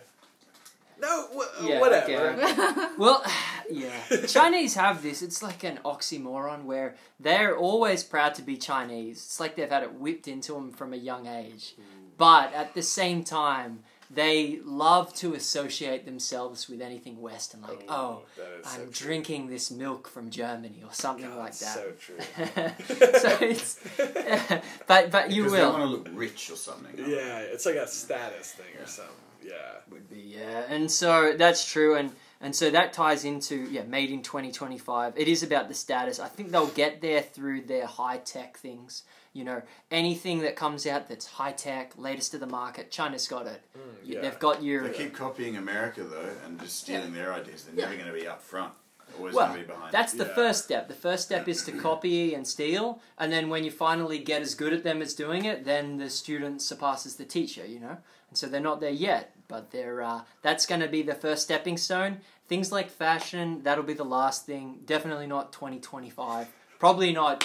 No, 1.01 1.29
wh- 1.33 1.65
Yeah, 1.65 1.81
whatever. 1.81 2.31
okay. 2.33 2.89
Well, 2.99 3.23
yeah. 3.71 3.91
Chinese 4.27 4.75
have 4.75 5.03
this. 5.03 5.23
It's 5.23 5.43
like 5.43 5.65
an 5.65 5.79
oxymoron 5.85 6.65
where 6.65 6.95
they're 7.21 7.57
always 7.57 8.03
proud 8.05 8.35
to 8.37 8.43
be 8.43 8.57
Chinese. 8.57 9.17
It's 9.19 9.41
like 9.41 9.57
they've 9.57 9.71
had 9.71 9.83
it 9.83 9.95
whipped 9.95 10.29
into 10.29 10.53
them 10.55 10.73
from 10.73 10.93
a 10.93 10.97
young 10.97 11.27
age. 11.27 11.75
Mm. 11.79 11.85
But 12.17 12.53
at 12.53 12.75
the 12.75 12.83
same 12.83 13.23
time, 13.23 13.85
they 14.11 14.59
love 14.65 15.15
to 15.17 15.35
associate 15.35 16.07
themselves 16.07 16.69
with 16.69 16.81
anything 16.81 17.21
Western. 17.21 17.61
Like, 17.61 17.85
oh, 17.89 17.95
oh, 17.95 18.23
that 18.37 18.61
is 18.61 18.67
so 18.67 18.81
I'm 18.81 18.91
true. 18.91 19.07
drinking 19.07 19.49
this 19.49 19.71
milk 19.71 20.09
from 20.09 20.31
Germany 20.31 20.83
or 20.83 20.93
something 20.93 21.29
God, 21.29 21.39
like 21.39 21.59
that. 21.59 21.75
So 21.75 21.93
true. 22.01 22.17
so 23.19 23.39
it's, 23.45 23.79
but 24.87 25.11
but 25.11 25.31
you 25.31 25.43
Because 25.45 25.53
they 25.53 25.63
will. 25.63 25.73
want 25.73 25.83
to 25.83 25.89
look 25.89 26.09
rich 26.13 26.51
or 26.51 26.57
something. 26.57 26.95
Yeah, 26.97 27.39
it's 27.41 27.67
like 27.67 27.77
a 27.77 27.87
status 27.87 28.53
thing 28.53 28.83
or 28.83 28.87
something. 28.87 29.15
Yeah. 29.45 29.53
Would 29.91 30.09
be 30.11 30.35
yeah, 30.39 30.65
and 30.69 30.91
so 30.91 31.35
that's 31.37 31.71
true. 31.71 31.95
And 31.97 32.11
And 32.41 32.55
so 32.55 32.71
that 32.71 32.93
ties 32.93 33.25
into 33.25 33.57
yeah, 33.71 33.83
made 33.83 34.11
in 34.11 34.23
2025. 34.23 35.15
It 35.17 35.27
is 35.29 35.43
about 35.43 35.69
the 35.69 35.75
status. 35.75 36.21
I 36.21 36.29
think 36.29 36.51
they'll 36.53 36.67
get 36.69 37.01
there 37.01 37.21
through 37.23 37.63
their 37.63 37.87
high 37.87 38.19
tech 38.19 38.57
things. 38.59 39.03
You 39.33 39.45
know, 39.45 39.63
anything 39.91 40.41
that 40.41 40.57
comes 40.57 40.87
out 40.87 41.09
that's 41.09 41.27
high 41.27 41.53
tech, 41.53 41.93
latest 41.97 42.31
to 42.33 42.39
the 42.39 42.47
market, 42.47 42.91
China's 42.91 43.27
got 43.29 43.47
it. 43.47 43.63
Mm, 43.77 43.81
you- 44.09 44.15
yeah. 44.15 44.21
They've 44.23 44.39
got 44.39 44.63
your 44.63 44.89
They 44.89 44.97
keep 44.97 45.15
copying 45.15 45.57
America 45.57 46.05
though, 46.05 46.31
and 46.45 46.61
just 46.61 46.81
stealing 46.81 47.13
their 47.13 47.33
ideas. 47.33 47.65
They're 47.65 47.75
never 47.75 47.95
going 47.95 48.07
to 48.13 48.19
be 48.19 48.27
up 48.27 48.41
front. 48.43 48.73
Always 49.19 49.35
well, 49.35 49.49
going 49.49 49.61
to 49.61 49.67
be 49.67 49.73
behind. 49.73 49.93
that's 49.93 50.13
the 50.13 50.25
Yeah. 50.25 50.35
first 50.35 50.65
step. 50.65 50.89
The 50.89 50.95
first 50.95 51.25
step 51.25 51.49
is 51.49 51.65
to 51.65 51.73
copy 51.73 52.35
and 52.35 52.47
steal, 52.47 53.01
and 53.19 53.33
then 53.33 53.49
when 53.49 53.65
you 53.65 53.71
finally 53.71 54.19
get 54.19 54.41
as 54.43 54.55
good 54.55 54.73
at 54.73 54.85
them 54.85 55.03
as 55.03 55.15
doing 55.15 55.45
it, 55.45 55.65
then 55.65 55.99
the 55.99 56.09
student 56.11 56.63
surpasses 56.63 57.17
the 57.17 57.25
teacher. 57.25 57.67
You 57.67 57.81
know, 57.81 57.97
and 58.29 58.39
so 58.39 58.47
they're 58.47 58.61
not 58.61 58.81
there 58.81 58.91
yet, 58.91 59.35
but 59.49 59.71
they're. 59.71 60.03
Uh, 60.03 60.23
that's 60.43 60.67
going 60.67 60.81
to 60.81 60.89
be 60.89 61.03
the 61.03 61.15
first 61.15 61.43
stepping 61.43 61.77
stone. 61.77 62.21
Things 62.47 62.73
like 62.73 62.89
fashion, 62.91 63.63
that'll 63.63 63.85
be 63.85 63.93
the 63.95 64.05
last 64.05 64.47
thing. 64.47 64.81
Definitely 64.87 65.27
not 65.27 65.53
twenty 65.53 65.79
twenty 65.81 66.11
five. 66.11 66.49
Probably 66.79 67.13
not 67.13 67.45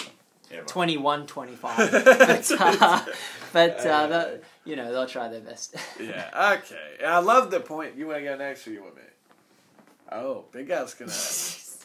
Ever. 0.50 0.64
21 0.66 1.26
25 1.26 1.90
but, 2.04 2.52
uh, 2.60 3.02
but 3.52 3.78
uh, 3.86 4.06
that, 4.06 4.42
you 4.64 4.76
know 4.76 4.92
they'll 4.92 5.06
try 5.06 5.26
their 5.28 5.40
best 5.40 5.74
Yeah, 5.98 6.58
okay. 6.58 7.04
I 7.04 7.18
love 7.18 7.50
the 7.50 7.58
point. 7.60 7.96
You 7.96 8.06
want 8.06 8.18
to 8.18 8.24
go 8.24 8.36
next 8.36 8.68
or 8.68 8.70
you 8.72 8.82
want 8.82 8.94
me? 8.96 9.02
Oh, 10.12 10.44
Big 10.52 10.68
Guy's 10.68 10.94
gonna. 10.94 11.10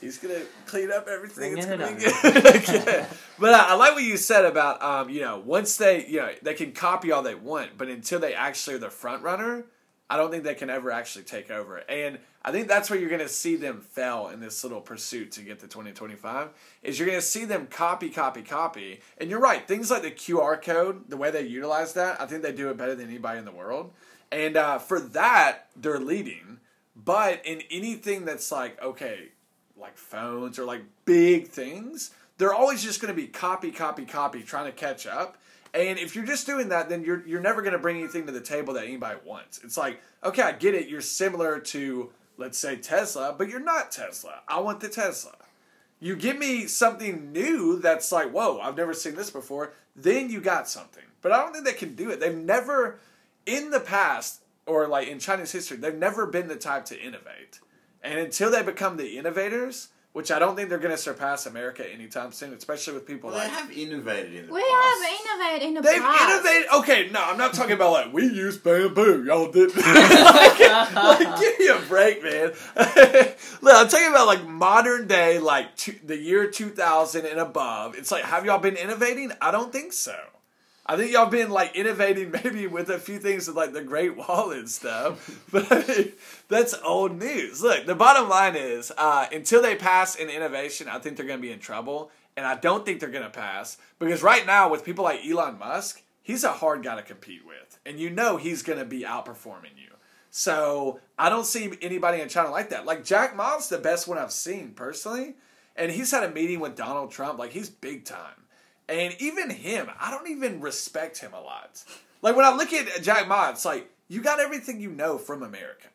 He's 0.01 0.17
gonna 0.17 0.41
clean 0.65 0.91
up 0.91 1.07
everything. 1.07 1.57
It's 1.57 1.65
gonna 1.65 1.93
be 1.93 2.03
good. 2.03 3.05
But 3.39 3.53
uh, 3.53 3.65
I 3.69 3.75
like 3.75 3.93
what 3.93 4.03
you 4.03 4.17
said 4.17 4.43
about 4.43 4.81
um, 4.81 5.09
you 5.09 5.21
know, 5.21 5.39
once 5.39 5.77
they 5.77 6.05
you 6.05 6.19
know 6.19 6.31
they 6.41 6.53
can 6.53 6.71
copy 6.73 7.11
all 7.11 7.21
they 7.21 7.35
want, 7.35 7.77
but 7.77 7.87
until 7.87 8.19
they 8.19 8.33
actually 8.33 8.75
are 8.75 8.79
the 8.79 8.89
front 8.89 9.23
runner, 9.23 9.65
I 10.09 10.17
don't 10.17 10.31
think 10.31 10.43
they 10.43 10.55
can 10.55 10.69
ever 10.69 10.91
actually 10.91 11.23
take 11.23 11.51
over. 11.51 11.77
And 11.89 12.19
I 12.43 12.51
think 12.51 12.67
that's 12.67 12.89
where 12.89 12.99
you're 12.99 13.09
gonna 13.09 13.27
see 13.27 13.55
them 13.55 13.81
fail 13.81 14.29
in 14.33 14.39
this 14.39 14.63
little 14.63 14.81
pursuit 14.81 15.31
to 15.33 15.41
get 15.41 15.59
to 15.59 15.67
2025. 15.67 16.49
Is 16.83 16.97
you're 16.97 17.07
gonna 17.07 17.21
see 17.21 17.45
them 17.45 17.67
copy, 17.67 18.09
copy, 18.09 18.41
copy. 18.41 19.01
And 19.17 19.29
you're 19.29 19.39
right. 19.39 19.67
Things 19.67 19.91
like 19.91 20.01
the 20.01 20.11
QR 20.11 20.61
code, 20.61 21.09
the 21.09 21.17
way 21.17 21.31
they 21.31 21.43
utilize 21.45 21.93
that, 21.93 22.19
I 22.19 22.25
think 22.25 22.43
they 22.43 22.51
do 22.51 22.69
it 22.69 22.77
better 22.77 22.95
than 22.95 23.07
anybody 23.07 23.39
in 23.39 23.45
the 23.45 23.51
world. 23.51 23.93
And 24.31 24.57
uh, 24.57 24.79
for 24.79 24.99
that, 24.99 25.67
they're 25.75 25.99
leading. 25.99 26.59
But 26.95 27.45
in 27.45 27.61
anything 27.71 28.25
that's 28.25 28.51
like, 28.51 28.81
okay, 28.81 29.29
like 29.79 29.97
phones 29.97 30.59
or 30.59 30.65
like 30.65 30.83
big 31.05 31.47
things, 31.47 32.11
they're 32.37 32.53
always 32.53 32.83
just 32.83 33.01
going 33.01 33.13
to 33.13 33.19
be 33.19 33.27
copy, 33.27 33.71
copy, 33.71 34.05
copy, 34.05 34.41
trying 34.41 34.65
to 34.65 34.71
catch 34.71 35.05
up. 35.05 35.37
And 35.73 35.99
if 35.99 36.15
you're 36.15 36.25
just 36.25 36.47
doing 36.47 36.69
that, 36.69 36.89
then 36.89 37.03
you're 37.03 37.25
you're 37.27 37.41
never 37.41 37.61
going 37.61 37.73
to 37.73 37.79
bring 37.79 37.97
anything 37.97 38.25
to 38.25 38.31
the 38.31 38.41
table 38.41 38.73
that 38.73 38.85
anybody 38.85 39.19
wants. 39.23 39.59
It's 39.63 39.77
like, 39.77 40.01
okay, 40.23 40.41
I 40.41 40.51
get 40.53 40.73
it. 40.73 40.87
You're 40.87 41.01
similar 41.01 41.59
to, 41.59 42.09
let's 42.37 42.57
say, 42.57 42.75
Tesla, 42.75 43.35
but 43.37 43.49
you're 43.49 43.59
not 43.59 43.91
Tesla. 43.91 44.41
I 44.47 44.59
want 44.61 44.79
the 44.79 44.89
Tesla. 44.89 45.35
You 45.99 46.15
give 46.15 46.37
me 46.37 46.65
something 46.65 47.31
new 47.31 47.79
that's 47.79 48.11
like, 48.11 48.31
whoa, 48.31 48.59
I've 48.59 48.77
never 48.77 48.93
seen 48.93 49.15
this 49.15 49.29
before, 49.29 49.73
then 49.95 50.29
you 50.29 50.39
got 50.39 50.69
something. 50.69 51.03
But 51.21 51.33
I 51.33 51.43
don't 51.43 51.51
think 51.51 51.65
they 51.65 51.73
can 51.73 51.93
do 51.95 52.09
it. 52.09 52.21
They've 52.21 52.33
never, 52.33 52.99
in 53.45 53.69
the 53.69 53.81
past, 53.81 54.41
or 54.65 54.87
like 54.87 55.09
in 55.09 55.19
Chinese 55.19 55.51
history, 55.51 55.77
they've 55.77 55.93
never 55.93 56.25
been 56.25 56.47
the 56.47 56.55
type 56.55 56.85
to 56.85 56.99
innovate. 56.99 57.59
And 58.03 58.19
until 58.19 58.49
they 58.51 58.63
become 58.63 58.97
the 58.97 59.17
innovators, 59.17 59.89
which 60.13 60.31
I 60.31 60.39
don't 60.39 60.55
think 60.55 60.69
they're 60.69 60.79
going 60.79 60.95
to 60.95 60.97
surpass 60.97 61.45
America 61.45 61.85
anytime 61.93 62.31
soon, 62.31 62.53
especially 62.53 62.93
with 62.95 63.05
people 63.05 63.29
Well, 63.29 63.39
they 63.39 63.47
have 63.47 63.69
innovated 63.71 64.33
in 64.33 64.47
the 64.47 64.53
We 64.53 64.61
past. 64.61 65.03
have 65.03 65.19
innovated 65.37 65.67
in 65.67 65.73
the 65.75 65.81
They've 65.81 66.01
past. 66.01 66.31
innovated. 66.45 66.67
Okay, 66.75 67.09
no, 67.11 67.21
I'm 67.23 67.37
not 67.37 67.53
talking 67.53 67.73
about 67.73 67.91
like 67.91 68.13
we 68.13 68.23
use 68.23 68.57
bamboo. 68.57 69.23
Y'all 69.25 69.51
did. 69.51 69.75
like, 69.77 70.59
like, 70.95 71.39
give 71.39 71.59
me 71.59 71.67
a 71.67 71.79
break, 71.87 72.23
man. 72.23 72.53
Look, 73.61 73.75
I'm 73.75 73.87
talking 73.87 74.07
about 74.09 74.25
like 74.27 74.47
modern 74.47 75.07
day, 75.07 75.37
like 75.39 75.75
two, 75.75 75.95
the 76.03 76.17
year 76.17 76.49
2000 76.49 77.25
and 77.25 77.39
above. 77.39 77.95
It's 77.95 78.11
like, 78.11 78.23
have 78.23 78.45
y'all 78.45 78.59
been 78.59 78.77
innovating? 78.77 79.31
I 79.41 79.51
don't 79.51 79.71
think 79.71 79.93
so. 79.93 80.15
I 80.89 80.97
think 80.97 81.11
y'all 81.11 81.29
been 81.29 81.51
like 81.51 81.75
innovating 81.75 82.31
maybe 82.43 82.65
with 82.65 82.89
a 82.89 82.97
few 82.97 83.19
things 83.19 83.47
with 83.47 83.55
like 83.55 83.73
the 83.73 83.83
Great 83.83 84.17
Wall 84.17 84.51
and 84.51 84.67
stuff, 84.67 85.39
but 85.51 86.13
that's 86.47 86.73
old 86.83 87.19
news. 87.19 87.61
Look, 87.61 87.85
the 87.85 87.93
bottom 87.93 88.27
line 88.27 88.55
is 88.55 88.91
uh, 88.97 89.27
until 89.31 89.61
they 89.61 89.75
pass 89.75 90.15
in 90.15 90.31
innovation, 90.31 90.87
I 90.89 90.97
think 90.97 91.15
they're 91.15 91.27
going 91.27 91.37
to 91.37 91.47
be 91.47 91.51
in 91.51 91.59
trouble, 91.59 92.09
and 92.35 92.43
I 92.43 92.55
don't 92.55 92.87
think 92.87 92.99
they're 92.99 93.09
going 93.09 93.23
to 93.23 93.29
pass 93.29 93.77
because 93.99 94.23
right 94.23 94.43
now 94.47 94.67
with 94.71 94.83
people 94.83 95.03
like 95.03 95.23
Elon 95.23 95.59
Musk, 95.59 96.01
he's 96.23 96.43
a 96.43 96.53
hard 96.53 96.81
guy 96.81 96.95
to 96.95 97.03
compete 97.03 97.45
with, 97.45 97.77
and 97.85 97.99
you 97.99 98.09
know 98.09 98.37
he's 98.37 98.63
going 98.63 98.79
to 98.79 98.85
be 98.85 99.01
outperforming 99.01 99.77
you. 99.77 99.93
So 100.31 100.99
I 101.19 101.29
don't 101.29 101.45
see 101.45 101.71
anybody 101.83 102.19
in 102.19 102.29
China 102.29 102.49
like 102.49 102.69
that. 102.71 102.87
Like 102.87 103.03
Jack 103.03 103.35
Ma's 103.35 103.69
the 103.69 103.77
best 103.77 104.07
one 104.07 104.17
I've 104.17 104.31
seen 104.31 104.71
personally, 104.71 105.35
and 105.75 105.91
he's 105.91 106.09
had 106.09 106.23
a 106.23 106.31
meeting 106.31 106.59
with 106.59 106.75
Donald 106.75 107.11
Trump. 107.11 107.37
Like 107.37 107.51
he's 107.51 107.69
big 107.69 108.05
time. 108.05 108.33
And 108.89 109.15
even 109.19 109.51
him, 109.51 109.87
I 109.99 110.09
don't 110.09 110.29
even 110.29 110.61
respect 110.61 111.19
him 111.19 111.33
a 111.33 111.39
lot. 111.39 111.83
Like 112.23 112.35
when 112.35 112.45
I 112.45 112.55
look 112.55 112.73
at 112.73 113.03
Jack 113.03 113.27
Ma, 113.27 113.51
it's 113.51 113.63
like 113.63 113.89
you 114.07 114.21
got 114.21 114.39
everything 114.39 114.81
you 114.81 114.89
know 114.89 115.19
from 115.19 115.43
America. 115.43 115.87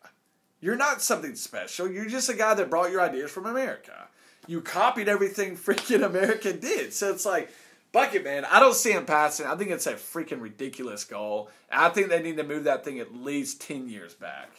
You're 0.60 0.76
not 0.76 1.02
something 1.02 1.34
special. 1.34 1.90
You're 1.90 2.06
just 2.06 2.28
a 2.28 2.34
guy 2.34 2.54
that 2.54 2.70
brought 2.70 2.92
your 2.92 3.02
ideas 3.02 3.32
from 3.32 3.46
America. 3.46 4.08
You 4.46 4.60
copied 4.60 5.08
everything 5.08 5.56
freaking 5.56 6.04
America 6.04 6.52
did. 6.52 6.94
So 6.94 7.10
it's 7.10 7.26
like, 7.26 7.50
bucket 7.90 8.22
man, 8.24 8.44
I 8.44 8.60
don't 8.60 8.74
see 8.74 8.92
him 8.92 9.04
passing. 9.04 9.46
I 9.46 9.56
think 9.56 9.70
it's 9.70 9.88
a 9.88 9.94
freaking 9.94 10.40
ridiculous 10.40 11.04
goal. 11.04 11.50
I 11.70 11.88
think 11.88 12.08
they 12.08 12.22
need 12.22 12.36
to 12.36 12.44
move 12.44 12.64
that 12.64 12.84
thing 12.84 13.00
at 13.00 13.14
least 13.14 13.60
ten 13.60 13.88
years 13.88 14.14
back. 14.14 14.50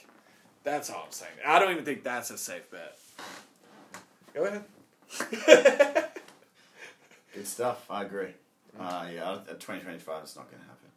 That's 0.65 0.89
all 0.89 1.03
I'm 1.05 1.11
saying. 1.11 1.31
I 1.45 1.57
don't 1.59 1.71
even 1.71 1.85
think 1.85 2.03
that's 2.03 2.31
a 2.31 2.37
safe 2.37 2.69
bet. 2.69 2.97
Go 4.33 4.43
ahead. 4.43 4.65
Good 7.35 7.47
stuff. 7.47 7.85
I 7.89 8.03
agree. 8.03 8.29
Mm. 8.79 8.81
Uh, 8.81 9.05
yeah, 9.13 9.35
2025, 9.47 10.23
it's 10.23 10.35
not 10.35 10.49
going 10.49 10.61
to 10.63 10.67
happen. 10.67 10.89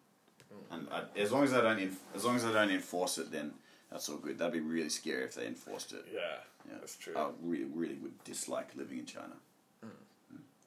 Mm. 0.54 0.74
And 0.74 0.88
I, 1.16 1.20
as 1.20 1.32
long 1.32 1.44
as 1.44 1.52
I 1.52 1.60
don't, 1.60 1.78
enf- 1.78 1.96
as 2.14 2.24
long 2.24 2.36
as 2.36 2.44
I 2.44 2.52
don't 2.52 2.70
enforce 2.70 3.18
it, 3.18 3.30
then 3.30 3.52
that's 3.90 4.08
all 4.08 4.16
good. 4.16 4.38
That'd 4.38 4.52
be 4.54 4.60
really 4.60 4.88
scary 4.88 5.24
if 5.24 5.34
they 5.34 5.46
enforced 5.46 5.92
it. 5.92 6.04
Yeah, 6.12 6.20
Yeah, 6.68 6.76
that's 6.80 6.96
true. 6.96 7.14
I 7.16 7.28
really, 7.42 7.64
really 7.74 7.94
would 7.96 8.22
dislike 8.24 8.68
living 8.76 8.98
in 8.98 9.06
China. 9.06 9.34
Mm. 9.84 9.88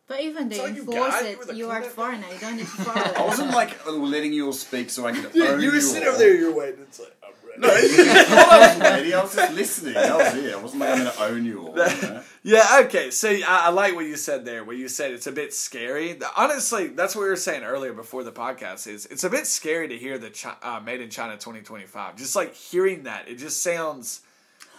But 0.07 0.21
even 0.21 0.49
they 0.49 0.57
So 0.57 0.65
you 0.65 0.79
enforce 0.81 0.95
got- 0.97 1.25
it, 1.25 1.31
you 1.31 1.37
were 1.37 1.45
the 1.45 1.55
you 1.55 1.69
are 1.69 1.77
a 1.77 1.79
cleanup 1.79 1.95
foreigner. 1.95 2.27
You 2.33 2.39
don't 2.39 2.55
need 2.57 2.61
to 2.61 2.65
follow 2.85 3.13
I 3.15 3.27
wasn't 3.27 3.51
like 3.51 3.85
letting 3.87 4.33
you 4.33 4.45
all 4.47 4.53
speak 4.53 4.89
so 4.89 5.05
I 5.05 5.13
could 5.13 5.33
Yeah, 5.33 5.49
own 5.49 5.61
you 5.61 5.67
were 5.69 5.75
you 5.75 5.81
sitting 5.81 6.07
all. 6.07 6.15
over 6.15 6.23
there, 6.23 6.35
you're 6.35 6.53
waiting. 6.53 6.81
It's 6.81 6.99
like, 6.99 7.15
I'm 7.23 7.31
ready. 7.47 7.61
No, 7.61 7.67
I 8.51 8.67
was 8.67 8.79
ready. 8.79 9.13
I 9.13 9.21
was 9.21 9.35
just 9.35 9.53
listening. 9.53 9.93
That 9.93 10.17
was 10.17 10.33
it. 10.43 10.53
I 10.53 10.57
wasn't 10.57 10.81
like 10.81 10.89
I'm 10.91 11.03
going 11.03 11.11
to 11.15 11.23
own 11.23 11.45
you 11.45 11.59
all. 11.67 11.69
You 11.69 11.75
know? 12.01 12.23
Yeah, 12.43 12.81
okay. 12.85 13.11
So 13.11 13.29
I, 13.29 13.43
I 13.47 13.69
like 13.69 13.93
what 13.93 14.05
you 14.05 14.15
said 14.15 14.45
there, 14.45 14.63
where 14.63 14.75
you 14.75 14.87
said 14.87 15.11
it's 15.11 15.27
a 15.27 15.31
bit 15.31 15.53
scary. 15.53 16.17
Honestly, 16.35 16.87
that's 16.87 17.15
what 17.15 17.21
we 17.21 17.29
were 17.29 17.35
saying 17.35 17.63
earlier 17.63 17.93
before 17.93 18.23
the 18.23 18.31
podcast. 18.31 18.87
Is 18.87 19.05
it's 19.07 19.23
a 19.23 19.29
bit 19.29 19.45
scary 19.45 19.87
to 19.87 19.97
hear 19.97 20.17
the 20.17 20.31
Chi- 20.31 20.55
uh, 20.63 20.79
Made 20.79 21.01
in 21.01 21.09
China 21.11 21.33
2025. 21.33 22.15
Just 22.15 22.35
like 22.35 22.55
hearing 22.55 23.03
that, 23.03 23.27
it 23.27 23.35
just 23.35 23.61
sounds. 23.61 24.21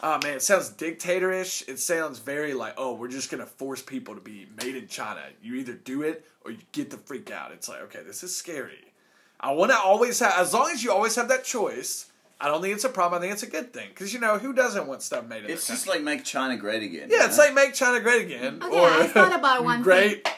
Oh 0.02 0.18
man, 0.24 0.34
it 0.34 0.42
sounds 0.42 0.70
dictatorish. 0.70 1.68
It 1.68 1.78
sounds 1.78 2.18
very 2.18 2.52
like, 2.54 2.74
oh, 2.76 2.94
we're 2.94 3.06
just 3.06 3.30
gonna 3.30 3.46
force 3.46 3.80
people 3.80 4.16
to 4.16 4.20
be 4.20 4.48
made 4.60 4.74
in 4.74 4.88
China. 4.88 5.20
You 5.40 5.54
either 5.54 5.74
do 5.74 6.02
it 6.02 6.26
or 6.44 6.50
you 6.50 6.58
get 6.72 6.90
the 6.90 6.96
freak 6.96 7.30
out. 7.30 7.52
It's 7.52 7.68
like, 7.68 7.82
okay, 7.82 8.00
this 8.04 8.24
is 8.24 8.34
scary. 8.34 8.92
I 9.38 9.52
want 9.52 9.70
to 9.70 9.78
always 9.78 10.18
have, 10.18 10.34
as 10.36 10.52
long 10.52 10.70
as 10.72 10.82
you 10.82 10.90
always 10.92 11.14
have 11.14 11.28
that 11.28 11.44
choice. 11.44 12.06
I 12.42 12.48
don't 12.48 12.60
think 12.60 12.74
it's 12.74 12.82
a 12.84 12.88
problem. 12.88 13.18
I 13.18 13.20
think 13.22 13.34
it's 13.34 13.44
a 13.44 13.48
good 13.48 13.72
thing 13.72 13.88
because 13.90 14.12
you 14.12 14.18
know 14.18 14.36
who 14.36 14.52
doesn't 14.52 14.88
want 14.88 15.00
stuff 15.02 15.24
made 15.26 15.44
in 15.44 15.50
It's 15.50 15.68
just 15.68 15.86
like 15.86 16.02
make 16.02 16.24
China 16.24 16.56
great 16.56 16.82
again. 16.82 17.08
Yeah, 17.08 17.18
you 17.20 17.24
it's 17.26 17.38
know? 17.38 17.44
like 17.44 17.54
make 17.54 17.72
China 17.74 18.00
great 18.00 18.22
again. 18.26 18.60
Okay, 18.62 18.76
or 18.78 18.88
I 18.88 19.06
thought 19.06 19.32
about 19.38 19.62
one 19.64 19.82
great, 19.82 20.28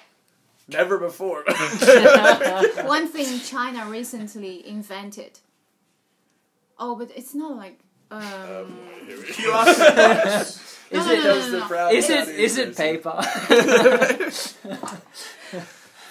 never 0.68 0.98
before. 0.98 1.44
One 2.84 3.08
thing 3.08 3.40
China 3.40 3.86
recently 3.90 4.66
invented. 4.68 5.38
Oh, 6.78 6.94
but 6.94 7.10
it's 7.16 7.34
not 7.34 7.56
like. 7.56 7.78
Um, 8.10 8.76
You 9.38 9.50
are 9.52 9.74
surprised. 9.74 10.60
no, 10.92 10.98
Is 11.00 11.06
no, 11.06 11.12
it- 11.12 11.16
no, 11.16 11.22
Those 11.22 11.44
no, 11.46 11.50
the 11.52 11.58
no. 11.60 11.66
proud 11.66 11.94
is 11.94 12.10
it 12.10 12.24
Chinese 12.26 12.38
is 12.38 12.58
it 12.58 12.76
person. 12.76 12.84
paper 12.84 13.22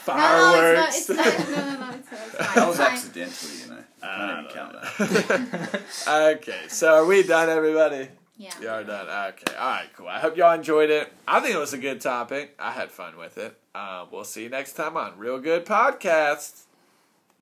Fireworks. 0.04 1.10
No, 1.10 1.16
no, 1.16 1.24
it's 1.24 1.24
not. 1.24 1.28
It's 1.28 1.50
not 1.50 1.52
no, 1.58 1.74
no, 1.74 1.80
no. 1.80 1.90
It's, 1.96 2.08
it's 2.12 2.36
fine. 2.36 2.56
That 2.56 2.68
was 2.68 2.78
Fine. 2.78 2.92
accidental, 2.92 3.50
you 3.58 3.68
know. 3.70 3.73
I 4.04 4.28
don't 4.28 4.50
count 4.50 4.74
that. 4.74 5.82
okay, 6.38 6.62
so 6.68 6.94
are 6.96 7.06
we 7.06 7.24
done, 7.24 7.50
everybody? 7.50 8.10
Yeah. 8.38 8.52
You 8.62 8.70
are 8.70 8.84
done. 8.84 9.08
Okay, 9.34 9.56
all 9.56 9.70
right, 9.70 9.88
cool. 9.96 10.08
I 10.08 10.20
hope 10.20 10.36
y'all 10.36 10.54
enjoyed 10.54 10.90
it. 10.90 11.12
I 11.28 11.40
think 11.40 11.56
it 11.56 11.60
was 11.60 11.74
a 11.74 11.78
good 11.78 12.02
topic. 12.02 12.56
I 12.60 12.72
had 12.72 12.92
fun 12.92 13.18
with 13.18 13.38
it. 13.38 13.58
Uh, 13.74 14.06
we'll 14.12 14.24
see 14.24 14.44
you 14.44 14.50
next 14.50 14.74
time 14.74 14.98
on 14.98 15.18
Real 15.18 15.40
Good 15.40 15.66
Podcasts. 15.66 16.64